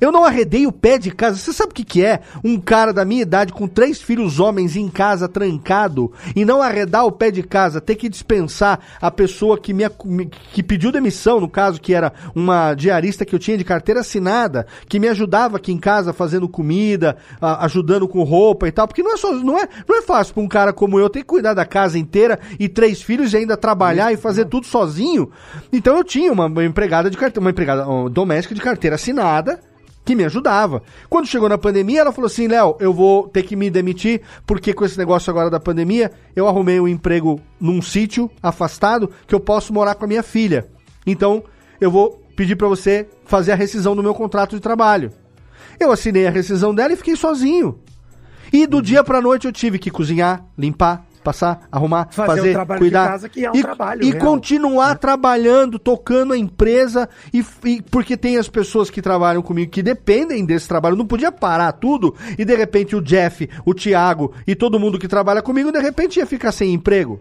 [0.00, 1.36] Eu não arredei o pé de casa.
[1.38, 2.20] Você sabe o que, que é?
[2.42, 7.04] Um cara da minha idade com três filhos homens em casa trancado e não arredar
[7.06, 9.84] o pé de casa, ter que dispensar a pessoa que me,
[10.52, 14.66] que pediu demissão, no caso, que era uma diarista que eu tinha de carteira assinada,
[14.88, 19.02] que me ajudava aqui em casa fazendo comida, a- ajudando com roupa e tal, porque
[19.02, 21.26] não é só, não é, não é fácil para um cara como eu ter que
[21.26, 25.30] cuidar da casa inteira e três filhos e ainda trabalhar e fazer tudo sozinho.
[25.72, 29.60] Então eu tinha uma, empregada de carteira, uma empregada doméstica de carteira assinada
[30.04, 30.82] que me ajudava.
[31.08, 34.74] Quando chegou na pandemia, ela falou assim: Léo, eu vou ter que me demitir, porque
[34.74, 39.40] com esse negócio agora da pandemia, eu arrumei um emprego num sítio afastado que eu
[39.40, 40.68] posso morar com a minha filha.
[41.06, 41.42] Então,
[41.80, 45.12] eu vou pedir pra você fazer a rescisão do meu contrato de trabalho.
[45.78, 47.78] Eu assinei a rescisão dela e fiquei sozinho.
[48.52, 52.52] E do dia pra noite eu tive que cozinhar, limpar, passar, arrumar, Fazer fazer, o
[52.52, 54.24] trabalho de cuidar casa, que é um e, trabalho e real.
[54.26, 59.82] continuar trabalhando, tocando a empresa e, e- porque tem as pessoas que trabalham comigo que
[59.82, 60.94] dependem desse trabalho.
[60.94, 64.98] Eu não podia parar tudo e de repente o Jeff, o Thiago e todo mundo
[64.98, 67.20] que trabalha comigo de repente ia ficar sem emprego.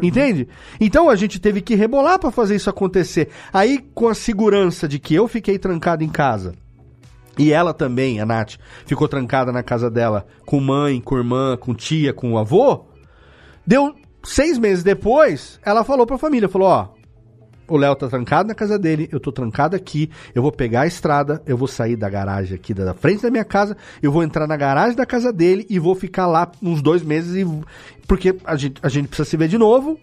[0.00, 0.46] Entende?
[0.80, 3.28] Então a gente teve que rebolar pra fazer isso acontecer.
[3.52, 6.54] Aí com a segurança de que eu fiquei trancado em casa.
[7.38, 11.74] E ela também, a Nath, ficou trancada na casa dela com mãe, com irmã, com
[11.74, 12.84] tia, com avô.
[13.66, 16.88] Deu seis meses depois, ela falou pra família, falou, ó,
[17.68, 20.86] o Léo tá trancado na casa dele, eu tô trancado aqui, eu vou pegar a
[20.86, 24.46] estrada, eu vou sair da garagem aqui da frente da minha casa, eu vou entrar
[24.46, 27.46] na garagem da casa dele e vou ficar lá uns dois meses e
[28.08, 29.98] porque a gente, a gente precisa se ver de novo,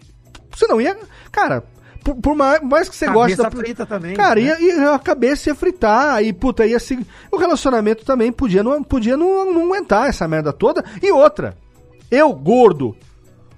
[0.56, 0.96] senão ia,
[1.30, 1.62] cara,
[2.02, 4.14] por, por mais, mais que você goste Cabeça da frita também.
[4.14, 4.46] Cara, né?
[4.46, 6.98] ia, ia- a cabeça ia fritar, e puta, ia se.
[7.30, 10.82] O relacionamento também podia não, podia não, não aguentar essa merda toda.
[11.02, 11.54] E outra,
[12.10, 12.96] eu, gordo,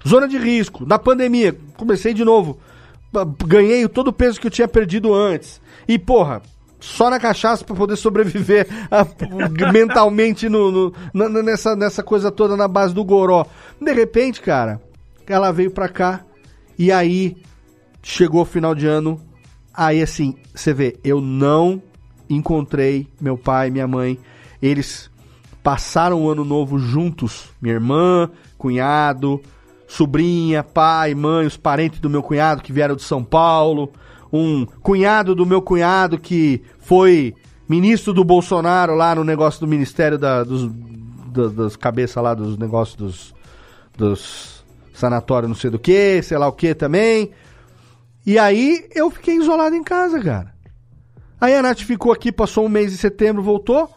[0.07, 2.57] zona de risco, na pandemia, comecei de novo,
[3.45, 5.61] ganhei todo o peso que eu tinha perdido antes.
[5.87, 6.41] E, porra,
[6.79, 9.05] só na cachaça pra poder sobreviver a-
[9.71, 13.45] mentalmente no, no- nessa, nessa coisa toda na base do goró.
[13.79, 14.81] De repente, cara,
[15.27, 16.21] ela veio pra cá,
[16.77, 17.37] e aí
[18.01, 19.21] chegou o final de ano,
[19.73, 21.81] aí assim, você vê, eu não
[22.29, 24.17] encontrei meu pai minha mãe.
[24.61, 25.09] Eles
[25.63, 29.41] passaram o ano novo juntos, minha irmã, cunhado,
[29.95, 33.91] sobrinha, pai, mãe, os parentes do meu cunhado que vieram de São Paulo,
[34.31, 37.35] um cunhado do meu cunhado que foi
[37.67, 40.69] ministro do Bolsonaro lá no negócio do Ministério da- dos,
[41.33, 43.33] da- das cabeças lá dos negócios dos,
[43.97, 44.63] dos
[44.93, 47.31] sanatórios não sei do que, sei lá o que também.
[48.25, 50.53] E aí eu fiquei isolado em casa, cara.
[51.39, 53.89] Aí a Nath ficou aqui, passou um mês de setembro, voltou.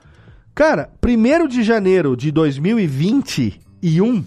[0.55, 4.25] Cara, 1 de janeiro de 2021,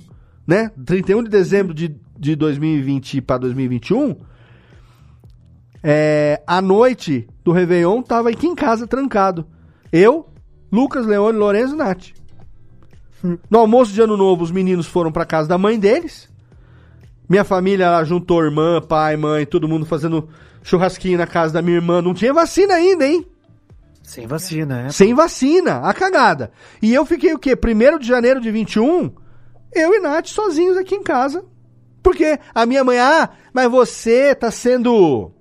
[0.47, 0.71] né?
[0.85, 4.15] 31 de dezembro de, de 2020 para 2021,
[5.83, 9.45] é, a noite do Réveillon tava aqui em casa trancado.
[9.91, 10.27] Eu,
[10.71, 12.07] Lucas, Leone, Lourenço e Nath.
[13.49, 16.29] No almoço de ano novo, os meninos foram pra casa da mãe deles.
[17.27, 20.29] Minha família lá juntou irmã, pai, mãe, todo mundo fazendo
[20.63, 22.01] churrasquinho na casa da minha irmã.
[22.01, 23.25] Não tinha vacina ainda, hein?
[24.01, 24.89] Sem vacina, né?
[24.91, 26.51] Sem vacina, a cagada.
[26.81, 27.55] E eu fiquei o quê?
[27.55, 29.11] Primeiro de janeiro de 21,
[29.77, 31.43] eu e Nath sozinhos aqui em casa.
[32.03, 35.31] Porque a minha mãe, ah, mas você tá sendo.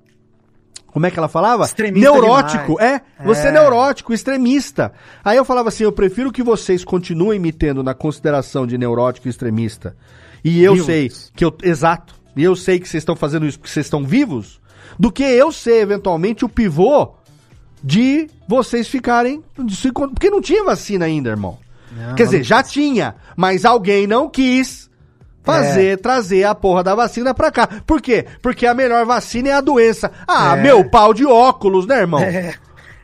[0.87, 1.65] Como é que ela falava?
[1.65, 3.03] Extremista neurótico, demais.
[3.21, 3.25] é.
[3.25, 3.53] Você é É.
[3.53, 4.93] neurótico, extremista.
[5.25, 9.29] Aí eu falava assim: eu prefiro que vocês continuem me tendo na consideração de neurótico
[9.29, 9.95] e extremista.
[10.43, 10.87] E eu Vivos.
[10.87, 11.55] sei que eu.
[11.63, 12.15] Exato.
[12.35, 14.61] E eu sei que vocês estão fazendo isso porque vocês estão vivos.
[14.99, 17.15] Do que eu ser, eventualmente, o pivô
[17.85, 19.43] de vocês ficarem.
[19.55, 21.59] Porque não tinha vacina ainda, irmão.
[22.17, 24.91] Quer dizer, já tinha, mas alguém não quis
[25.43, 27.67] fazer, trazer a porra da vacina pra cá.
[27.87, 28.27] Por quê?
[28.43, 30.11] Porque a melhor vacina é a doença.
[30.27, 30.63] Ah, É.
[30.63, 32.21] meu pau de óculos, né, irmão?
[32.21, 32.55] É.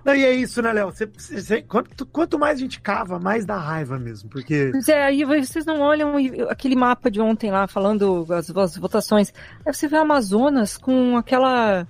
[0.04, 0.90] Não, e é isso, né, Léo?
[0.90, 4.28] Você- você- quanto, quanto mais a gente cava, mais dá raiva mesmo.
[4.28, 4.70] Porque.
[4.72, 6.14] Pois é, aí vocês não olham
[6.50, 9.32] aquele mapa de ontem lá, falando as, as votações.
[9.64, 11.86] Aí você vê Amazonas com aquela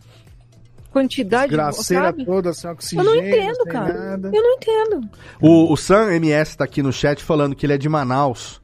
[0.93, 2.24] quantidade, Graceira sabe?
[2.24, 3.05] toda, sem Eu oxigênio.
[3.10, 3.93] não entendo, cara.
[3.93, 4.31] nada.
[4.32, 5.09] Eu não entendo.
[5.40, 8.60] O, o Sam MS tá aqui no chat falando que ele é de Manaus.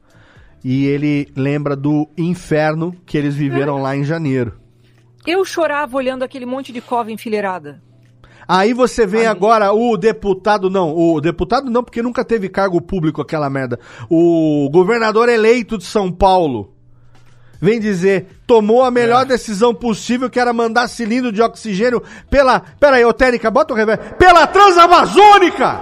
[0.63, 4.59] E ele lembra do inferno que eles viveram lá em janeiro.
[5.25, 7.81] Eu chorava olhando aquele monte de cova enfileirada.
[8.47, 13.21] Aí você vem agora o deputado, não, o deputado não, porque nunca teve cargo público
[13.21, 13.79] aquela merda.
[14.09, 16.73] O governador eleito de São Paulo
[17.61, 22.61] vem dizer, tomou a melhor decisão possível, que era mandar cilindro de oxigênio pela.
[22.79, 24.13] Pera aí, ô Técnica, bota o reverso.
[24.15, 25.79] Pela Transamazônica!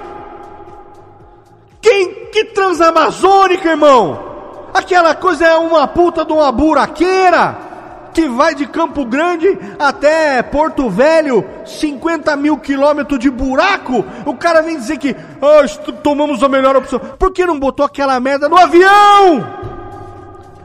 [1.81, 4.25] Quem que Transamazônica, irmão?
[4.73, 7.65] Aquela coisa é uma puta de uma buraqueira
[8.13, 14.03] que vai de Campo Grande até Porto Velho, 50 mil quilômetros de buraco.
[14.25, 15.15] O cara vem dizer que
[15.63, 16.99] est- tomamos a melhor opção.
[16.99, 19.56] Por que não botou aquela merda no avião?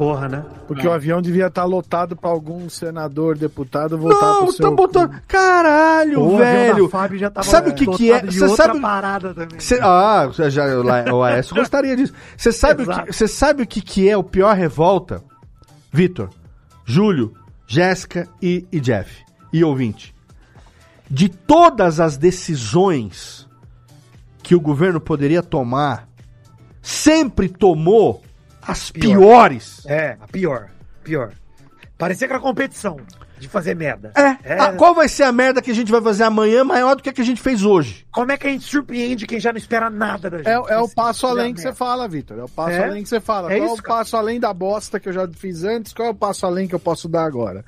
[0.03, 0.45] Porra, né?
[0.66, 4.69] Porque o avião devia estar lotado pra algum senador, deputado voltar Não, pro seu...
[4.69, 5.15] tá botando.
[5.29, 6.89] Caralho, O velho.
[6.89, 8.20] Fábio já tava sabe o que que é?
[8.24, 9.61] Você sabe parada também.
[9.61, 10.65] Cê- ah, já, já,
[11.15, 12.12] o Aécio gostaria disso.
[12.37, 15.23] Você sabe, o que- cê sabe o que, que é o pior revolta?
[15.93, 16.31] Vitor,
[16.85, 17.33] Júlio,
[17.66, 19.23] Jéssica e, e Jeff.
[19.53, 20.12] E ouvinte.
[21.09, 23.47] De todas as decisões
[24.43, 26.09] que o governo poderia tomar,
[26.81, 28.20] sempre tomou
[28.63, 29.03] as Pior.
[29.19, 29.83] piores.
[29.87, 30.69] É, a pior.
[31.03, 31.33] Pior.
[31.99, 32.97] Parecia que era competição
[33.39, 34.13] de fazer merda.
[34.17, 34.55] É.
[34.55, 37.09] Ah, qual vai ser a merda que a gente vai fazer amanhã maior do que
[37.09, 38.07] a que a gente fez hoje?
[38.13, 40.49] Como é que a gente surpreende quem já não espera nada da gente?
[40.49, 42.39] É, é o passo além que você fala, Vitor.
[42.39, 42.85] É o passo É?
[42.85, 43.53] além que você fala.
[43.53, 43.99] É qual é isso, o cara.
[43.99, 45.93] passo além da bosta que eu já fiz antes?
[45.93, 47.65] Qual é o passo além que eu posso dar agora?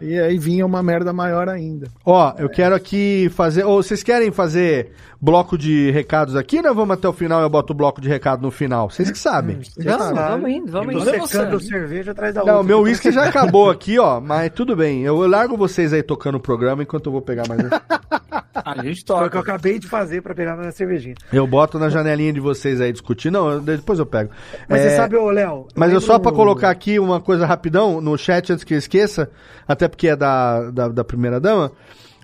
[0.00, 1.88] E aí vinha uma merda maior ainda.
[2.04, 3.64] Ó, eu quero aqui fazer.
[3.64, 4.92] Ou vocês querem fazer
[5.24, 6.70] bloco de recados aqui, né?
[6.72, 8.90] Vamos até o final e eu boto o bloco de recado no final.
[8.90, 9.58] Vocês que sabem.
[9.78, 11.26] Vamos, vamos indo, vamos indo.
[11.26, 12.60] secando cerveja atrás da Não, outra.
[12.62, 14.20] o meu uísque já acabou aqui, ó.
[14.20, 15.02] Mas tudo bem.
[15.02, 17.68] Eu, eu largo vocês aí tocando o programa enquanto eu vou pegar mais um.
[18.54, 19.52] A gente Foi o que eu toca.
[19.52, 21.14] acabei de fazer pra pegar minha cervejinha.
[21.32, 23.30] Eu boto na janelinha de vocês aí discutir.
[23.30, 24.30] Não, eu- depois eu pego.
[24.68, 25.66] Mas É, você sabe, ô Léo.
[25.74, 28.78] Mas eu só pra um- colocar aqui uma coisa rapidão no chat antes que eu
[28.78, 29.30] esqueça,
[29.68, 31.72] até porque é da, da, da primeira dama.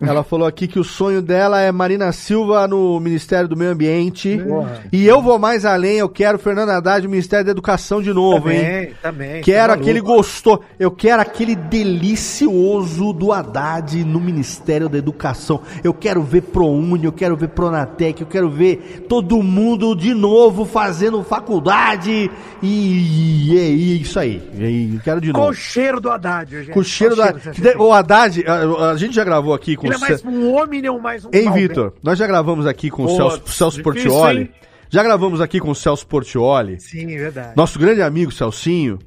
[0.01, 4.39] Ela falou aqui que o sonho dela é Marina Silva no Ministério do Meio Ambiente.
[4.39, 4.85] Porra.
[4.91, 8.51] E eu vou mais além, eu quero Fernando Haddad no Ministério da Educação de novo,
[8.51, 8.61] hein?
[8.61, 9.43] Também, também.
[9.43, 10.61] Quero tá aquele gostoso.
[10.79, 15.61] Eu quero aquele delicioso do Haddad no Ministério da Educação.
[15.85, 20.65] Eu quero ver ProUni, eu quero ver Pronatec, eu quero ver todo mundo de novo
[20.65, 22.31] fazendo faculdade.
[22.63, 24.43] E, e é isso aí.
[24.55, 25.51] E eu quero de Com novo.
[25.51, 26.73] o cheiro do Haddad, gente.
[26.73, 27.61] Com o cheiro do Haddad.
[27.79, 30.89] O Haddad, a, a gente já gravou aqui com Ele é o mais um homem
[30.89, 31.69] ou mais um Hein, Malbec?
[31.69, 31.93] Vitor?
[32.03, 34.41] Nós já gravamos aqui com o Pô, Celso, Celso difícil, Portioli.
[34.41, 34.51] hein?
[34.89, 36.81] Já gravamos aqui com o Celso Portioli.
[36.81, 37.53] Sim, verdade.
[37.57, 38.99] Nosso grande amigo Celcinho.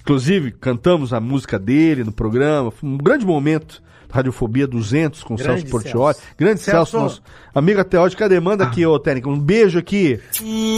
[0.00, 2.70] Inclusive, cantamos a música dele no programa.
[2.70, 3.82] Foi um grande momento.
[4.10, 6.14] Radiofobia 200 com o Grande Celso Portioli.
[6.14, 6.28] Celso.
[6.38, 6.98] Grande Celso, Celso.
[7.04, 8.16] nosso amigo até hoje.
[8.16, 8.38] Cadê?
[8.38, 9.28] Manda aqui, ô Técnica.
[9.28, 10.20] Um beijo aqui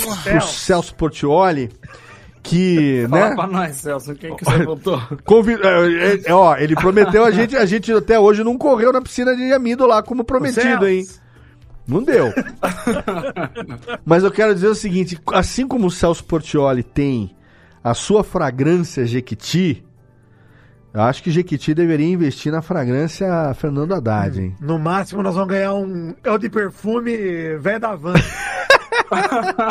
[0.02, 0.54] pro Celso.
[0.58, 1.68] Celso Portioli.
[2.48, 3.34] Que, Fala né?
[3.34, 5.00] pra nós, Celso, quem que você botou?
[5.24, 8.92] Convi- é, é, é, ó, ele prometeu a gente, a gente até hoje não correu
[8.92, 11.04] na piscina de amido lá como prometido, hein?
[11.88, 12.32] Não deu.
[14.06, 17.34] Mas eu quero dizer o seguinte: assim como o Celso Portioli tem
[17.82, 19.84] a sua fragrância Jequiti,
[20.94, 24.54] eu acho que Jequiti deveria investir na fragrância Fernando Haddad, hein?
[24.60, 28.14] No máximo, nós vamos ganhar um El de perfume velho da van.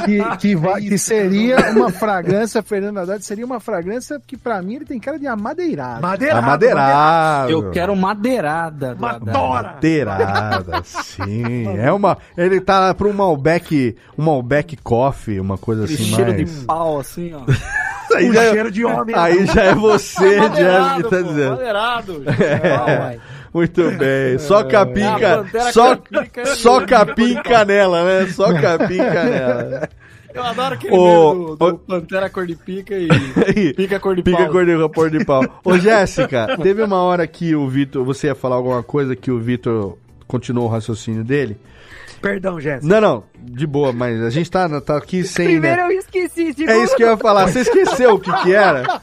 [0.06, 4.76] Que, que, vai- que seria uma fragrância, Fernando Haddad, seria uma fragrância que pra mim
[4.76, 6.02] ele tem cara de amadeirado.
[6.02, 6.40] Madeirado.
[6.40, 7.52] Amadeirado.
[7.52, 8.96] Eu quero madeirada.
[8.96, 9.74] tora.
[9.74, 11.68] Madeirada, sim.
[11.78, 12.18] É uma.
[12.38, 16.60] Ele tá pra um Malbec, um Malbec Coffee, uma coisa Aquele assim cheiro mais.
[16.60, 17.42] de pau, assim, ó.
[18.16, 19.16] Aí Um já, é- cheiro de homem.
[19.16, 21.50] aí já é você, Jeff, que tá pô, dizendo.
[21.52, 22.24] Madeirado.
[22.28, 23.18] É.
[23.56, 24.38] Muito bem.
[24.38, 26.88] Só capim, É, a ca- só, Capica é só lindo.
[26.90, 28.28] capim e canela, né?
[28.28, 29.90] Só capim e canela.
[30.36, 33.08] Eu adoro aquele meme do, do ô- Pantera cor de pica e
[33.74, 34.50] pica cor de Pica pau.
[34.52, 35.42] cor de, cor de pau.
[35.64, 38.04] Ô, Jéssica, teve uma hora que o Vitor.
[38.04, 41.56] Você ia falar alguma coisa que o Vitor continuou o raciocínio dele?
[42.22, 42.86] Perdão, Jéssica.
[42.94, 45.46] Não, não, de boa, mas a gente tá, tá aqui sem.
[45.46, 45.94] Primeiro né?
[45.94, 46.54] eu esqueci.
[46.54, 47.48] Segundo, É isso que eu ia falar.
[47.48, 49.02] Você esqueceu o que que era?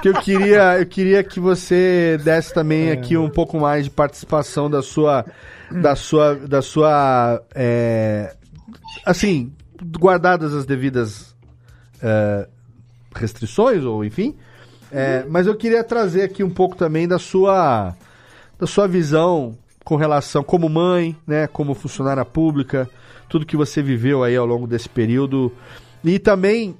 [0.00, 4.70] Que eu queria, eu queria que você desse também aqui um pouco mais de participação
[4.70, 5.24] da sua,
[5.70, 8.34] da sua, da sua, é,
[9.04, 9.52] assim,
[9.98, 11.34] guardadas as devidas
[12.02, 12.48] é,
[13.14, 14.34] restrições ou enfim.
[14.90, 17.94] É, mas eu queria trazer aqui um pouco também da sua,
[18.58, 22.88] da sua visão com relação como mãe, né, como funcionária pública,
[23.32, 25.50] tudo que você viveu aí ao longo desse período
[26.04, 26.76] e também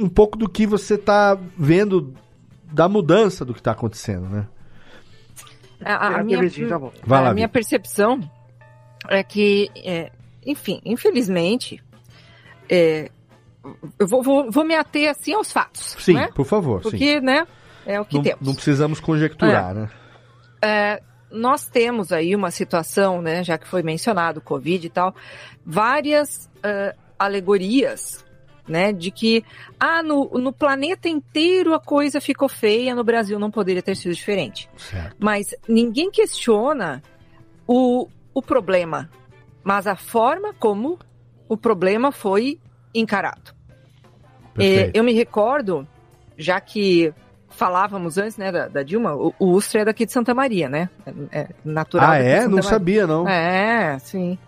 [0.00, 2.12] um pouco do que você está vendo
[2.72, 4.48] da mudança do que está acontecendo, né?
[5.84, 8.18] A, a minha, tá a lá, minha percepção
[9.08, 10.10] é que, é,
[10.44, 11.80] enfim, infelizmente,
[12.68, 13.08] é,
[13.96, 15.94] eu vou, vou- vou me ater assim aos fatos.
[16.00, 16.30] Sim, né?
[16.34, 16.90] por favor, sim.
[16.90, 17.46] Porque, né,
[17.86, 18.40] é o que Não, temos.
[18.44, 19.88] não precisamos conjecturar, né?
[21.32, 25.14] Nós temos aí uma situação, né, já que foi mencionado o Covid e tal,
[25.64, 28.24] várias uh, alegorias,
[28.66, 29.44] né, de que
[29.78, 34.14] ah, no, no planeta inteiro a coisa ficou feia, no Brasil não poderia ter sido
[34.14, 34.68] diferente.
[34.76, 35.16] Certo.
[35.18, 37.02] Mas ninguém questiona
[37.66, 39.10] o, o problema,
[39.64, 40.98] mas a forma como
[41.48, 42.60] o problema foi
[42.94, 43.52] encarado.
[44.58, 45.86] É, eu me recordo,
[46.36, 47.12] já que
[47.52, 50.88] falávamos antes, né, da, da Dilma, o, o Ustra é daqui de Santa Maria, né?
[51.30, 52.10] É, é natural.
[52.10, 52.42] Ah, é?
[52.42, 52.62] Não Maria.
[52.62, 53.28] sabia, não.
[53.28, 54.38] É, sim.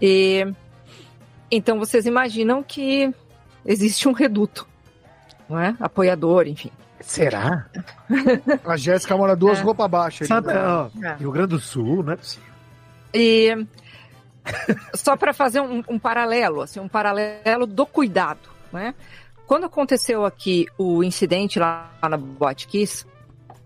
[0.00, 0.46] E
[1.50, 3.12] então vocês imaginam que
[3.64, 4.66] existe um reduto,
[5.48, 5.74] não é?
[5.80, 6.70] Apoiador, enfim.
[7.00, 7.66] Será?
[8.64, 9.62] A Jéssica mora duas É.
[9.62, 10.24] roupas abaixo.
[10.26, 11.14] Sabe, ó, É.
[11.16, 12.48] Rio Grande do Sul, não é possível.
[13.14, 13.66] E
[14.94, 18.94] só para fazer um, um paralelo, assim, um paralelo do cuidado, né?
[19.46, 23.06] Quando aconteceu aqui o incidente lá na Boate Kiss,
[23.48, 23.56] não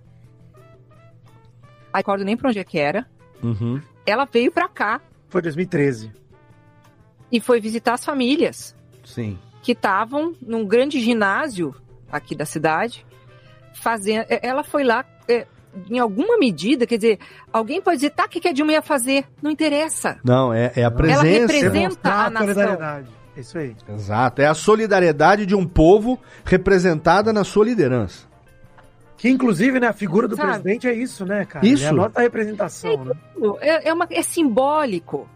[1.96, 3.06] recordo nem pra onde é que era,
[3.42, 3.80] Uhum.
[4.06, 6.12] ela veio pra cá Foi 2013.
[7.32, 9.38] e foi visitar as famílias Sim.
[9.62, 11.74] que estavam num grande ginásio
[12.12, 13.06] aqui da cidade,
[13.74, 14.26] fazendo.
[14.28, 15.04] é, Ela foi lá.
[15.28, 15.46] é,
[15.88, 17.20] em alguma medida, quer dizer,
[17.52, 19.24] alguém pode dizer, tá, o que que a Dilma ia fazer?
[19.40, 20.18] Não interessa.
[20.24, 21.22] Não, é, é a Ela presença.
[21.22, 23.06] representa Demonstrar a nação.
[23.36, 23.76] É isso aí.
[23.88, 24.42] Exato.
[24.42, 28.28] É a solidariedade de um povo representada na sua liderança.
[29.16, 30.48] Que inclusive, né, a figura do Sabe?
[30.48, 31.66] presidente é isso, né, cara?
[31.66, 31.86] Isso.
[31.86, 33.14] Anota a representação, né?
[33.60, 35.28] É, é, uma, é simbólico.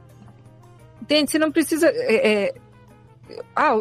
[1.03, 1.31] Entende?
[1.31, 1.89] Você não precisa.
[1.89, 2.55] é, é,
[3.55, 3.75] ah,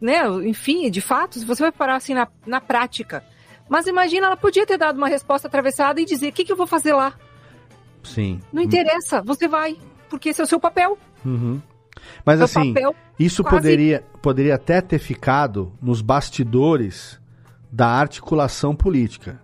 [0.00, 0.22] né?
[0.44, 3.24] Enfim, de fato, se você vai parar assim na, na prática.
[3.68, 6.56] Mas imagina, ela podia ter dado uma resposta atravessada e dizer: o que, que eu
[6.56, 7.14] vou fazer lá?
[8.04, 8.40] Sim.
[8.52, 9.76] Não interessa, você vai.
[10.08, 10.96] Porque esse é o seu papel.
[11.24, 11.60] Uhum.
[12.24, 12.74] Mas Seu assim,
[13.18, 17.20] isso quase- poderia, poderia até ter ficado nos bastidores
[17.70, 19.40] da articulação política.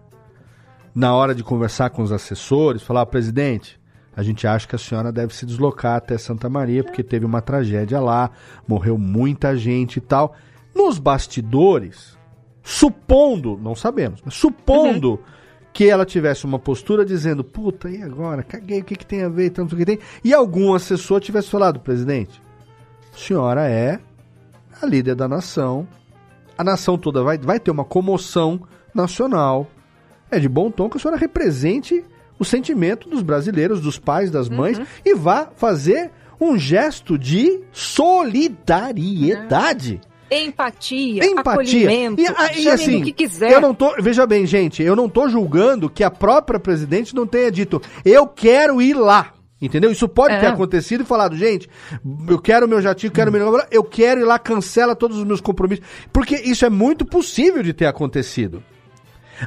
[0.94, 3.80] Na hora de conversar com os assessores, falar, "Ah, presidente,
[4.16, 7.42] a gente acha que a senhora deve se deslocar até Santa Maria, porque teve uma
[7.42, 8.30] tragédia lá,
[8.66, 10.36] morreu muita gente e tal.
[10.74, 12.16] Nos bastidores,
[12.62, 15.20] supondo, não sabemos, mas supondo
[15.72, 18.44] que ela tivesse uma postura dizendo, puta, e agora?
[18.44, 19.50] Caguei, o que, que tem a ver?
[19.50, 19.98] Tanto que tem.
[20.22, 22.40] E algum assessor tivesse falado, presidente,
[23.16, 23.98] senhora é
[24.80, 25.86] a líder da nação.
[26.56, 28.60] A nação toda vai, vai ter uma comoção
[28.94, 29.66] nacional.
[30.30, 32.02] É de bom tom que a senhora represente
[32.38, 36.10] o sentimento dos brasileiros, dos pais, das mães, e vá fazer
[36.40, 40.00] um gesto de solidariedade.
[40.30, 41.52] Empatia, Empatia.
[41.52, 42.24] acolhimento, E,
[42.62, 43.52] e assim, que quiser.
[43.52, 43.94] eu não tô.
[44.00, 48.26] Veja bem, gente, eu não tô julgando que a própria presidente não tenha dito, eu
[48.26, 49.32] quero ir lá.
[49.62, 49.90] Entendeu?
[49.90, 50.40] Isso pode É.
[50.40, 51.68] ter acontecido e falado, gente,
[52.28, 53.60] eu quero meu jatinho, quero meu.
[53.70, 55.84] Eu quero ir lá, cancela todos os meus compromissos.
[56.12, 58.62] Porque isso é muito possível de ter acontecido.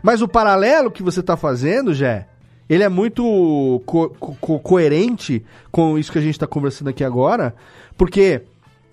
[0.01, 2.27] Mas o paralelo que você tá fazendo, Jé,
[2.69, 7.53] ele é muito co- co- coerente com isso que a gente tá conversando aqui agora,
[7.95, 8.41] porque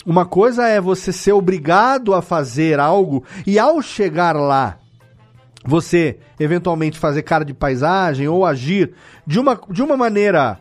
[0.07, 4.79] uma coisa é você ser obrigado a fazer algo e ao chegar lá,
[5.65, 8.93] você eventualmente fazer cara de paisagem ou agir
[9.27, 10.59] de uma, de uma maneira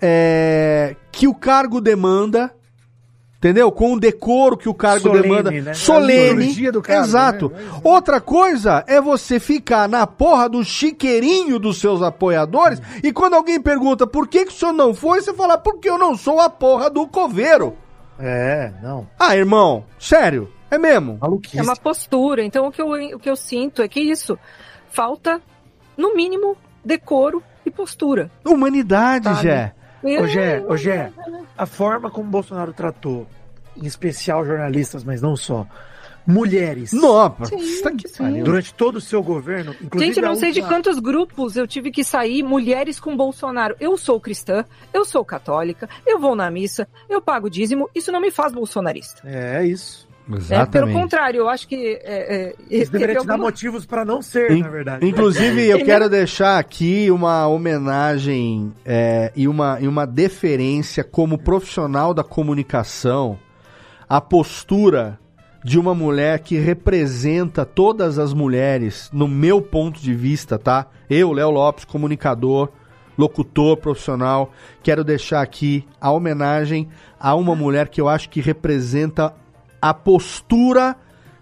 [0.00, 2.52] é, que o cargo demanda,
[3.38, 3.70] entendeu?
[3.72, 5.74] Com o decoro que o cargo Solene, demanda, né?
[5.74, 7.48] Solene, do cargo, exato.
[7.50, 7.80] né?
[7.82, 13.60] Outra coisa é você ficar na porra do chiqueirinho dos seus apoiadores e quando alguém
[13.60, 16.50] pergunta por que, que o senhor não foi, você fala porque eu não sou a
[16.50, 17.76] porra do coveiro.
[18.18, 19.06] É, não.
[19.18, 21.18] Ah, irmão, sério, é mesmo?
[21.20, 21.58] Maluquice.
[21.58, 22.42] É uma postura.
[22.42, 24.38] Então, o que, eu, o que eu sinto é que isso
[24.88, 25.40] falta,
[25.96, 28.30] no mínimo, decoro e postura.
[28.44, 29.42] Humanidade, Sabe?
[29.42, 29.74] Jé.
[30.22, 31.12] Ô, Gé, ô, Gé,
[31.56, 33.26] a forma como o Bolsonaro tratou,
[33.76, 35.66] em especial jornalistas, mas não só,
[36.26, 37.50] mulheres, Nossa,
[37.82, 38.18] tá que sim.
[38.18, 38.44] pariu.
[38.44, 41.66] durante todo o seu governo, inclusive Gente, eu não sei de última- quantos grupos eu
[41.66, 43.76] tive que sair mulheres com Bolsonaro.
[43.78, 47.88] Eu sou cristã, eu sou católica, eu vou na missa, eu pago dízimo.
[47.94, 49.22] Isso não me faz bolsonarista.
[49.24, 50.05] É isso.
[50.28, 50.66] Né?
[50.66, 52.00] Pelo contrário, eu acho que.
[52.02, 55.06] É, é, Eles teve deveriam te dar motivos para não ser, In- na verdade.
[55.06, 62.12] Inclusive, eu quero deixar aqui uma homenagem é, e, uma, e uma deferência como profissional
[62.12, 63.38] da comunicação
[64.08, 65.18] à postura
[65.64, 70.86] de uma mulher que representa todas as mulheres, no meu ponto de vista, tá?
[71.10, 72.68] Eu, Léo Lopes, comunicador,
[73.18, 76.88] locutor profissional, quero deixar aqui a homenagem
[77.18, 79.34] a uma mulher que eu acho que representa
[79.80, 80.96] a postura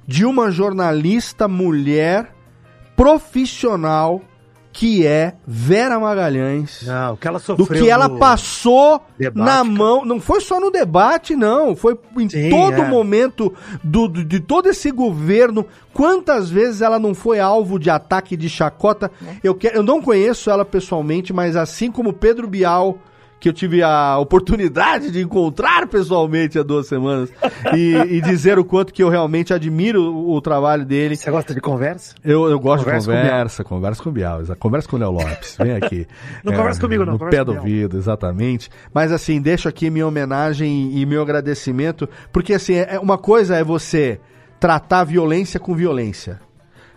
[0.06, 2.32] de uma jornalista mulher
[2.96, 4.22] profissional
[4.72, 6.82] que é Vera Magalhães.
[6.84, 7.84] Não, o que ela do sofreu.
[7.84, 10.04] que ela passou debate, na mão.
[10.04, 11.76] Não foi só no debate, não.
[11.76, 12.88] Foi em Sim, todo é.
[12.88, 13.54] momento
[13.84, 15.64] do, do- de todo esse governo.
[15.92, 19.12] Quantas vezes ela não foi alvo de ataque de chacota?
[19.44, 22.98] Eu, que, eu não conheço ela pessoalmente, mas assim como Pedro Bial.
[23.44, 27.30] Que eu tive a oportunidade de encontrar pessoalmente há duas semanas
[27.76, 31.14] e, e dizer o quanto que eu realmente admiro o, o trabalho dele.
[31.14, 32.14] Você gosta de conversa?
[32.24, 33.34] Eu, eu gosto Conversa com de o Bial.
[33.34, 36.06] conversa, conversa com o Bial, conversa com o Léo Lopes, vem aqui.
[36.42, 38.70] Não conversa comigo, não, No conversa pé com do ouvido, exatamente.
[38.94, 43.62] Mas assim, deixo aqui minha homenagem e meu agradecimento, porque assim, é, uma coisa é
[43.62, 44.18] você
[44.58, 46.40] tratar violência com violência.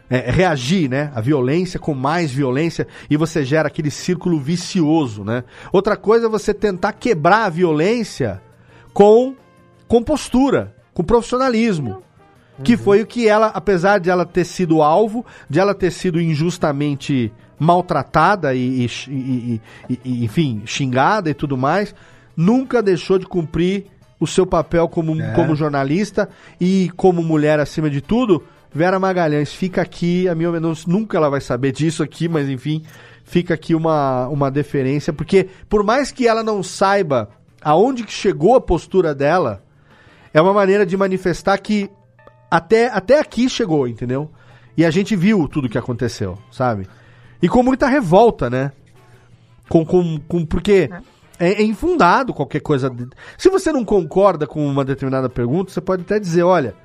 [0.10, 1.12] É, reagir, né?
[1.14, 5.44] A violência com mais violência e você gera aquele círculo vicioso, né?
[5.72, 8.42] Outra coisa é você tentar quebrar a violência
[8.94, 9.36] com,
[9.88, 12.02] com postura, com profissionalismo.
[12.64, 16.20] Que foi o que ela, apesar de ela ter sido alvo, de ela ter sido
[16.20, 21.94] injustamente maltratada e, e- e- e- e- enfim, xingada e tudo mais,
[22.36, 23.86] nunca deixou de cumprir
[24.20, 26.30] o seu papel como, como jornalista
[26.60, 28.44] e como mulher acima de tudo.
[28.78, 32.84] Vera Magalhães, fica aqui, a minha homenagem, nunca ela vai saber disso aqui, mas enfim,
[33.24, 37.30] fica aqui uma, uma deferência, porque por mais que ela não saiba
[37.62, 39.64] aonde que chegou a postura dela,
[40.34, 41.90] é uma maneira de manifestar que
[42.52, 44.30] até, até aqui chegou, entendeu?
[44.78, 46.88] E a gente viu tudo que aconteceu, sabe?
[47.41, 48.72] E com muita revolta, né?
[49.68, 50.90] Com, com, com, porque
[51.40, 52.90] é, é infundado qualquer coisa.
[52.90, 56.76] de- Se você não concorda com uma determinada pergunta, você pode até dizer, olha,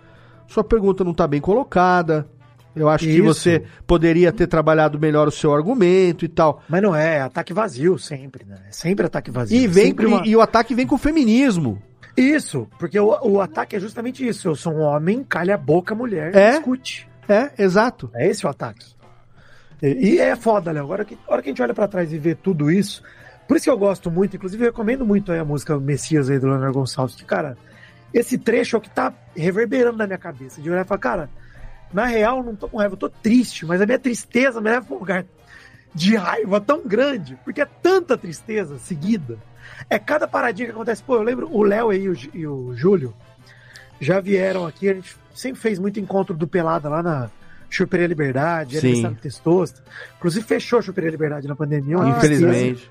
[0.53, 2.27] sua pergunta não está bem colocada.
[2.75, 3.23] Eu acho que Isso.
[3.25, 6.63] você poderia ter trabalhado melhor o seu argumento e tal.
[6.69, 8.57] Mas não é, é ataque vazio sempre, né?
[8.69, 9.59] É sempre ataque vazio.
[9.61, 11.81] E, É vem, sempre uma- e, e o ataque vem com o feminismo.
[12.17, 14.49] Isso, porque o, o ataque é justamente isso.
[14.49, 16.53] Eu sou um homem, calha a boca, mulher, É?
[16.53, 17.07] discute.
[17.29, 18.11] É, exato.
[18.15, 18.87] É esse o ataque.
[19.83, 20.85] E, e é foda, Léo.
[20.85, 23.03] Agora que, a hora que a gente olha pra trás e vê tudo isso,
[23.47, 26.47] por isso que eu gosto muito, inclusive recomendo muito aí a música Messias aí do
[26.49, 27.57] Leonardo Gonçalves, que, cara,
[28.13, 30.61] esse trecho é o que tá reverberando na minha cabeça.
[30.61, 31.31] De olhar e falar, cara,
[31.93, 34.87] na real, não tô com raiva, eu tô triste, mas a minha tristeza me leva
[34.87, 35.25] pra um lugar
[35.95, 39.39] de raiva tão grande, porque é tanta tristeza seguida.
[39.91, 41.03] É cada paradinha que acontece.
[41.03, 43.15] Pô, eu lembro o Léo e o, e o Júlio
[44.01, 47.31] já vieram aqui, a gente sempre fez muito encontro do Pelada lá na
[47.71, 49.83] Chuperia Liberdade, aniversário do Testosta.
[50.19, 51.99] Inclusive fechou a Chuperia Liberdade na pandemia.
[51.99, 52.91] uma Infelizmente.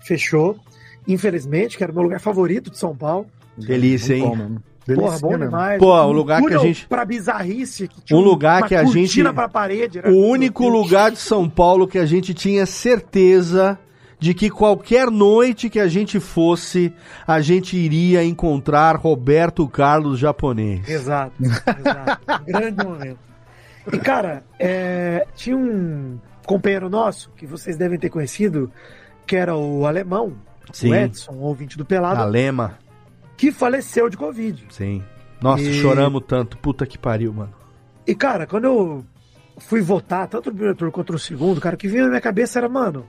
[0.00, 0.58] Fechou.
[1.06, 3.26] Infelizmente, que era o meu lugar favorito de São Paulo.
[3.56, 4.58] Delícia, hein?
[4.94, 5.78] Porra, bom demais.
[5.78, 7.86] Pô, o lugar que a gente- Pra bizarrice.
[7.86, 9.22] Que tinha Um lugar que a gente.
[9.32, 9.98] pra parede.
[9.98, 13.78] era- O único lugar de São Paulo que a gente tinha certeza
[14.18, 16.92] de que qualquer noite que a gente fosse,
[17.26, 20.88] a gente iria encontrar Roberto Carlos japonês.
[20.88, 22.42] Exato, exato.
[22.48, 23.18] Um grande momento.
[23.92, 28.70] E, cara, é, tinha um companheiro nosso, que vocês devem ter conhecido,
[29.26, 30.34] que era o alemão,
[30.72, 30.90] Sim.
[30.90, 32.78] o Edson, ouvinte do Pelado, A Lema.
[33.42, 34.66] Que faleceu de Covid.
[34.70, 35.02] Sim.
[35.40, 36.56] Nossa, E- choramos tanto.
[36.56, 37.52] Puta que pariu, mano.
[38.06, 39.04] E, cara, quando eu
[39.58, 42.20] fui votar, tanto no primeiro turno quanto no segundo, cara, o que vinha na minha
[42.20, 43.04] cabeça era, mano,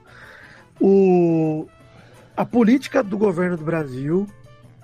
[0.82, 1.68] o...
[2.36, 4.26] a política do governo do Brasil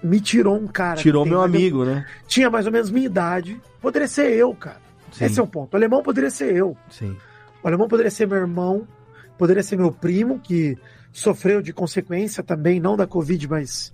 [0.04, 0.98] me tirou um cara.
[0.98, 2.06] Tirou meu amigo, né?
[2.28, 3.60] Tinha mais ou menos minha idade.
[3.82, 4.80] Poderia ser eu, cara.
[5.12, 5.26] Sim.
[5.26, 5.74] Esse é o ponto.
[5.74, 6.78] O alemão poderia ser eu.
[6.92, 7.18] Sim.
[7.64, 8.88] O alemão poderia ser meu irmão,
[9.36, 10.78] poderia ser meu primo, que
[11.12, 13.92] sofreu de consequência também, não da Covid, mas.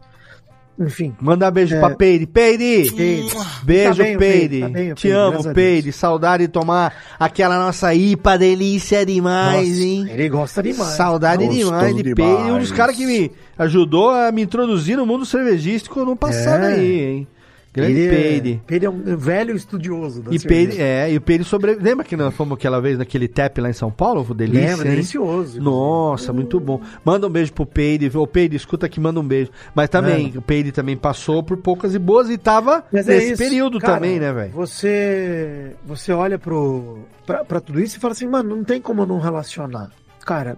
[0.77, 1.15] Enfim.
[1.22, 1.80] Mandar beijo É.
[1.80, 2.26] pra Peide.
[2.27, 2.91] Peide!
[2.91, 3.30] Peide.
[3.64, 4.18] Beijo, Tá bem.
[4.18, 5.91] Peide, tá bem, Te amo, Peide.
[5.93, 10.07] Saudade de tomar aquela nossa IPA delícia demais, Nossa, hein?
[10.10, 10.89] Ele gosta demais.
[10.95, 12.35] Saudade demais de demais.
[12.38, 12.52] Peide.
[12.52, 16.73] Um dos caras que me ajudou a me introduzir no mundo cervejístico no passado É.
[16.76, 17.27] aí, hein?
[17.76, 18.61] Grande Ele é- Peide.
[18.65, 20.39] Peide é um velho estudioso da E.
[20.39, 21.76] Peide, é, e o Peide sobre...
[21.76, 24.34] Lembra que nós fomos aquela vez naquele tap lá em São Paulo?
[24.34, 24.91] Delícia, Lembra, hein?
[24.91, 25.61] delicioso.
[25.61, 26.80] Nossa, muito bom.
[27.03, 28.10] Manda um beijo pro Peide.
[28.18, 29.52] Ô, Peide, escuta aqui, manda um beijo.
[29.76, 33.34] Mas também, o Peide também passou por poucas e boas e tava Mas é nesse
[33.34, 34.52] isso, período cara, também, né, velho?
[34.53, 39.06] Você, você olha pro, pra, pra tudo isso e fala assim, mano, não tem como
[39.06, 39.91] não relacionar.
[40.26, 40.57] Cara,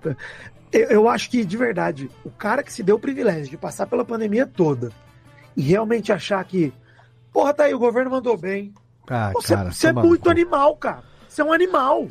[0.71, 3.87] eu, eu acho que, de verdade, o cara que se deu o privilégio de passar
[3.87, 4.91] pela pandemia toda
[5.55, 6.71] e realmente achar que,
[7.31, 8.73] porra, tá aí, o governo mandou bem.
[9.09, 10.29] Ah, Você, cara, você é muito cu.
[10.29, 11.03] animal, cara.
[11.27, 12.07] Você é um animal.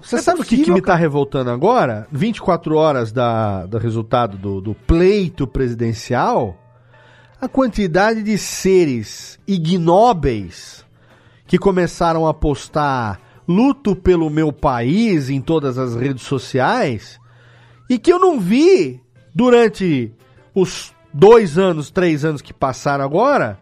[0.00, 2.06] Você é sabe o que, que me tá revoltando agora?
[2.12, 6.56] 24 horas da, do resultado do, do pleito presidencial,
[7.40, 10.84] a quantidade de seres ignóbeis
[11.46, 17.18] que começaram a postar luto pelo meu país em todas as redes sociais
[17.90, 19.00] e que eu não vi
[19.34, 20.12] durante
[20.54, 23.58] os dois anos, três anos que passaram agora,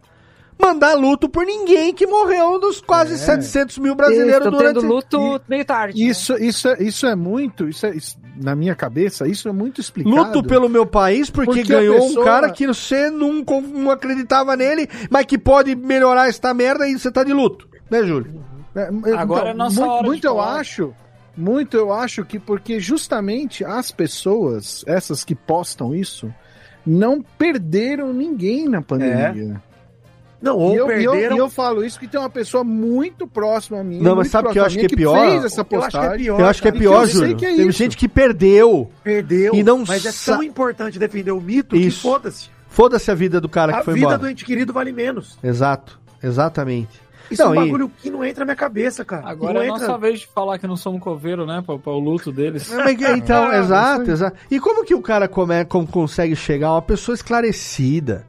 [0.60, 4.74] mandar luto por ninguém que morreu dos quase 700 mil brasileiros Estou durante...
[4.80, 5.98] tendo luto meio tarde.
[6.02, 6.08] né?
[6.10, 9.80] Isso, isso, é, isso é muito, isso é, isso- na minha cabeça, isso é muito
[9.80, 10.14] explicado.
[10.16, 13.42] Luto pelo meu país porque, Porque ganhou um pessoa- cara que você não,
[13.72, 17.68] não acreditava nele, mas que pode melhorar esta merda e você tá de luto.
[17.90, 18.42] Né, Júlio?
[18.74, 20.60] É, Agora é nossa muito, hora de muito eu falar.
[20.60, 20.94] acho,
[21.36, 26.32] muito eu acho que porque justamente as pessoas, essas que postam isso,
[26.86, 29.60] não perderam ninguém na pandemia.
[30.42, 31.36] Não, ou e, eu, e eu- perderam.
[31.36, 34.00] e eu falo isso que tem uma pessoa muito próxima a mim.
[34.00, 35.18] Não, mas sabe o que eu acho a que é pior?
[35.28, 36.18] fez essa Eu acho que é postagem.
[36.24, 36.40] pior.
[36.40, 37.36] Eu acho que é pior, Júlio.
[37.36, 37.72] que é Tem isso.
[37.78, 38.90] gente que perdeu.
[39.04, 39.54] Perdeu.
[39.54, 41.96] E não mas é tão importante defender o mito Isso.
[41.98, 42.48] que foda-se.
[42.68, 44.18] Foda-se a vida do cara que A foi vida embora.
[44.18, 45.36] do ente querido vale menos.
[45.42, 47.00] Exato, exatamente.
[47.30, 49.28] Isso Não, é um e- bagulho que não entra na minha cabeça, cara.
[49.28, 49.86] Agora não é entra...
[49.86, 51.62] nossa vez de falar que não somos coveiro, né?
[51.64, 52.72] Para o luto deles.
[52.72, 54.36] É, mas que- Então, Ah, exato, exato.
[54.50, 58.26] E como que o cara come, como consegue chegar a uma pessoa esclarecida,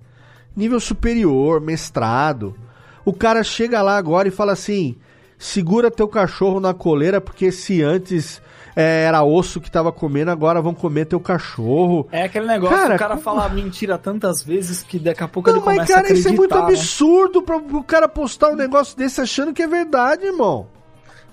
[0.56, 2.56] nível superior, mestrado?
[3.03, 4.95] O cara chega lá agora e fala assim:
[5.38, 8.41] segura teu cachorro na coleira, porque se antes
[8.76, 12.07] é, era osso que tava comendo, agora vão comer teu cachorro.
[12.11, 15.49] É aquele negócio, Cara, o cara como- fala mentira tantas vezes que daqui a pouco
[15.49, 16.30] Não, ele começa mas cara, a acreditar.
[16.30, 16.61] isso é muito né?
[16.61, 20.68] absurdo pra, pro cara postar um negócio desse achando que é verdade, irmão.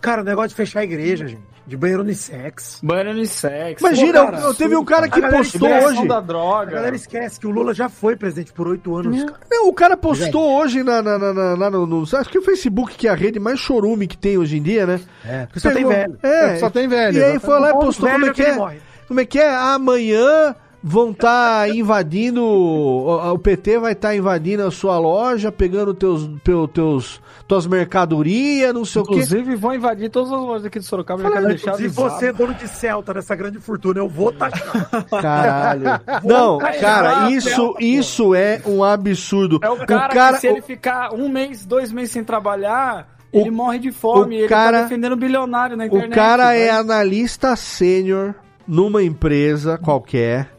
[0.01, 1.43] Cara, o negócio de fechar a igreja, gente.
[1.69, 2.81] De banheiro unissex.
[2.83, 3.81] Banho unissex.
[3.83, 6.09] Imagina, Pô, cara, eu- teve um cara que a postou hoje.
[6.09, 6.71] da A droga.
[6.73, 9.37] galera esquece que o Lula já foi presidente por oito anos, cara.
[9.51, 12.43] Não, o cara postou hoje na, na, na, na- lá no, no- Acho que o
[12.43, 14.99] Facebook, que é a rede mais chorume que tem hoje em dia, né?
[15.25, 16.19] É, porque só tem Pegou- velho.
[16.23, 18.79] É, Só tem velho, E aí foi lá e postou como é é que é.
[19.07, 19.55] Como é que é?
[19.55, 20.55] Amanhã
[20.89, 22.43] vão estar invadindo.
[22.43, 28.73] O, o PT vai estar invadindo a sua loja, pegando teus, teu, teus, tuas mercadorias,
[28.73, 29.13] não sei o quê.
[29.15, 31.23] Inclusive, vão invadir todas as lojas aqui de Sorocaba.
[31.23, 34.89] Já quero deixar Se você é dono de Celta dessa grande fortuna, eu vou taxar.
[35.21, 35.85] Caralho.
[36.25, 39.61] Não, taxar cara, isso, Celta, isso é um absurdo.
[39.63, 43.51] É o cara, que se ele ficar um mês, dois meses sem trabalhar, O- ele
[43.51, 44.37] morre de fome.
[44.37, 46.15] o ele cara- tá defendendo bilionário na O internet.
[46.15, 46.79] cara é vai.
[46.81, 48.35] analista sênior
[48.67, 50.51] numa empresa qualquer,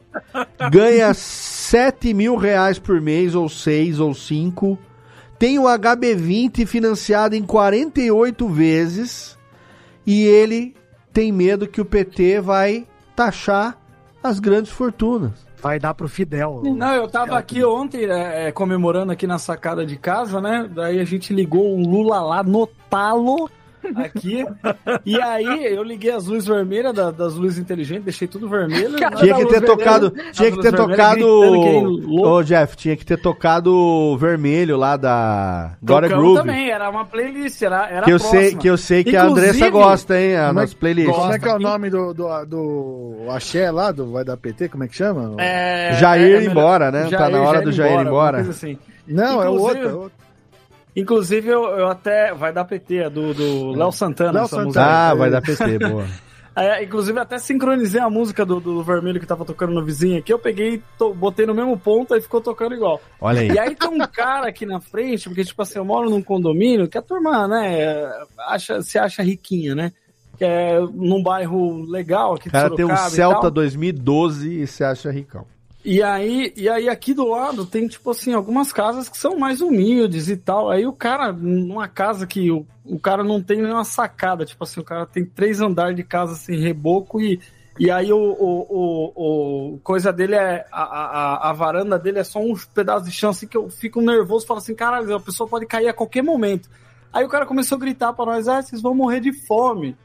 [0.72, 4.77] ganha 7 mil reais por mês, ou 6 ou 5,
[5.38, 9.38] tem o HB20 financiado em 48 vezes
[10.06, 10.76] e ele
[11.14, 13.77] tem medo que o PT vai taxar
[14.22, 15.48] as grandes fortunas.
[15.61, 16.61] Vai dar pro Fidel.
[16.64, 20.69] Não, eu tava aqui ontem é, é, comemorando aqui na sacada de casa, né?
[20.73, 23.49] Daí a gente ligou o Lula lá no talo
[23.95, 24.45] aqui.
[25.06, 28.95] e aí eu liguei as luzes vermelhas da- das luzes inteligentes, deixei tudo vermelho.
[29.18, 31.27] Tinha que ter tocado, vermelha, tinha que ter tocado,
[32.22, 36.39] ô Jeff, tinha que ter tocado o vermelho lá da Glória Groove.
[36.41, 38.41] também, era uma playlist, era, era Que eu a próxima.
[38.41, 41.11] sei, que eu sei que a Inclusive, Andressa gosta, hein, a Como é, nossa playlist.
[41.14, 44.69] como é que é o nome do, do, do Axé lá, do Vai da PT,
[44.69, 45.35] como é que chama?
[45.41, 47.07] É, Jair é melhor- embora, né?
[47.10, 48.38] Tá na hora do Jair ir alguma embora.
[48.38, 48.77] coisa assim.
[49.07, 49.89] Não, é o Inclusive- outro.
[49.89, 50.28] é o outro.
[51.00, 52.34] Inclusive, eu, eu até.
[52.34, 54.32] Vai dar PT, é do, do Léo Santana.
[54.32, 54.66] Léo essa Santana.
[54.66, 54.86] música.
[54.86, 56.06] Ah, vai dar PT, boa.
[56.56, 60.34] É, inclusive, até sincronizei a música do, do vermelho que tava tocando no vizinho aqui.
[60.34, 63.00] Eu peguei, to- botei no mesmo ponto e ficou tocando igual.
[63.22, 63.52] Olha aí.
[63.52, 66.90] E aí tem um cara aqui na frente, porque, tipo assim, eu moro num condomínio
[66.90, 69.94] que a turma, né, acha, se acha riquinha, né?
[70.38, 73.52] Que é num bairro legal aqui O cara de tem um Sorocaba e Celta tal.
[73.52, 75.46] 2012 e se acha ricão.
[75.91, 79.60] E aí, e aí aqui do lado tem, tipo assim, algumas casas que são mais
[79.60, 80.70] humildes e tal.
[80.70, 84.82] Aí o cara, numa casa que o, o cara não tem nenhuma sacada, tipo assim,
[84.82, 87.41] o cara tem três andares de casa assim, reboco e,
[87.80, 92.24] e aí o, o, o, o coisa dele é, a, a, a varanda dele é
[92.24, 95.49] só uns pedaços de chão assim que eu fico nervoso, falo assim, caralho, a pessoa
[95.49, 96.70] pode cair a qualquer momento.
[97.11, 99.98] Aí o cara começou a gritar pra nós, ah, vocês vão morrer de fome.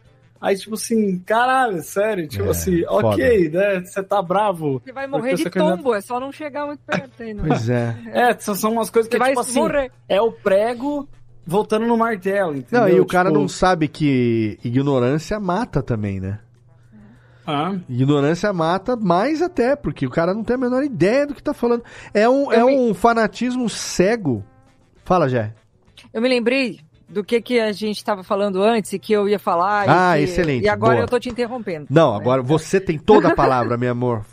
[0.47, 3.07] Aí, tipo assim, caralho, sério, tipo É, assim, foda.
[3.09, 3.81] ok, né?
[3.81, 4.83] Você tá bravo.
[4.85, 7.45] Você vai morrer de você candidato- tombo, é só não chegar muito perto aí, não.
[7.47, 7.97] Pois é.
[8.13, 9.91] É, são são umas coisas que, Você vai tipo assim, morrer.
[10.07, 11.09] é o prego
[11.47, 12.81] voltando no martelo, entendeu?
[12.81, 16.39] Não, e o cara Tipo, não sabe que ignorância mata também, né?
[17.47, 21.43] ah, Ignorância mata mais até, porque o cara não tem a menor ideia do que
[21.43, 21.85] tá falando.
[22.13, 24.45] É um, é me- um fanatismo cego.
[25.05, 25.53] Fala, Jé.
[26.13, 29.39] Eu me lembrei do que, que a gente estava falando antes e que eu ia
[29.39, 29.87] falar.
[29.87, 31.05] e Ah, que- excelente, E agora boa.
[31.05, 31.87] eu tô te interrompendo.
[31.91, 34.25] Não, agora você tem toda a palavra, meu amor.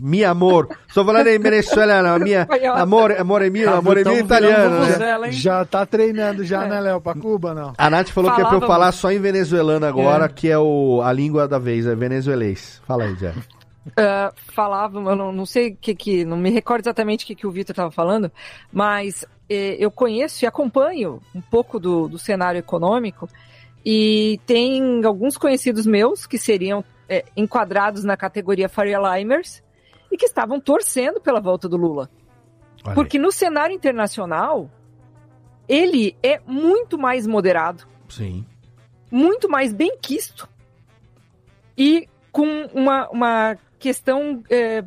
[0.00, 0.68] Mi amor.
[0.88, 2.22] Estou falando em venezuelano.
[2.24, 4.80] Minha, amor, amor é mio, Tá, amor é virando italiano.
[5.20, 5.32] né?
[5.32, 6.68] Já tá treinando já, É.
[6.68, 7.00] né, Léo?
[7.00, 7.72] Pra Cuba, não?
[7.78, 10.58] A Nath falou que é pra eu Falava falar só em venezuelano agora, que é
[10.58, 12.80] o, a língua da vez, é venezuelês.
[12.86, 13.32] Fala aí, Jé.
[13.96, 17.36] Ah, falava, eu não, não sei o que que, não me recordo exatamente o que,
[17.36, 18.32] que o Vitor estava falando,
[18.72, 23.28] mas eu conheço e acompanho um pouco do, do cenário econômico
[23.84, 29.62] e tem alguns conhecidos meus que seriam eh, enquadrados na categoria Faria Limers
[30.10, 32.10] e que estavam torcendo pela volta do Lula.
[32.84, 32.94] Olha.
[32.94, 34.68] Porque no cenário internacional,
[35.68, 38.44] ele é muito mais moderado, Sim.
[39.10, 40.48] muito mais benquisto
[41.78, 44.84] e com uma, uma questão é,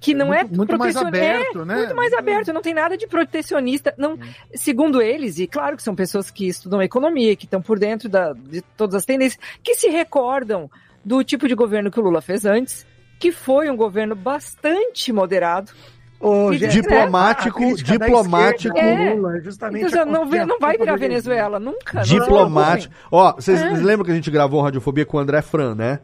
[0.00, 1.76] que não é muito, muito mais protecion- aberto, é, né?
[1.76, 3.92] Muito mais aberto, não tem nada de protecionista.
[3.98, 4.18] Não,
[4.54, 8.32] segundo eles, e claro que são pessoas que estudam economia, que estão por dentro da-
[8.32, 10.70] de todas as tendências, que se recordam
[11.04, 12.86] do tipo de governo que o Lula fez antes,
[13.18, 15.72] que foi um governo bastante moderado.
[16.20, 18.76] Ô, Que gente, Diplomático, da diplomático.
[18.76, 19.14] esquerda É.
[19.14, 20.96] Lula é justamente Então, não, não vai virar.
[20.96, 22.02] Venezuela, nunca.
[22.02, 22.92] Diplomático.
[23.10, 23.68] Ó, vocês É.
[23.70, 26.00] lembram que a gente gravou Radiofobia com o André Fran, né?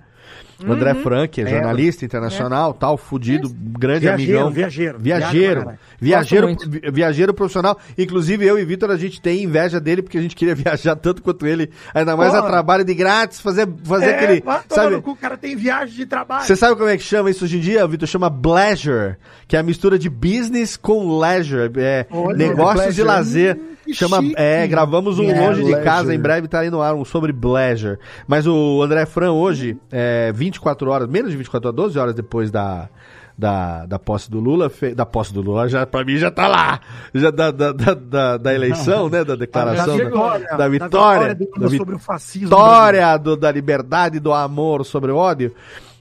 [0.66, 1.02] O André Uhum.
[1.02, 1.58] Fran, que é Lembro.
[1.60, 4.50] jornalista internacional, tal, fudido, grande Viajeiro, amigão.
[4.52, 4.98] viajeiro.
[5.00, 5.70] Viajeiro,
[6.00, 6.56] viajeiro,
[6.92, 7.78] viajeiro profissional.
[7.98, 11.22] Inclusive, eu e Vitor, a gente tem inveja dele porque a gente queria viajar tanto
[11.22, 11.70] quanto ele.
[11.94, 12.50] Ainda mais a Porra.
[12.50, 14.44] trabalho de grátis, fazer, fazer É, aquele.
[14.68, 16.44] Sabe, cu, o cara tem viagem de trabalho.
[16.44, 18.06] você sabe como é que chama isso hoje em dia, Vitor?
[18.08, 19.16] Chama pleasure,
[19.48, 21.70] que é a mistura de business com leisure.
[21.76, 23.06] É, Olha, negócios de pleasure.
[23.06, 23.56] lazer.
[23.56, 24.34] Hum, chama, chique.
[24.36, 27.32] é, gravamos um É, longe de casa, em breve tá aí no ar, um sobre
[27.32, 27.98] pleasure.
[28.26, 32.50] Mas o André Fran hoje, é, 24 horas, menos de 24 horas, 12 horas depois
[32.50, 32.88] da,
[33.36, 36.46] da, da posse do Lula, fe- da posse do Lula, já, pra mim já tá
[36.46, 36.80] lá,
[37.12, 40.68] já da, da, da, da, da eleição, né, da declaração, Já da, chegou, da, da
[40.68, 42.48] vitória, da Lula vi- sobre o fascismo.
[42.50, 45.52] no história do- da liberdade, do amor sobre o ódio,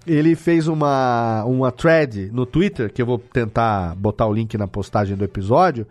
[0.05, 4.67] ele fez uma, uma thread no Twitter, que eu vou tentar botar o link na
[4.67, 5.87] postagem do episódio,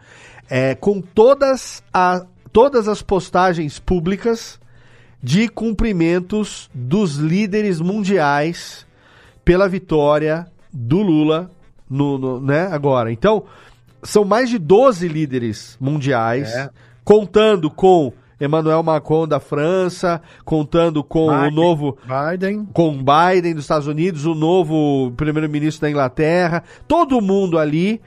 [0.54, 4.60] é, com todas, a, todas as postagens públicas
[5.22, 8.86] de cumprimentos dos líderes mundiais
[9.42, 11.50] pela vitória do Lula
[11.88, 13.10] no, no- né, agora.
[13.10, 13.44] Então,
[14.02, 16.68] são mais de 12 líderes mundiais, É.
[17.02, 21.50] contando com Emmanuel Macron da França, contando com o Biden.
[21.54, 22.68] novo Biden.
[22.74, 28.00] com Biden dos Estados Unidos, o novo primeiro-ministro da Inglaterra, todo mundo ali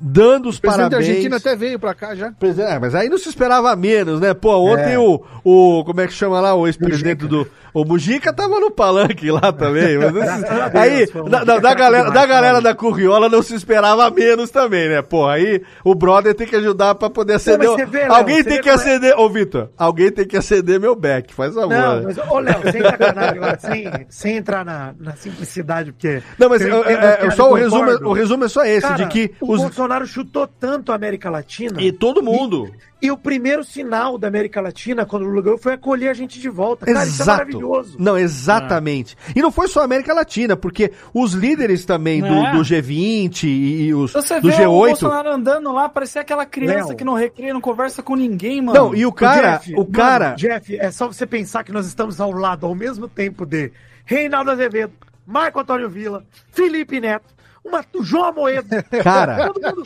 [0.00, 1.08] dando os O presidente da parabéns.
[1.08, 2.32] Argentina até veio pra cá já.
[2.58, 4.34] É, mas aí não se esperava menos, né?
[4.34, 4.98] Pô, ontem É.
[4.98, 5.84] o, o.
[5.84, 6.54] Como é que chama lá?
[6.54, 7.46] O ex-presidente do.
[7.78, 9.98] O Mujica tava no palanque lá também.
[9.98, 10.14] Mas
[10.74, 15.02] aí, da, da- da galera, da galera da Curriola não se esperava menos também, né?
[15.02, 17.58] Pô, aí o brother tem que ajudar pra poder acender.
[17.58, 19.14] mas o- você vê, Léo, alguém tem que é- acender.
[19.18, 21.68] Ô, Vitor, alguém tem que acender meu back, faz favor.
[21.68, 26.22] Não, mas, ô Léo, sem sacanagem agora, sem, sem entrar na, na simplicidade, porque.
[26.38, 28.94] Não, mas eu é, é, só o e resumo, o resumo é só esse, Cara,
[29.04, 29.60] de que o os.
[29.60, 31.78] Bolsonaro chutou tanto a América Latina.
[31.82, 32.70] E todo mundo.
[33.02, 36.48] E o primeiro sinal da América Latina, quando o Lula foi acolher a gente de
[36.48, 36.86] volta.
[36.86, 37.44] Cara, isso é Exato.
[37.68, 37.96] Maravilhoso.
[37.98, 39.16] Não, exatamente.
[39.34, 42.52] E não foi só a América Latina, porque os líderes também do, É.
[42.52, 43.48] do G20 e,
[43.86, 44.86] e os Você do vê o G8.
[44.88, 46.96] Bolsonaro andando lá, parecia aquela criança Léo.
[46.96, 48.78] que não recria, não conversa com ninguém, mano.
[48.78, 51.86] Não, e o cara, Jeff, o mano, cara, Jeff, é só você pensar que nós
[51.86, 53.70] estamos ao lado, ao mesmo tempo de
[54.04, 54.92] Reinaldo Azevedo,
[55.26, 57.34] Marco Antônio Vila, Felipe Neto,
[57.68, 58.68] uma, João Amoedo.
[59.02, 59.46] Cara.
[59.46, 59.82] Mundo.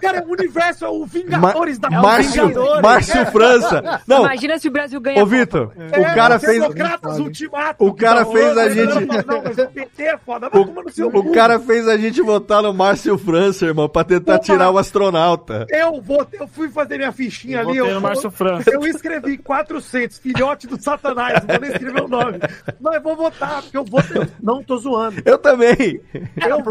[0.00, 2.82] Cara, o universo é o Vingadores da Márcio, Vingadores.
[2.82, 4.00] Márcio França.
[4.06, 5.26] Não, Imagina se o Brasil ganha ô.
[5.26, 7.84] Vitor, É, o cara fez Democratas Ultimato.
[7.84, 10.48] o cara Não, fez a não, gente- Não, não, mas o PT é foda.
[10.48, 11.18] Vai tomar no seu o, cu.
[11.18, 15.66] o cara fez a gente votar no Márcio França, irmão, pra tentar tirar o astronauta.
[15.70, 17.78] Eu vou, eu fui fazer minha fichinha ali.
[17.78, 18.70] Votei Eu, no Márcio França.
[18.70, 21.42] eu escrevi 400, filhote do Satanás.
[21.46, 22.38] Não vou nem escrever o nome.
[22.80, 24.00] Mas eu vou votar, porque eu vou.
[24.14, 25.20] eu Não tô zoando.
[25.24, 26.00] Eu também.
[26.36, 26.62] Eu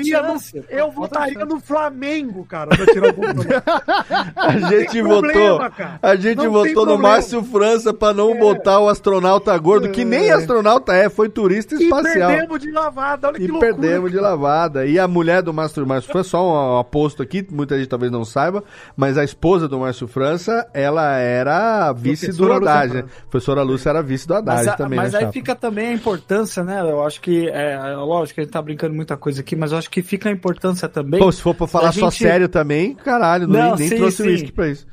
[0.03, 3.63] votaria, no, eu votaria no Flamengo, cara, pra tirar o Bolsonaro.
[4.35, 5.71] A gente votou, problema,
[6.01, 6.97] a gente Não votou no.
[6.97, 8.37] Márcio França pra não É.
[8.37, 12.29] botar o astronauta gordo, que nem astronauta é, foi turista E espacial.
[12.31, 13.73] perdemos de lavada, olha que E loucura.
[13.73, 14.85] perdemos de lavada.
[14.85, 18.23] E a mulher do Márcio Márcio França, só um aposto aqui, muita gente talvez não
[18.25, 18.63] saiba,
[18.95, 22.93] mas a esposa do Márcio França, ela era vice do Haddad.
[22.93, 22.99] né?
[23.01, 23.15] França.
[23.29, 25.33] Professora Lúcia era vice do Haddad Mas, a- também, mas né, aí chapa?
[25.33, 26.81] fica também a importância, né?
[26.81, 29.71] Eu acho que, é, é lógico que a gente tá brincando muita coisa aqui, mas
[29.71, 31.19] eu acho que fica a importância também.
[31.19, 33.97] Pô, se for pra falar da só gente- sério também, caralho, não, Não, nem sim,
[33.97, 34.29] trouxe sim.
[34.29, 34.87] uísque pra isso.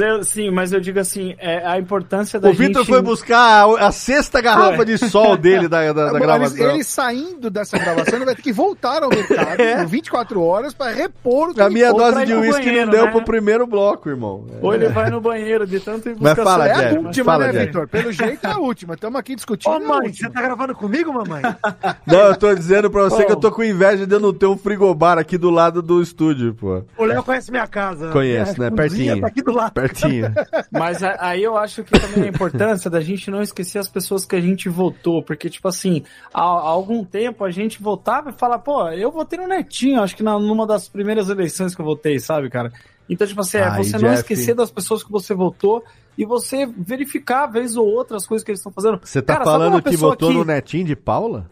[0.00, 2.86] Eu- sim, mas eu digo assim, é, a importância da O Vitor gente...
[2.92, 4.84] foi buscar a, a sexta garrafa Foi.
[4.84, 6.70] de sol dele da, da, da Ele, gravação.
[6.70, 9.76] ele saindo dessa gravação, ele vai ter que voltar ao mercado É.
[9.78, 13.04] por 24 horas pra repor o que A ele minha dose de uísque não deu
[13.06, 13.10] né?
[13.10, 14.44] pro primeiro bloco, irmão.
[14.52, 14.58] É.
[14.64, 16.98] Ou ele vai no banheiro de tanto ir Mas fala, É a Jeff.
[16.98, 17.66] última, Fala, né.
[17.66, 17.88] Vitor?
[17.88, 18.94] Pelo jeito é a última.
[18.94, 19.72] Estamos aqui discutindo.
[19.72, 20.28] Ô, a mãe, última.
[20.28, 21.42] você tá gravando comigo, mamãe?
[22.06, 23.26] Não, eu tô dizendo pra você Bom.
[23.26, 26.02] que eu tô com inveja de eu não ter um frigobar aqui do lado do
[26.02, 26.82] estúdio, pô.
[26.96, 28.08] O Léo conhece minha casa.
[28.10, 28.70] Conhece, né?
[28.70, 29.20] Pertinho.
[29.20, 29.72] Tá aqui do lado.
[29.88, 30.32] Pertinho.
[30.70, 34.34] Mas aí eu acho que também a importância da gente não esquecer as pessoas que
[34.36, 36.02] a gente votou, porque, tipo assim,
[36.32, 40.16] há, há algum tempo a gente votava e falava, pô, eu votei no Netinho, acho
[40.16, 42.72] que na, numa das primeiras eleições que eu votei, sabe, cara?
[43.08, 44.14] Então, tipo assim, é Ai, você não Jeff.
[44.20, 45.84] esquecer das pessoas que você votou
[46.16, 48.98] e você verificar, vez ou outra, as coisas que eles estão fazendo.
[49.02, 51.50] Você tá Cara, falando que votou que- no Netinho de Paula?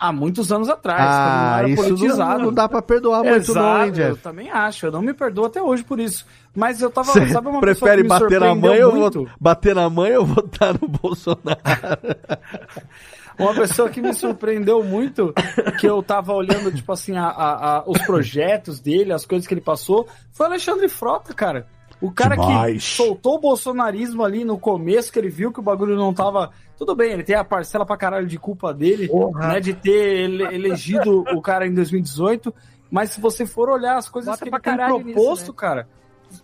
[0.00, 1.00] Há muitos anos atrás.
[1.00, 2.42] Ah, não era isso não, politizado.
[2.44, 4.22] não dá pra perdoar muito não, hein, eu Jeff?
[4.22, 4.86] também acho.
[4.86, 6.26] Eu não me perdoo até hoje por isso.
[6.56, 7.12] Mas eu tava.
[7.12, 9.24] Você sabe uma pessoa prefere que me bater na surpreendeu mãe ou muito?
[9.24, 11.60] vo- bater na mãe ou votar no Bolsonaro?
[13.38, 15.32] Uma pessoa que me surpreendeu muito,
[15.78, 19.54] que eu tava olhando, tipo assim, a, a- a- os projetos dele, as coisas que
[19.54, 21.66] ele passou, foi o Alexandre Frota, cara.
[22.02, 22.84] O cara que Demais.
[22.84, 26.50] soltou o bolsonarismo ali no começo, que ele viu que o bagulho não tava.
[26.80, 29.48] Tudo bem, ele tem a parcela pra caralho de culpa dele, Porra.
[29.48, 29.90] né, de ter
[30.24, 32.54] ele- elegido o cara em 2018.
[32.90, 35.56] Mas se você for olhar as coisas Bota que ele tem proposto, nisso, né?
[35.58, 35.88] cara,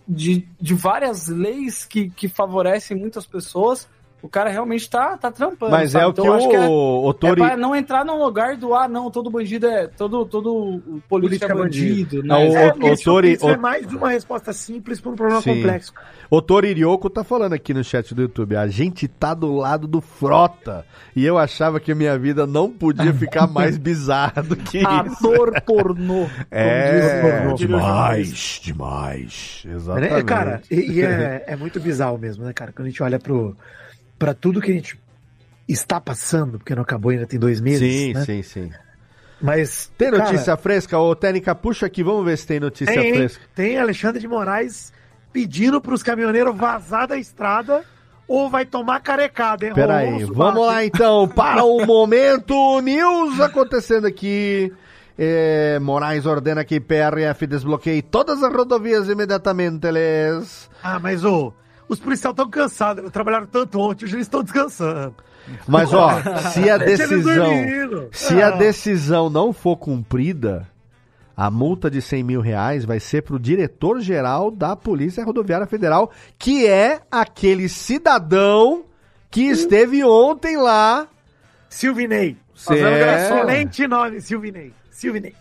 [0.07, 3.89] de, de várias leis que, que favorecem muitas pessoas,
[4.21, 5.71] o cara realmente tá, tá trampando.
[5.71, 6.03] Mas sabe?
[6.03, 7.41] é o Então, que eu acho é- o, o é Tori...
[7.41, 9.87] pra não entrar no lugar do ah, não, todo bandido é.
[9.87, 12.49] Todo, todo político é bandido, Não, né?
[12.49, 15.55] o- É, o Tori- o- é mais uma resposta simples para um problema Sim.
[15.55, 15.93] complexo.
[16.29, 18.55] O Toririoco tá falando aqui no chat do YouTube.
[18.57, 20.85] A gente tá do lado do Frota.
[21.15, 24.87] E eu achava que a minha vida não podia ficar mais bizarra do que isso.
[24.87, 26.27] Ator pornô.
[26.51, 29.63] É, o- demais, demais.
[29.65, 30.13] Exatamente.
[30.13, 32.71] né, cara, e, e é, é muito bizarro mesmo, né, cara?
[32.73, 33.55] Quando a gente olha pro,
[34.17, 34.99] pra tudo que a gente
[35.67, 38.25] está passando, porque não acabou ainda tem dois meses, sim, né?
[38.25, 38.71] sim, sim.
[39.41, 39.91] Mas.
[39.97, 40.97] Tem cara, notícia fresca?
[40.97, 43.43] Ô, Técnica, puxa aqui, vamos ver se tem notícia tem, fresca.
[43.53, 44.91] tem Alexandre de Moraes
[45.31, 47.83] pedindo pros caminhoneiros vazar da estrada
[48.27, 49.73] ou vai tomar carecada, hein?
[49.73, 54.73] Peraí, vamos lá então, para o momento news acontecendo aqui.
[55.19, 60.69] É, Moraes ordena que PRF desbloqueie todas as rodovias imediatamente, les.
[60.83, 61.53] Ah, mas ô,
[61.89, 63.09] os policiais estão cansados, né?
[63.09, 65.15] trabalharam tanto ontem, hoje eles estão descansando.
[65.67, 66.09] Mas ó,
[66.51, 68.51] se a decisão, se a Ah.
[68.51, 70.67] decisão não for cumprida,
[71.35, 76.11] a multa de 100 mil reais vai ser para o diretor-geral da Polícia Rodoviária Federal,
[76.37, 78.83] que é aquele cidadão
[79.31, 81.07] que esteve ontem lá.
[81.69, 82.35] Silvinei.
[82.71, 83.25] É.
[83.25, 84.73] Excelente nome, Silvinei.
[84.89, 85.35] Silvinei.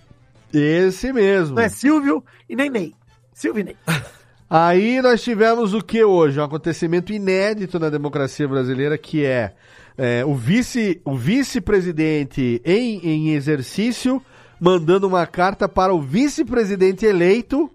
[0.53, 1.57] esse mesmo.
[1.57, 2.95] Não é Silvio e nem Ney.
[3.33, 3.77] Silvinei.
[4.49, 6.39] Aí nós tivemos o que hoje?
[6.39, 9.53] Um acontecimento inédito na democracia brasileira, que é,
[9.99, 14.23] é, o vice o vice-presidente em, em exercício
[14.61, 17.69] mandando uma carta para o vice-presidente eleito,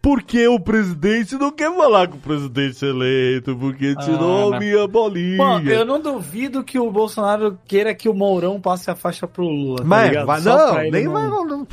[0.00, 4.86] porque o presidente não quer falar com o presidente eleito, porque tirou Ah, a minha
[4.86, 5.36] bolinha.
[5.36, 9.44] Pô, eu não duvido que o Bolsonaro queira que o Mourão passe a faixa pro
[9.44, 9.78] Lula.
[9.78, 11.26] tá Mas vai, Só não, nem não- vai.
[11.28, 11.66] Não,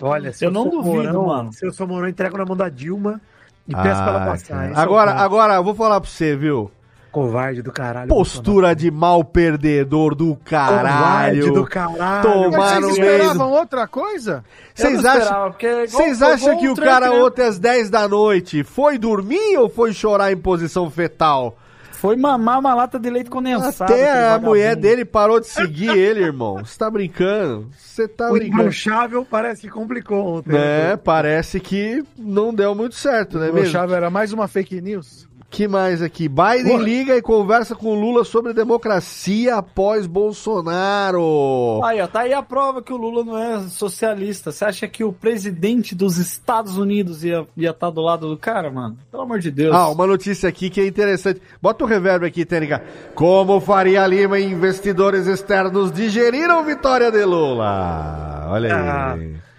[0.00, 1.52] Olha, se Eu eu, não duvido, Mourão, mano.
[1.52, 3.20] Se eu sou Mourão, entrego na mão da Dilma
[3.66, 4.72] e peço pra ela Ah, passar.
[4.74, 6.70] Agora, agora, eu vou falar pra você, viu?
[7.10, 8.08] Covarde do caralho.
[8.08, 11.42] Postura de mal perdedor do caralho.
[11.42, 12.22] Covarde do caralho.
[12.22, 14.42] Tomar Mas no vocês esperavam outra coisa?
[14.74, 15.54] Vocês acham,
[15.88, 20.32] vocês acham que o cara ontem às 10 da noite foi dormir ou foi chorar
[20.32, 21.58] em posição fetal?
[22.02, 23.92] Foi mamar uma lata de leite condensado.
[23.92, 24.48] Até a vagabundo.
[24.48, 26.58] mulher dele parou de seguir ele, irmão.
[26.58, 27.68] Você tá brincando?
[27.78, 28.60] Você tá O brincando.
[28.62, 30.56] imbrochável parece que complicou ontem.
[30.56, 33.70] É, parece que não deu muito certo, né O mesmo?
[33.70, 35.28] Chave era mais uma fake news?
[35.52, 36.30] Que mais aqui?
[36.30, 41.82] Biden liga e conversa com Lula sobre democracia após Bolsonaro.
[41.84, 44.50] Aí, ó, tá aí a prova que o Lula não é socialista.
[44.50, 48.70] Você acha que o presidente dos Estados Unidos ia estar tá do lado do cara,
[48.70, 48.96] mano?
[49.10, 49.74] Pelo amor de Deus.
[49.74, 51.42] Ah, uma notícia aqui que é interessante.
[51.60, 52.82] Bota o reverb aqui, Tênica.
[53.14, 58.46] Como Faria Lima e investidores externos digeriram vitória de Lula?
[58.48, 58.74] Olha
[59.14, 59.51] aí.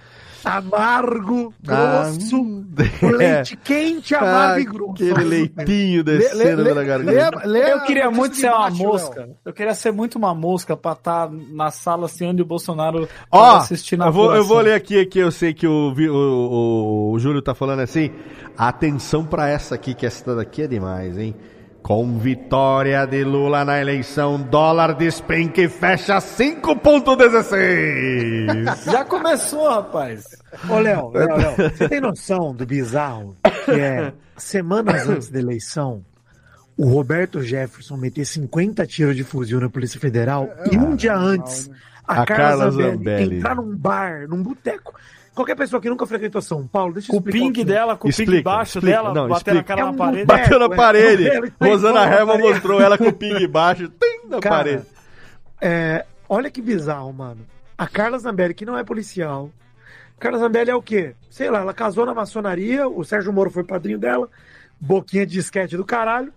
[0.45, 4.91] Amargo, Ah, grosso, o leite quente, amargo Ah, e grosso.
[5.11, 7.47] Aquele leitinho descendo pela garganta.
[7.47, 9.29] eu queria muito ser uma mosca.
[9.45, 13.57] Eu queria ser muito uma mosca pra estar na sala assim onde o Bolsonaro Ó,
[13.57, 17.11] assistindo a eu vou, eu vou ler aqui, que eu sei que o, o, o,
[17.13, 18.11] o Júlio tá falando assim.
[18.57, 21.35] Atenção pra essa aqui, que essa daqui é demais, hein?
[21.83, 28.89] Com vitória de Lula na eleição, dólar despenca e fecha 5,16.
[28.89, 30.23] Já começou, rapaz.
[30.69, 33.35] Ô, Léo, Léo, Léo, você tem noção do bizarro
[33.65, 36.05] que é semanas antes da eleição,
[36.77, 41.69] o Roberto Jefferson meter 50 tiros de fuzil na Polícia Federal e um dia antes
[42.07, 42.27] a, A Carla,
[42.65, 43.37] Carla Zambelli, Zambelli.
[43.37, 44.93] entrar num bar, num boteco.
[45.33, 48.07] Qualquer pessoa que nunca frequentou São Paulo, deixa eu Com o explicar ping dela, com
[48.07, 48.97] o ping Explica, baixo explica.
[48.97, 49.63] dela, Não, batendo a explica.
[49.63, 50.25] cara É na um parede.
[50.25, 50.41] boteco.
[50.43, 51.27] Bateu na é, parede.
[51.27, 53.89] é, é, Rosana Herman mostrou ela com o ping baixo.
[53.89, 54.83] Tem na Cara, parede.
[55.59, 57.41] É, olha que bizarro, mano.
[57.77, 59.49] A Carla Zambelli, que não é policial.
[60.19, 61.15] Carla Zambelli é o quê?
[61.29, 64.29] Sei lá, ela casou na maçonaria, o Sérgio Moro foi padrinho dela,
[64.79, 66.31] boquinha de disquete do caralho.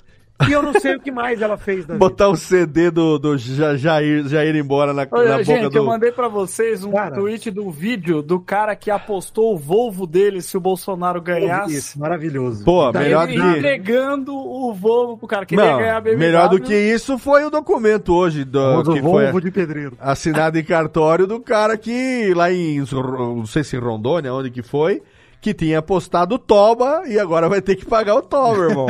[0.49, 1.87] E eu não sei o que mais ela fez.
[1.87, 5.83] Botar o CD do, do Ja- Jair, Jair embora na, Olha, na gente, boca eu
[5.83, 5.87] do.
[5.89, 7.15] mandei pra vocês um Cara.
[7.15, 11.75] tweet do vídeo do cara que apostou o Volvo dele se o Bolsonaro ganhasse.
[11.75, 12.65] Isso, maravilhoso.
[12.65, 15.47] Pô, Daí melhor ele que- entregando o Volvo pro cara.
[15.47, 16.19] Queria Não, ganhar a BMW.
[16.19, 19.97] melhor do que isso foi o documento hoje do, do que foi Volvo de pedreiro.
[19.99, 24.63] assinado em cartório do cara que lá em não sei se em Rondônia, onde que
[24.63, 25.03] foi,
[25.47, 28.86] que tinha apostado o Toba e agora vai ter que pagar o Toba, irmão.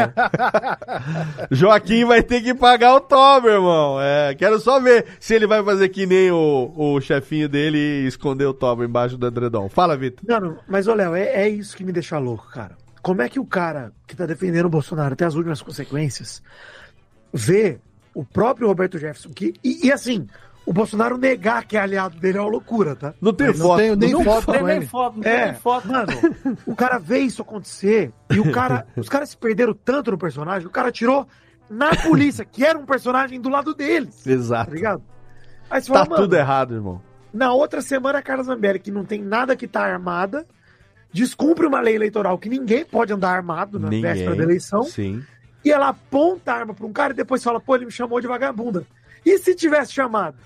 [1.52, 4.00] Joaquim vai ter que pagar o Toba, irmão.
[4.00, 8.06] É, quero só ver se ele vai fazer que nem o, o chefinho dele e
[8.06, 9.68] esconder o Toba embaixo do edredom.
[9.68, 10.24] Fala, Vitor.
[10.26, 12.74] Não, mas, ô Léo, é, é isso que me deixa louco, cara.
[13.02, 16.42] Como é que o cara que tá defendendo o Bolsonaro até as últimas consequências
[17.34, 17.78] vê
[18.14, 19.52] o próprio Roberto Jefferson que.
[19.62, 20.26] E, e assim,
[20.66, 23.14] o Bolsonaro negar que é aliado dele é uma loucura, tá?
[23.20, 23.76] Não tem Não foto.
[23.78, 25.88] tenho nem Não foto tem nem foto, não tem É, nem foto.
[25.88, 26.06] mano,
[26.66, 30.66] o cara vê isso acontecer e o cara, os caras se perderam tanto no personagem,
[30.66, 31.26] o cara tirou
[31.70, 34.74] na polícia, que era um personagem do lado deles, tá Exato.
[34.74, 35.02] ligado?
[35.70, 37.01] Aí você Tá fala, mano, tudo errado, irmão.
[37.32, 40.47] na outra semana a Carla Zambelli, que não tem nada que tá armada,
[41.12, 45.22] descumpre uma lei eleitoral que ninguém pode andar armado na véspera da eleição, Sim.
[45.64, 48.20] e ela aponta a arma pra um cara e depois fala, pô, ele me chamou
[48.20, 48.84] de vagabunda.
[49.24, 50.36] E se tivesse chamado?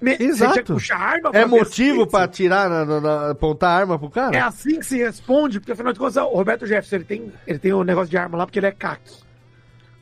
[0.00, 0.52] Me- Exato.
[0.52, 3.98] tinha que puxar a arma É motivo pra tirar, na, na- na- apontar a arma
[3.98, 4.36] pro cara?
[4.36, 7.58] É assim que se responde, porque afinal de contas, o Roberto Jefferson ele tem, ele
[7.58, 9.00] tem um negócio de arma lá porque ele é CAC.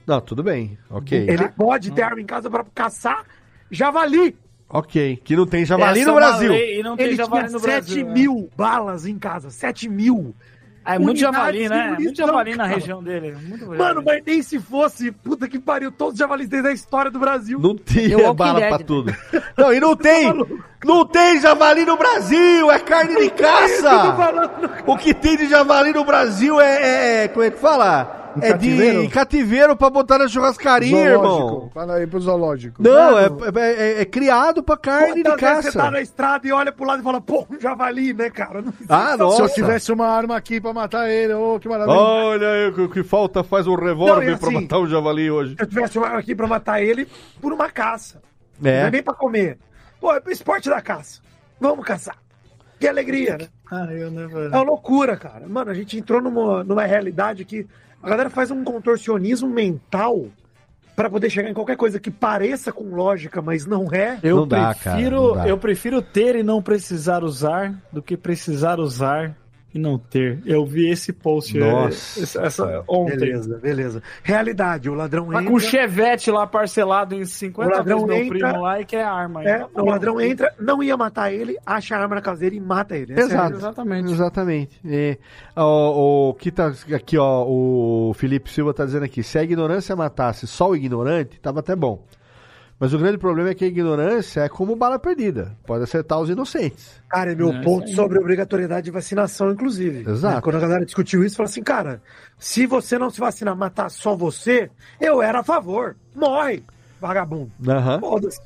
[0.07, 0.77] Não, tudo bem.
[0.91, 1.27] Ok.
[1.29, 3.25] Ele pode ter arma em casa pra caçar
[3.71, 4.37] javali.
[4.69, 5.21] Ok.
[5.23, 6.51] Que não tem javali Essa no é Brasil.
[6.53, 8.07] lei E não tem Ele javali tinha no 7 Brasil.
[8.07, 8.13] né?
[8.13, 9.51] mil balas em casa.
[9.51, 10.35] 7 mil.
[10.85, 11.97] É muito javali, né?
[11.99, 13.37] Muito javali na região dele.
[13.41, 17.11] Muito Mano, mas nem se fosse, puta que pariu, todos os javalis desde a história
[17.11, 17.59] do Brasil.
[17.59, 18.85] Não tinha bala Dead, pra né?
[18.85, 19.15] tudo.
[19.57, 20.33] Não, e não tem.
[20.85, 22.71] Não tem javali no Brasil.
[22.71, 24.17] É carne de caça.
[24.87, 27.25] O que tem de javali no Brasil é.
[27.25, 28.22] é- como é que fala?
[28.41, 29.11] É de cativeiro?
[29.11, 31.39] cativeiro pra botar na churrascaria, irmão.
[31.39, 31.71] Zoológico.
[31.75, 32.83] Fala aí pro zoológico.
[32.83, 35.91] Não, é, é- é- é criado pra carne de Quantas vezes você tá caça.
[35.91, 38.63] na estrada e olha pro lado e fala, pô, um javali, né, cara?
[38.63, 39.43] Não- Ah, Se nossa.
[39.43, 41.97] eu tivesse uma arma aqui pra matar ele, ô, que maravilha.
[41.97, 45.55] Olha aí, o que falta faz um revólver e pra assim- matar um javali hoje.
[45.57, 47.07] Se eu tivesse uma arma aqui pra matar ele
[47.41, 48.21] por uma caça.
[48.61, 48.83] Não É.
[48.87, 49.59] é nem pra comer.
[50.01, 51.21] Pô, é pro esporte da caça.
[51.61, 52.17] Vamos caçar.
[52.81, 53.47] Que alegria, né?
[53.71, 55.47] Ah, eu não- É uma loucura, cara.
[55.49, 57.65] Mano, a gente entrou numa, numa realidade que
[58.03, 60.27] a galera faz um contorcionismo mental
[60.95, 64.19] pra poder chegar em qualquer coisa que pareça com lógica, mas não é.
[64.23, 65.49] Eu Não dá, cara, prefiro, não dá.
[65.49, 69.35] eu prefiro ter e não precisar usar do que precisar usar
[69.75, 70.41] e não ter.
[70.45, 72.23] Eu vi esse post eh, Nossa.
[72.23, 73.17] essa, essa- ontem.
[73.17, 74.03] Beleza, beleza.
[74.23, 75.51] Realidade, o ladrão Tá entra.
[75.51, 78.85] com o Chevette lá parcelado em 50 O ladrão vezes meu entra- primo lá e
[78.85, 79.43] quer arma.
[79.45, 82.61] É, o ladrão entra, não ia matar ele, acha a arma na casa dele e
[82.61, 83.13] mata ele.
[83.15, 83.57] Essa é Exato.
[83.57, 84.13] Exatamente.
[84.13, 84.81] Exatamente.
[84.85, 85.19] E,
[85.57, 89.97] o, o que tá aqui, ó, o Felipe Silva tá dizendo aqui, se a ignorância
[89.97, 92.05] matasse só o ignorante, tava até bom.
[92.83, 95.57] Mas o grande problema é que a ignorância é como bala perdida.
[95.65, 97.01] Pode acertar os inocentes.
[97.09, 97.95] Cara, é meu É, ponto aí.
[97.95, 100.01] sobre obrigatoriedade de vacinação, inclusive.
[100.11, 100.35] Exato.
[100.35, 100.41] Né?
[100.41, 102.03] Quando a galera discutiu isso, falou assim, cara,
[102.37, 104.69] se você não se vacinar, matar só você,
[105.01, 105.95] eu era a favor.
[106.13, 106.65] Morre,
[107.01, 107.53] vagabundo.
[107.69, 108.01] Aham.
[108.01, 108.41] Foda-se.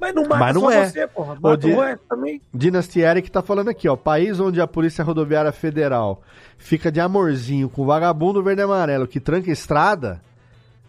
[0.00, 0.86] Mas não mata Mas não só é.
[0.88, 1.36] você, porra.
[1.40, 2.42] Mata Di- o resto também.
[2.52, 3.94] Dynasty Eric tá falando aqui, ó.
[3.94, 6.22] País onde a Polícia Rodoviária Federal
[6.58, 10.20] fica de amorzinho com vagabundo verde e amarelo que tranca estrada,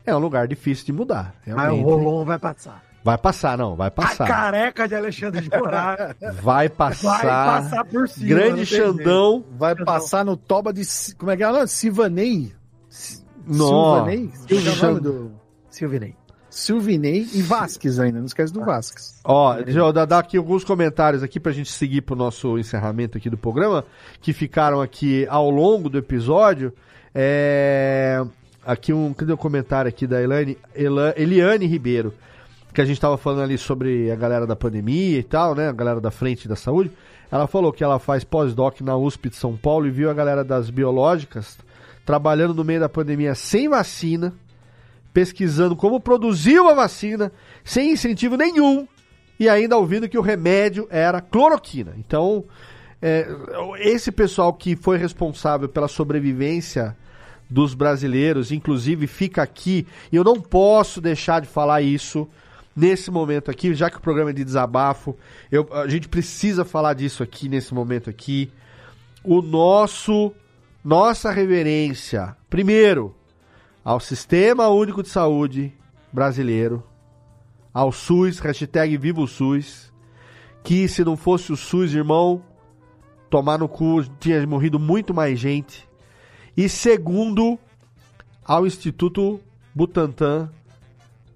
[0.06, 1.36] é um lugar difícil de mudar.
[1.46, 1.84] Mas o Realmente.
[1.84, 2.84] Rolon vai passar.
[3.04, 4.28] Vai passar, não, vai A passar.
[4.28, 7.18] careca de Alexandre de Moraes Vai passar.
[7.18, 7.22] vai
[7.64, 8.28] passar por cima.
[8.30, 9.46] Grande não Xandão.
[9.58, 10.84] Vai passar no toba de.
[11.18, 11.48] Como é que é?
[11.48, 11.66] ela?
[11.66, 12.54] Silvanei?
[12.88, 14.12] Si- Nossa.
[14.12, 14.32] Silvanei?
[14.48, 15.32] Como é o nome do- jeito.
[15.72, 16.16] Silvinei.
[16.48, 19.20] Silvinei e Vasques ainda, não esquece do Vasques.
[19.24, 23.18] Ó, deixa eu dar, dar aqui alguns comentários aqui pra gente seguir pro nosso encerramento
[23.18, 23.86] aqui do programa,
[24.20, 26.74] que ficaram aqui ao longo do episódio.
[27.16, 28.22] É...
[28.66, 32.14] Aqui um, o comentário aqui da Elane, Ela- Eliane Ribeiro,
[32.74, 35.72] que a gente tava falando ali sobre a galera da pandemia e tal, né, a
[35.72, 36.92] galera da frente da saúde.
[37.32, 40.44] Ela falou que ela faz pós-doc na USP de São Paulo e viu a galera
[40.44, 41.58] das biológicas
[42.06, 44.34] trabalhando no meio da pandemia sem vacina,
[45.14, 47.32] pesquisando como produzir uma vacina
[47.64, 48.88] sem incentivo nenhum
[49.40, 51.94] e ainda ouvindo que o remédio era cloroquina.
[51.98, 52.46] Então,
[53.02, 53.28] é,
[53.80, 56.96] esse pessoal que foi responsável pela sobrevivência
[57.52, 62.26] dos brasileiros, inclusive fica aqui, e eu não posso deixar de falar isso
[62.74, 65.18] nesse momento aqui, já que o programa é de desabafo,
[65.52, 68.50] eu- a gente precisa falar disso aqui nesse momento aqui.
[69.22, 70.32] O nosso,
[70.82, 73.14] nossa reverência, primeiro,
[73.84, 75.74] ao Sistema Único de Saúde
[76.14, 76.82] brasileiro,
[77.74, 79.92] ao SUS, hashtag Viva o SUS,
[80.64, 82.42] que se não fosse o SUS, irmão,
[83.30, 85.91] tomar no cu, tinha morrido muito mais gente.
[86.56, 87.58] E segundo,
[88.46, 89.40] ao Instituto
[89.74, 90.50] Butantan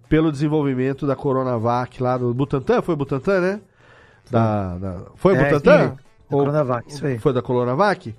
[0.10, 3.62] pelo desenvolvimento da Coronavac lá do Butantan, foi Butantan, né?
[4.30, 5.78] Da, da- foi É, Butantan?
[5.88, 5.96] da
[6.30, 7.18] Coronavac, isso aí.
[7.18, 8.14] Foi da Coronavac?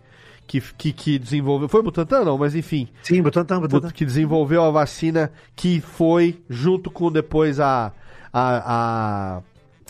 [0.47, 1.69] Que, que, que desenvolveu.
[1.69, 2.89] Foi Butantan, não, mas enfim.
[3.03, 3.91] Sim, Butantan, Butantan.
[3.91, 7.93] Que desenvolveu a vacina que foi junto com depois a,
[8.33, 9.43] a,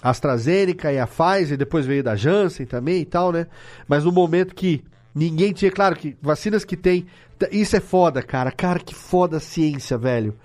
[0.02, 3.46] a AstraZeneca e a Pfizer, depois veio da Janssen também e tal, né?
[3.88, 4.82] Mas no momento que
[5.16, 7.06] ninguém tinha, claro que vacinas que tem.
[7.50, 8.52] Isso é foda, cara.
[8.52, 10.36] Cara, que foda a ciência, velho.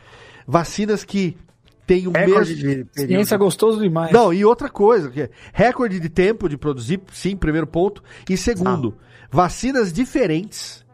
[0.48, 1.38] Vacinas que
[1.86, 2.86] tem o Recorde mesmo.
[2.86, 3.02] de.
[3.08, 4.12] Ciência é gostoso demais.
[4.12, 8.02] Não, e outra coisa, que é recorde de tempo de produzir, sim, primeiro ponto.
[8.30, 8.98] E segundo,
[9.30, 10.86] vacinas diferentes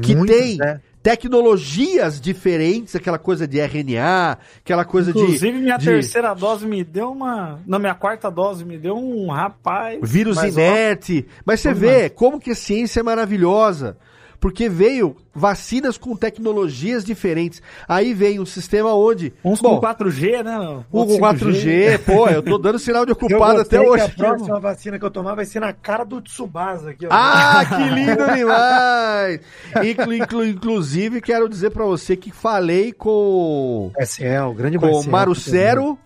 [0.00, 0.80] que Muitas, têm né?
[1.04, 5.58] Tecnologias diferentes, aquela coisa de RNA, aquela coisa Inclusive, de.
[5.58, 7.60] minha de terceira dose me deu uma.
[7.66, 9.98] Na minha quarta dose me deu um rapaz.
[10.02, 11.26] Vírus ó, inerte.
[11.44, 13.98] Mas você vê como que a ciência é maravilhosa.
[14.44, 17.62] Porque veio vacinas com tecnologias diferentes.
[17.88, 19.32] Aí veio um sistema onde.
[19.42, 20.58] Uns bom, com 4G, né?
[20.92, 24.04] um com 4G, pô, eu tô dando sinal de ocupado até que hoje.
[24.04, 27.08] A próxima vacina que eu tomar vai ser na cara do Tsubasa aqui, ó.
[27.10, 29.40] Ah, que lindo demais!
[29.82, 35.10] Inclu- inclu- inclusive, quero dizer pra você que falei com, Marcel, grande com Marcel.
[35.10, 35.98] Marucero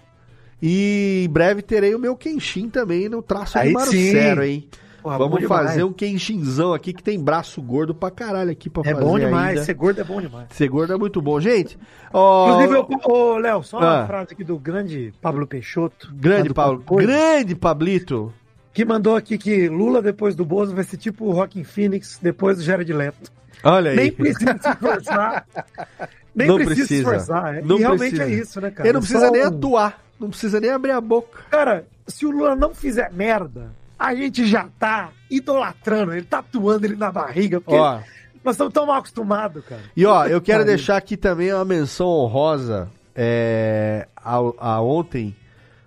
[0.63, 4.49] e em breve terei o meu Kenshin também no traço Aí de Marucero, sim.
[4.49, 4.69] hein?
[5.17, 8.93] Porra, Vamos fazer um Kenshinzão aqui que tem braço gordo pra caralho aqui pra É
[8.95, 9.65] fazer bom demais, ainda.
[9.65, 10.47] ser gordo é bom demais.
[10.51, 11.41] Ser gordo é muito bom.
[11.41, 11.79] Gente,
[12.13, 14.07] ó, Inclusive, ô, Léo, só uma Ah.
[14.07, 16.11] frase aqui do grande Pablo Peixoto.
[16.15, 16.53] grande
[16.85, 18.33] Coisa, grande Pablito.
[18.73, 22.59] Que mandou aqui que Lula depois do Bozo vai ser tipo o Rockin' Phoenix depois
[22.59, 23.31] do Jared Leto.
[23.65, 23.97] Olha aí.
[23.97, 25.47] Nem precisa se esforçar.
[26.35, 27.17] Nem Não precisa, se precisa.
[27.17, 27.57] esforçar.
[27.57, 27.63] é.
[27.63, 28.25] Não e realmente precisa.
[28.25, 28.89] é isso, né, cara?
[28.89, 31.41] Ele não precisa Só nem um- atuar, não precisa nem abrir a boca.
[31.51, 36.97] Cara, se o Lula não fizer merda, a gente já tá idolatrando ele, tatuando ele
[36.97, 38.01] na barriga, porque Ó,
[38.45, 39.83] nós estamos tão mal acostumados, cara.
[39.97, 45.35] E ó, eu quero deixar aqui também uma menção honrosa é, a, a ontem,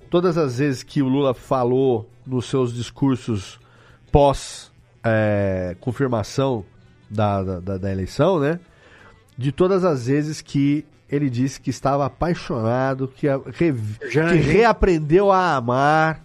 [0.10, 3.60] todas as vezes que o Lula falou nos seus discursos
[4.12, 4.72] pós
[5.04, 6.64] é, confirmação
[7.10, 8.60] da, da, da- eleição, né?
[9.38, 14.50] De todas as vezes que ele disse que estava apaixonado, que, a- rev- Janje, que
[14.52, 16.22] reaprendeu a amar,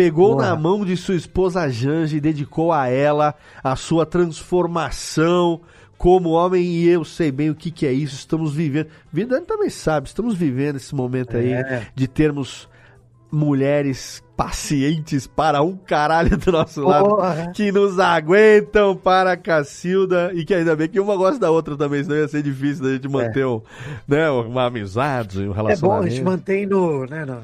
[0.00, 0.46] pegou Boa.
[0.46, 5.60] na mão de sua esposa Janje e dedicou a ela a sua transformação
[5.98, 8.86] como homem e eu sei bem o que, que é isso, estamos vivendo.
[9.12, 11.86] Vidani também sabe, estamos vivendo esse momento aí É.
[11.94, 12.66] de termos
[13.30, 17.52] mulheres pacientes para um caralho do nosso lado Porra.
[17.54, 21.76] que nos aguentam para a Cacilda e que ainda bem que uma gosta da outra
[21.76, 23.60] também, senão ia ser difícil da gente manter um,
[24.08, 26.10] né, uma amizade, um É bom, a relacionamento.
[26.10, 27.42] gente mantém no, né, no-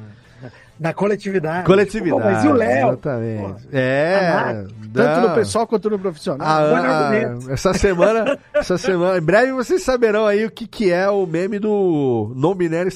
[0.78, 1.66] na coletividade.
[1.66, 2.22] Coletividade.
[2.22, 2.88] Pô, mas e o Léo?
[2.88, 3.62] Exatamente.
[3.62, 4.30] Pô, É.
[4.32, 4.76] Amado.
[4.92, 6.46] Tanto no pessoal quanto no profissional.
[6.46, 7.52] Ah, Bom ah, argumento.
[7.52, 11.58] essa semana, essa semana, em breve vocês saberão aí o que, que é o meme
[11.58, 12.90] do não binário.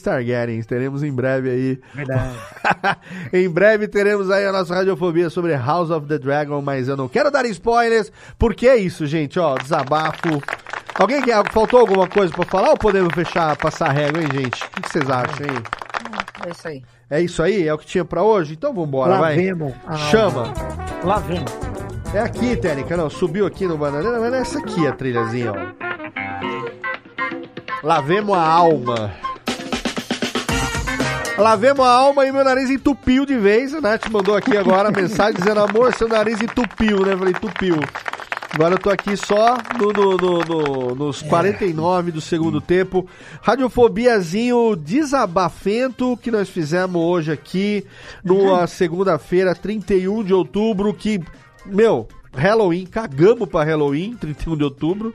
[0.66, 1.80] Teremos em breve aí.
[1.94, 2.38] Verdade.
[3.32, 7.08] em breve teremos aí a nossa radiofobia sobre House of the Dragon, mas eu não
[7.08, 10.42] quero dar spoilers, porque é isso, gente, ó, desabafo.
[10.94, 14.64] Alguém quer, faltou alguma coisa pra falar ou podemos fechar, passar a régua, hein, gente?
[14.64, 15.62] O que, que vocês acham, hein?
[16.46, 16.82] É isso aí.
[17.10, 17.66] É isso aí?
[17.66, 18.52] É o que tinha pra hoje?
[18.54, 19.34] Então vambora, Lá vai.
[19.36, 19.74] vemos.
[19.86, 20.52] Ah, Chama.
[21.04, 21.50] Lá vemos.
[22.14, 25.56] É aqui, Técnica, não, subiu aqui no bananeira, mas é essa aqui a trilhazinha, ó.
[27.82, 29.10] Lavemos a alma.
[31.38, 33.74] Lavemos a alma e meu nariz entupiu de vez.
[33.74, 37.14] A Nath mandou aqui agora a mensagem dizendo: Amor, seu nariz entupiu, né?
[37.14, 37.76] Eu falei: Entupiu.
[38.52, 43.06] Agora eu tô aqui só no, no- no- no- nos 49 do segundo tempo.
[43.40, 47.86] Radiofobiazinho desabafento que nós fizemos hoje aqui,
[48.24, 51.20] numa segunda-feira, 31 de outubro, que,
[51.64, 55.14] meu, Halloween, cagamos pra Halloween, 31 de outubro.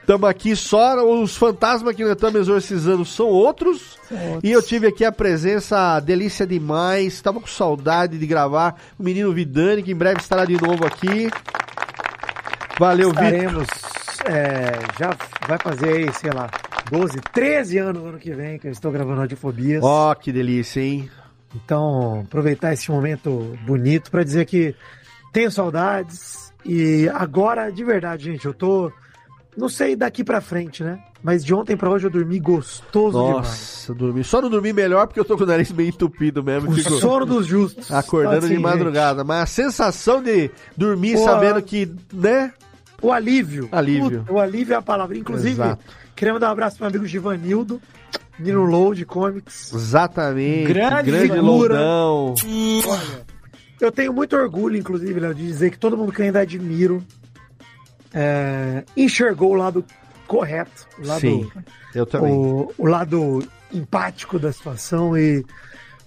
[0.00, 3.96] Estamos aqui só, os fantasmas que nós estamos exorcizando são outros.
[4.42, 7.14] E eu tive aqui a presença delícia demais.
[7.14, 11.30] Estava com saudade de gravar o menino Vidani, que em breve estará de novo aqui.
[12.78, 13.24] Valeu, Vitor.
[13.24, 13.68] Estaremos,
[14.26, 16.50] é, já vai fazer aí, sei lá,
[16.90, 19.82] 12, 13 anos no ano que vem que eu estou gravando Radiofobias.
[19.82, 21.10] Ó, que delícia, hein?
[21.54, 24.74] Então, aproveitar esse momento bonito para dizer que
[25.32, 28.90] tenho saudades e agora, de verdade, gente, eu tô,
[29.56, 30.98] não sei daqui pra frente, né?
[31.24, 33.34] Mas de ontem pra hoje eu dormi gostoso demais.
[33.46, 34.22] Nossa, dormi.
[34.22, 36.68] Só não dormi melhor porque eu tô com o nariz meio entupido mesmo.
[36.70, 37.90] O sono dos justos.
[37.90, 39.24] acordando Assim, de madrugada.
[39.24, 42.42] Mas a sensação de dormir Pô, sabendo que, né?
[42.42, 42.54] gente,
[43.00, 43.68] O alívio.
[43.72, 44.20] Alívio.
[44.20, 45.16] Puta, o alívio é a palavra.
[45.16, 45.82] Inclusive, Exato.
[46.14, 47.80] queria mandar um abraço pro meu amigo Givanildo,
[48.38, 49.72] menino Load Comics.
[49.72, 50.74] Exatamente.
[50.74, 51.40] Grande grande figura.
[51.80, 52.34] loudão.
[52.86, 53.24] Olha,
[53.80, 57.02] eu tenho muito orgulho, inclusive, Léo, de dizer que todo mundo que eu ainda admiro
[58.12, 59.82] é, enxergou o lado
[60.26, 60.86] correto.
[60.98, 61.50] O lado, Sim,
[61.94, 62.32] eu também.
[62.32, 65.44] o, o lado empático da situação e.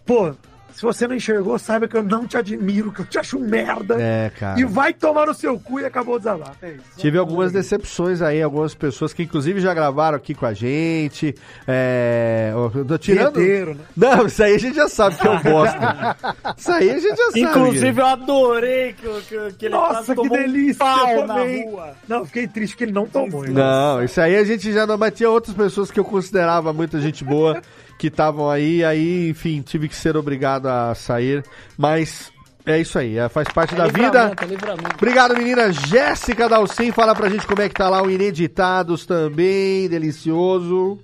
[0.06, 0.34] Pô,
[0.78, 3.42] se você não enxergou, saiba que eu não te admiro, que eu te acho um
[3.42, 3.96] merda.
[4.00, 4.60] É, cara.
[4.60, 6.56] E vai tomar no seu cu e acabou o desabafo.
[6.62, 6.84] É isso.
[6.98, 11.34] Tive algumas decepções aí, algumas pessoas que inclusive já gravaram aqui com a gente.
[11.68, 12.52] É.
[12.54, 13.40] eu tô tirando.
[13.40, 13.86] Vinheteiro, né?
[13.98, 15.78] Não, isso aí a gente já sabe que eu gosto.
[16.56, 17.42] isso aí a gente já sabe.
[17.42, 20.86] Inclusive, eu adorei que, que, que ele Nossa, que tomou um delícia!
[20.86, 21.72] na também.
[21.72, 21.96] rua.
[22.08, 23.48] Não, fiquei triste porque ele não tomou.
[23.48, 24.96] Não, isso aí a gente já não.
[24.96, 27.64] Mas tinha outras pessoas que eu considerava muita gente boa
[27.98, 31.44] que estavam aí, aí, enfim, tive que ser obrigado a sair.
[31.78, 32.32] Mas
[32.66, 34.34] é isso aí, é, faz parte da vida.
[34.42, 34.96] É livramento.
[34.96, 36.92] Obrigado, menina Jéssica Dalcin.
[36.92, 41.00] Fala pra gente como é que tá lá o Ineditados também, delicioso.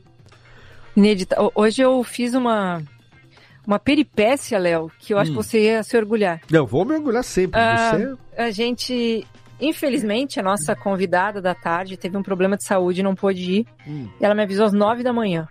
[0.96, 1.42] Inédita.
[1.42, 2.82] Ho- Hoje eu fiz uma,
[3.66, 5.36] uma peripécia, Léo, que eu acho Hum.
[5.38, 6.42] que você ia se orgulhar.
[6.52, 7.60] Não, vou mergulhar sempre.
[7.60, 8.16] Ah, Você.
[8.38, 9.26] A gente,
[9.60, 13.68] infelizmente, a nossa convidada da tarde teve um problema de saúde e não pôde ir.
[13.88, 14.08] Hum.
[14.22, 15.48] E ela me avisou às nove da manhã.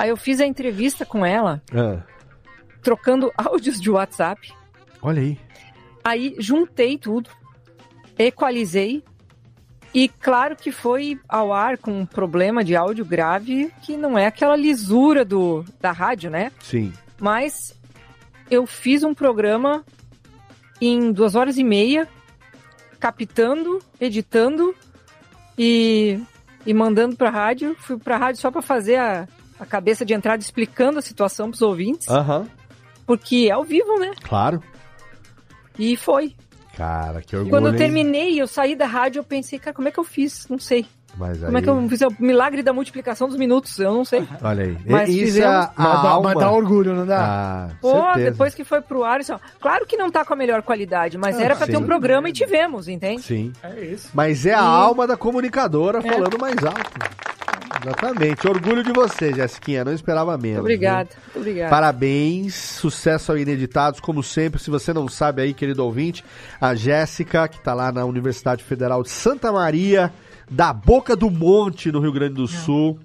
[0.00, 2.02] Aí eu fiz a entrevista com ela, Ah,
[2.82, 4.50] trocando áudios de WhatsApp.
[5.02, 5.38] olha aí.
[6.02, 7.28] Aí juntei tudo,
[8.18, 9.04] equalizei.
[9.92, 14.24] E claro que foi ao ar com um problema de áudio grave, que não é
[14.24, 16.50] aquela lisura do, da rádio, né?
[16.60, 16.92] Sim.
[17.20, 17.78] Mas
[18.50, 19.84] eu fiz um programa
[20.80, 22.08] em duas horas e meia,
[22.98, 24.74] captando, editando
[25.58, 26.18] e,
[26.64, 27.76] e mandando pra rádio.
[27.80, 29.28] Fui pra rádio só pra fazer a,
[29.60, 32.48] a cabeça de entrada explicando a situação pros ouvintes, Aham,
[33.06, 34.10] porque é ao vivo, né?
[34.22, 34.62] claro.
[35.78, 36.34] E foi.
[36.76, 37.50] Cara, que E orgulho.
[37.54, 40.46] quando eu terminei, eu saí da rádio, eu pensei, cara, como é que eu fiz?
[40.48, 40.86] Não sei.
[41.16, 43.78] Mas Como é aí- que eu fiz o milagre da multiplicação dos minutos?
[43.78, 44.26] Eu não sei.
[44.42, 44.78] Olha aí.
[44.86, 46.28] Mas Isso fizemos- é a Mas, dá, alma.
[46.34, 47.18] mas dá orgulho, não dá?
[47.20, 48.30] Ah, Pô, certeza.
[48.30, 51.18] depois que foi pro ar, assim, ó, claro que não tá com a melhor qualidade,
[51.18, 53.22] mas Ah, era pra ter um programa e tivemos, entende?
[53.22, 53.52] Sim.
[53.62, 54.08] É isso.
[54.14, 56.02] Mas é a E- alma da comunicadora É.
[56.12, 57.20] falando mais alto.
[57.82, 58.46] Exatamente.
[58.46, 59.84] Orgulho de você, Jessiquinha.
[59.84, 60.62] Não esperava menos.
[60.62, 61.08] Muito obrigada.
[61.70, 64.60] Parabéns, sucesso ao Ineditados, como sempre.
[64.60, 66.22] Se você não sabe aí, querido ouvinte,
[66.60, 70.12] a Jéssica, que tá lá na Universidade Federal de Santa Maria,
[70.50, 72.98] da Boca do Monte, no Rio Grande do Sul.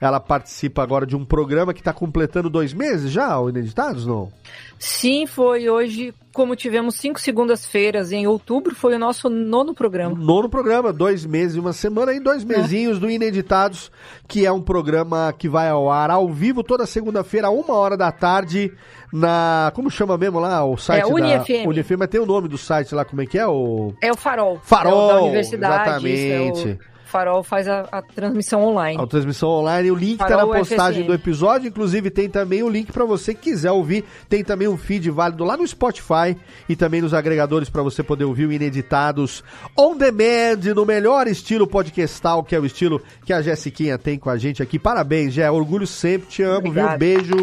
[0.00, 4.30] Ela participa agora de um programa que tá completando dois meses já, o Ineditados, não?
[4.78, 10.16] Sim, foi hoje, como tivemos cinco segundas-feiras em outubro, foi o nosso nono programa.
[10.18, 13.92] Nono programa, dois meses e uma semana e dois mesinhos do Ineditados,
[14.26, 18.10] que é um programa que vai ao ar ao vivo toda segunda-feira, uma hora da
[18.10, 18.72] tarde,
[19.12, 19.70] na.
[19.74, 20.64] Como chama mesmo lá?
[20.64, 21.64] O site É, UniFM.
[21.64, 23.46] da UniFM, mas tem o nome do site lá, como é que é?
[23.46, 23.92] O.
[24.00, 24.58] É o Farol.
[24.62, 26.08] Farol, é o da universidade.
[26.08, 26.78] exatamente.
[27.10, 29.02] Farol faz a, a transmissão online.
[29.02, 31.06] A transmissão online, o link tá Farol na postagem FSM.
[31.06, 34.76] do episódio, inclusive tem também o link pra você que quiser ouvir, tem também um
[34.76, 36.36] feed válido lá no Spotify
[36.68, 39.42] e também nos agregadores pra você poder ouvir o Ineditados
[39.76, 44.30] on demand, no melhor estilo podcastal, que é o estilo que a Jessiquinha tem com
[44.30, 44.78] a gente aqui.
[44.78, 46.90] Parabéns, Jé, orgulho sempre, te amo, Obrigada.
[46.90, 46.98] viu?
[46.98, 47.34] Beijo.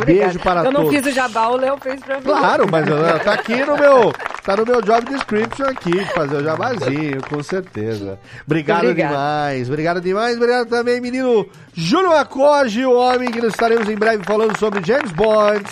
[0.00, 0.96] Beijo para Eu não todos.
[0.96, 2.22] fiz o jabá, o Léo fez pra mim.
[2.22, 2.86] Claro, mas
[3.24, 4.12] tá aqui no meu,
[4.44, 8.18] tá no meu job description aqui, fazer o jabazinho, com certeza.
[8.46, 9.10] Obrigado Obrigado.
[9.10, 14.24] demais, obrigado demais, obrigado também, menino Júlio Acoge, o homem que nós estaremos em breve
[14.24, 15.64] falando sobre James Bond.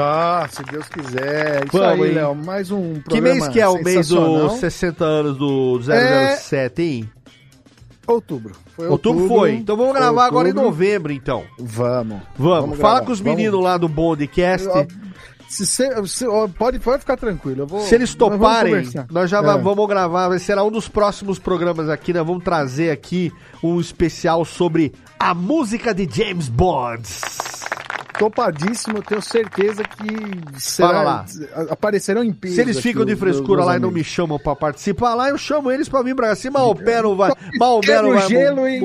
[0.00, 1.64] Ah, se Deus quiser.
[1.66, 2.12] Isso Vamos, aí?
[2.14, 2.34] Léo.
[2.34, 6.82] Mais um programa Que mês que é o mês dos 60 anos do É- 007,
[6.82, 7.10] hein?
[8.06, 8.52] Outubro.
[8.80, 9.52] Foi Outubro, foi.
[9.54, 10.70] Então vamos gravar agora em outubro.
[10.70, 11.44] novembro, então.
[11.58, 12.20] Vamos.
[12.36, 13.06] Vamos, fala gravar.
[13.06, 13.36] com os Vamos.
[13.36, 14.66] meninos lá do Bondcast.
[15.48, 16.26] Se, se- se-
[16.56, 17.66] pode, pode ficar tranquilo.
[17.66, 19.42] Vou, Se eles vamos toparem, nós já É.
[19.42, 23.80] va- vamos gravar, vai será um dos próximos programas aqui, nós vamos trazer aqui um
[23.80, 27.02] especial sobre a música de James Bond.
[28.20, 31.24] Topadíssimo, eu tenho certeza que será,
[31.70, 35.14] aparecerão em peso Se eles ficam de frescura lá e não me chamam pra participar
[35.14, 37.32] lá, eu chamo eles pra vir pra Maomé não vai,
[38.02, 38.80] não vai, gelo, mon- hein?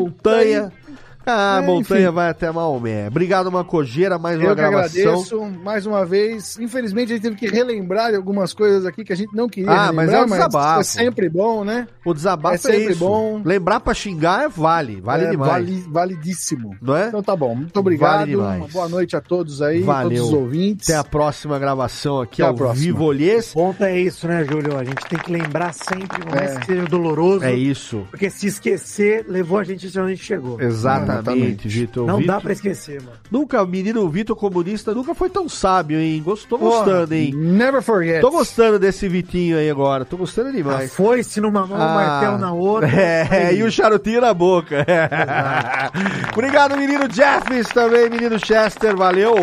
[1.25, 2.13] Ah, É, montanha enfim.
[2.13, 3.07] vai até Maomé.
[3.07, 5.01] Obrigado, Macogeira, mais uma Eu gravação.
[5.01, 6.57] agradeço mais uma vez.
[6.59, 9.71] Infelizmente a gente teve que relembrar de algumas coisas aqui que a gente não queria
[9.71, 10.81] Ah, mas é um desabafo.
[10.81, 11.87] é sempre bom, né?
[12.05, 12.99] O desabafo É é, sempre isso.
[12.99, 13.41] bom.
[13.43, 15.51] Lembrar pra xingar é vale, vale É, demais.
[15.51, 16.75] vale- validíssimo.
[16.81, 17.07] Não é?
[17.07, 17.55] Então tá bom.
[17.55, 18.19] Muito obrigado.
[18.19, 18.59] Vale demais.
[18.59, 20.09] Uma boa noite a todos aí, Valeu.
[20.19, 20.89] todos os ouvintes.
[20.89, 22.85] Até a próxima gravação aqui Até a ao próxima.
[22.85, 23.51] vivo Olhês.
[23.51, 24.77] O ponto é isso, né, Júlio?
[24.77, 26.59] A gente tem que lembrar sempre, por mais É.
[26.59, 27.43] que seja doloroso.
[27.43, 28.05] É isso.
[28.11, 30.59] Porque se esquecer, levou a gente onde a gente chegou.
[30.61, 31.67] Exatamente, Exatamente.
[31.67, 32.05] Vitor.
[32.07, 33.17] Não Vitor- dá pra esquecer, mano.
[33.31, 36.21] Nunca, o menino Vitor comunista nunca foi tão sábio, hein?
[36.23, 36.77] Gostou, Porra.
[36.85, 37.33] gostando, hein?
[37.35, 38.21] Never forget.
[38.21, 40.05] Tô gostando desse Vitinho aí agora.
[40.05, 40.93] Tô gostando A demais.
[40.93, 41.93] foice numa mão, o Ah.
[41.93, 42.89] martelo na outra.
[42.89, 44.85] É, e o charutinho na boca.
[46.33, 48.95] Obrigado, menino Jeffs também, menino Chester.
[48.95, 49.33] Valeu.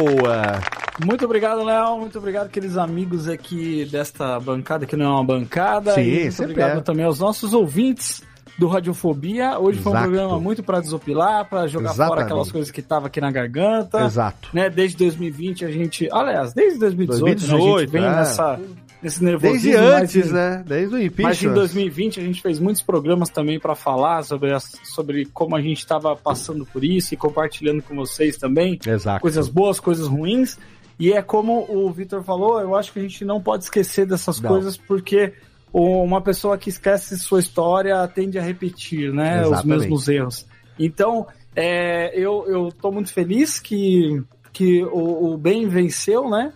[1.05, 1.99] Muito obrigado, Léo.
[1.99, 5.95] Muito obrigado, aqueles amigos aqui desta bancada, que não é uma bancada.
[5.95, 6.83] Sim, e muito sempre obrigado é.
[6.83, 8.23] também aos nossos ouvintes
[8.59, 9.59] do Radiofobia.
[9.59, 10.11] Hoje foi um Exato.
[10.11, 12.09] programa muito para desopilar, para jogar Exatamente.
[12.09, 14.05] fora aquelas coisas que estavam aqui na garganta.
[14.05, 14.49] Exato.
[14.53, 14.69] Né?
[14.71, 16.09] Desde 2020 a gente.
[16.13, 17.33] Aliás, desde 2018, né?
[17.33, 18.11] a 2018, gente vem é.
[18.17, 18.61] nessa,
[19.03, 19.63] nesse nervosismo.
[19.71, 20.65] Desde antes, em- né?
[20.67, 21.55] Desde o Mas em impeachment.
[21.55, 25.79] 2020 a gente fez muitos programas também para falar sobre, as- sobre como a gente
[25.79, 29.21] estava passando por isso e compartilhando com vocês também Exato.
[29.21, 30.59] coisas boas, coisas ruins.
[31.01, 34.41] E é como o Vitor falou, eu acho que a gente não pode esquecer dessas
[34.41, 34.51] Não.
[34.51, 35.33] coisas porque
[35.73, 40.47] uma pessoa que esquece sua história tende a repetir, né, os mesmos erros.
[40.79, 41.27] Então,
[41.57, 44.23] é, eu, eu tô muito feliz que,
[44.53, 46.53] que o, o bem venceu, né?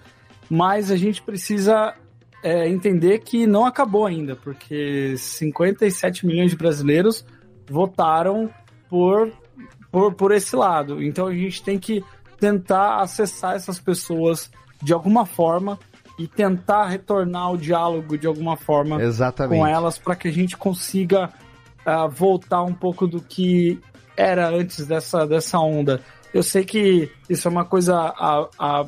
[0.48, 1.94] Mas a gente precisa
[2.42, 7.24] é, entender que não acabou ainda, porque 57 milhões de brasileiros
[7.68, 8.50] votaram
[8.88, 9.32] por,
[9.90, 11.02] por, por esse lado.
[11.02, 12.04] Então a gente tem que
[12.38, 14.50] tentar acessar essas pessoas
[14.82, 15.78] de alguma forma
[16.18, 19.58] e tentar retornar o diálogo de alguma forma Exatamente.
[19.58, 21.30] com elas para que a gente consiga
[21.84, 23.80] ah, voltar um pouco do que
[24.16, 26.00] era antes dessa, dessa onda.
[26.32, 28.86] Eu sei que isso é uma coisa a, a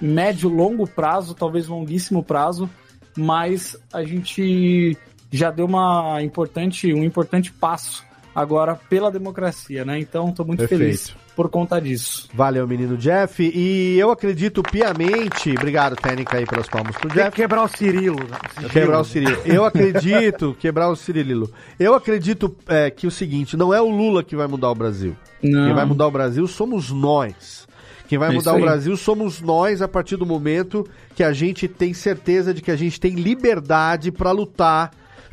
[0.00, 2.68] médio, longo prazo, talvez longuíssimo prazo,
[3.16, 4.96] mas a gente
[5.30, 8.04] já deu uma importante, um importante passo
[8.34, 9.98] agora pela democracia, né?
[9.98, 10.80] Então estou muito Perfeito.
[10.80, 12.28] feliz por conta disso.
[12.34, 13.42] Valeu, menino Jeff.
[13.42, 15.50] E eu acredito piamente.
[15.50, 17.36] Obrigado, técnica, aí pelas palmas pro Tem que Jeff.
[17.36, 18.18] quebrar o Cirilo.
[18.28, 18.68] né?
[18.70, 19.38] Quebrar o Cirilo.
[19.44, 21.50] Eu acredito, quebrar o Cirililo.
[21.78, 25.16] Eu acredito é, que o seguinte, não é o Lula que vai mudar o Brasil.
[25.42, 25.66] Não.
[25.66, 27.66] Quem vai mudar o Brasil somos nós.
[28.08, 28.60] Quem vai É mudar o.
[28.60, 30.86] Brasil somos nós a partir do momento
[31.16, 34.90] que a gente tem certeza de que a gente tem liberdade para lutar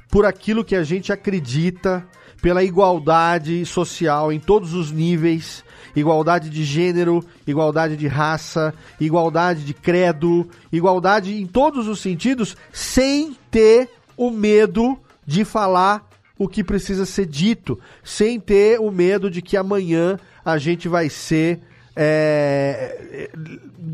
[0.10, 2.06] por aquilo que a gente acredita,
[2.42, 5.64] pela igualdade social em todos os níveis,
[5.96, 13.36] igualdade de gênero, igualdade de raça, igualdade de credo, igualdade em todos os sentidos, sem
[13.52, 16.08] ter o medo de falar
[16.38, 21.10] o que precisa ser dito, sem ter o medo de que amanhã a gente vai
[21.10, 21.60] ser,
[21.94, 23.30] é,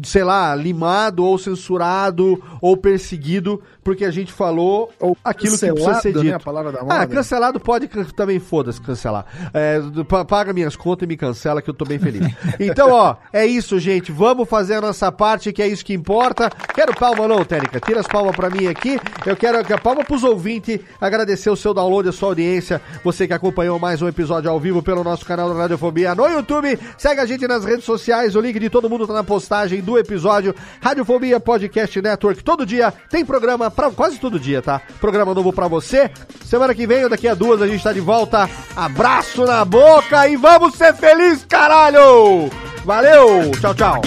[0.03, 5.93] sei lá, limado ou censurado ou perseguido porque a gente falou Ou aquilo que precisa
[6.01, 6.23] ser cancelado, dito.
[6.23, 7.07] né, a palavra da ah, moda.
[7.07, 9.27] cancelado pode também foda-se cancelar.
[9.53, 9.79] É,
[10.27, 12.25] paga minhas contas e me cancela que eu tô bem feliz.
[12.59, 14.11] Então, ó, é isso, gente.
[14.11, 16.49] Vamos fazer a nossa parte, que é isso que importa.
[16.73, 17.79] Quero palma não, Técnica.
[17.79, 18.99] Tira as palmas pra mim aqui.
[19.25, 22.81] Eu quero que a palma pros ouvintes, agradecer o seu download, a sua audiência.
[23.03, 26.79] Você que acompanhou mais um episódio ao vivo pelo nosso canal da Radiofobia no YouTube.
[26.97, 28.35] Segue a gente nas redes sociais.
[28.35, 30.55] O link de todo mundo tá na postagem do episódio.
[30.81, 32.43] Radiofobia Podcast Network.
[32.43, 34.81] Todo dia tem programa, pra, quase todo dia, tá?
[34.99, 36.09] Programa novo pra você.
[36.45, 38.49] Semana que vem ou daqui a duas a gente tá de volta.
[38.75, 42.49] Abraço na boca e vamos ser felizes, caralho!
[42.83, 43.51] Valeu!
[43.59, 44.01] Tchau, tchau!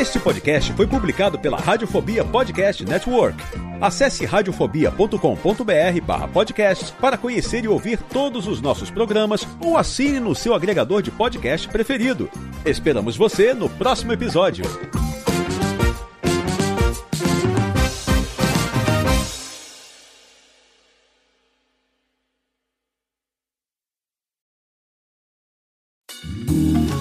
[0.00, 3.36] Este podcast foi publicado pela Radiofobia Podcast Network.
[3.82, 10.34] Acesse radiofobia.com.br barra podcast para conhecer e ouvir todos os nossos programas ou assine no
[10.34, 12.30] seu agregador de podcast preferido.
[12.64, 14.64] Esperamos você no próximo episódio.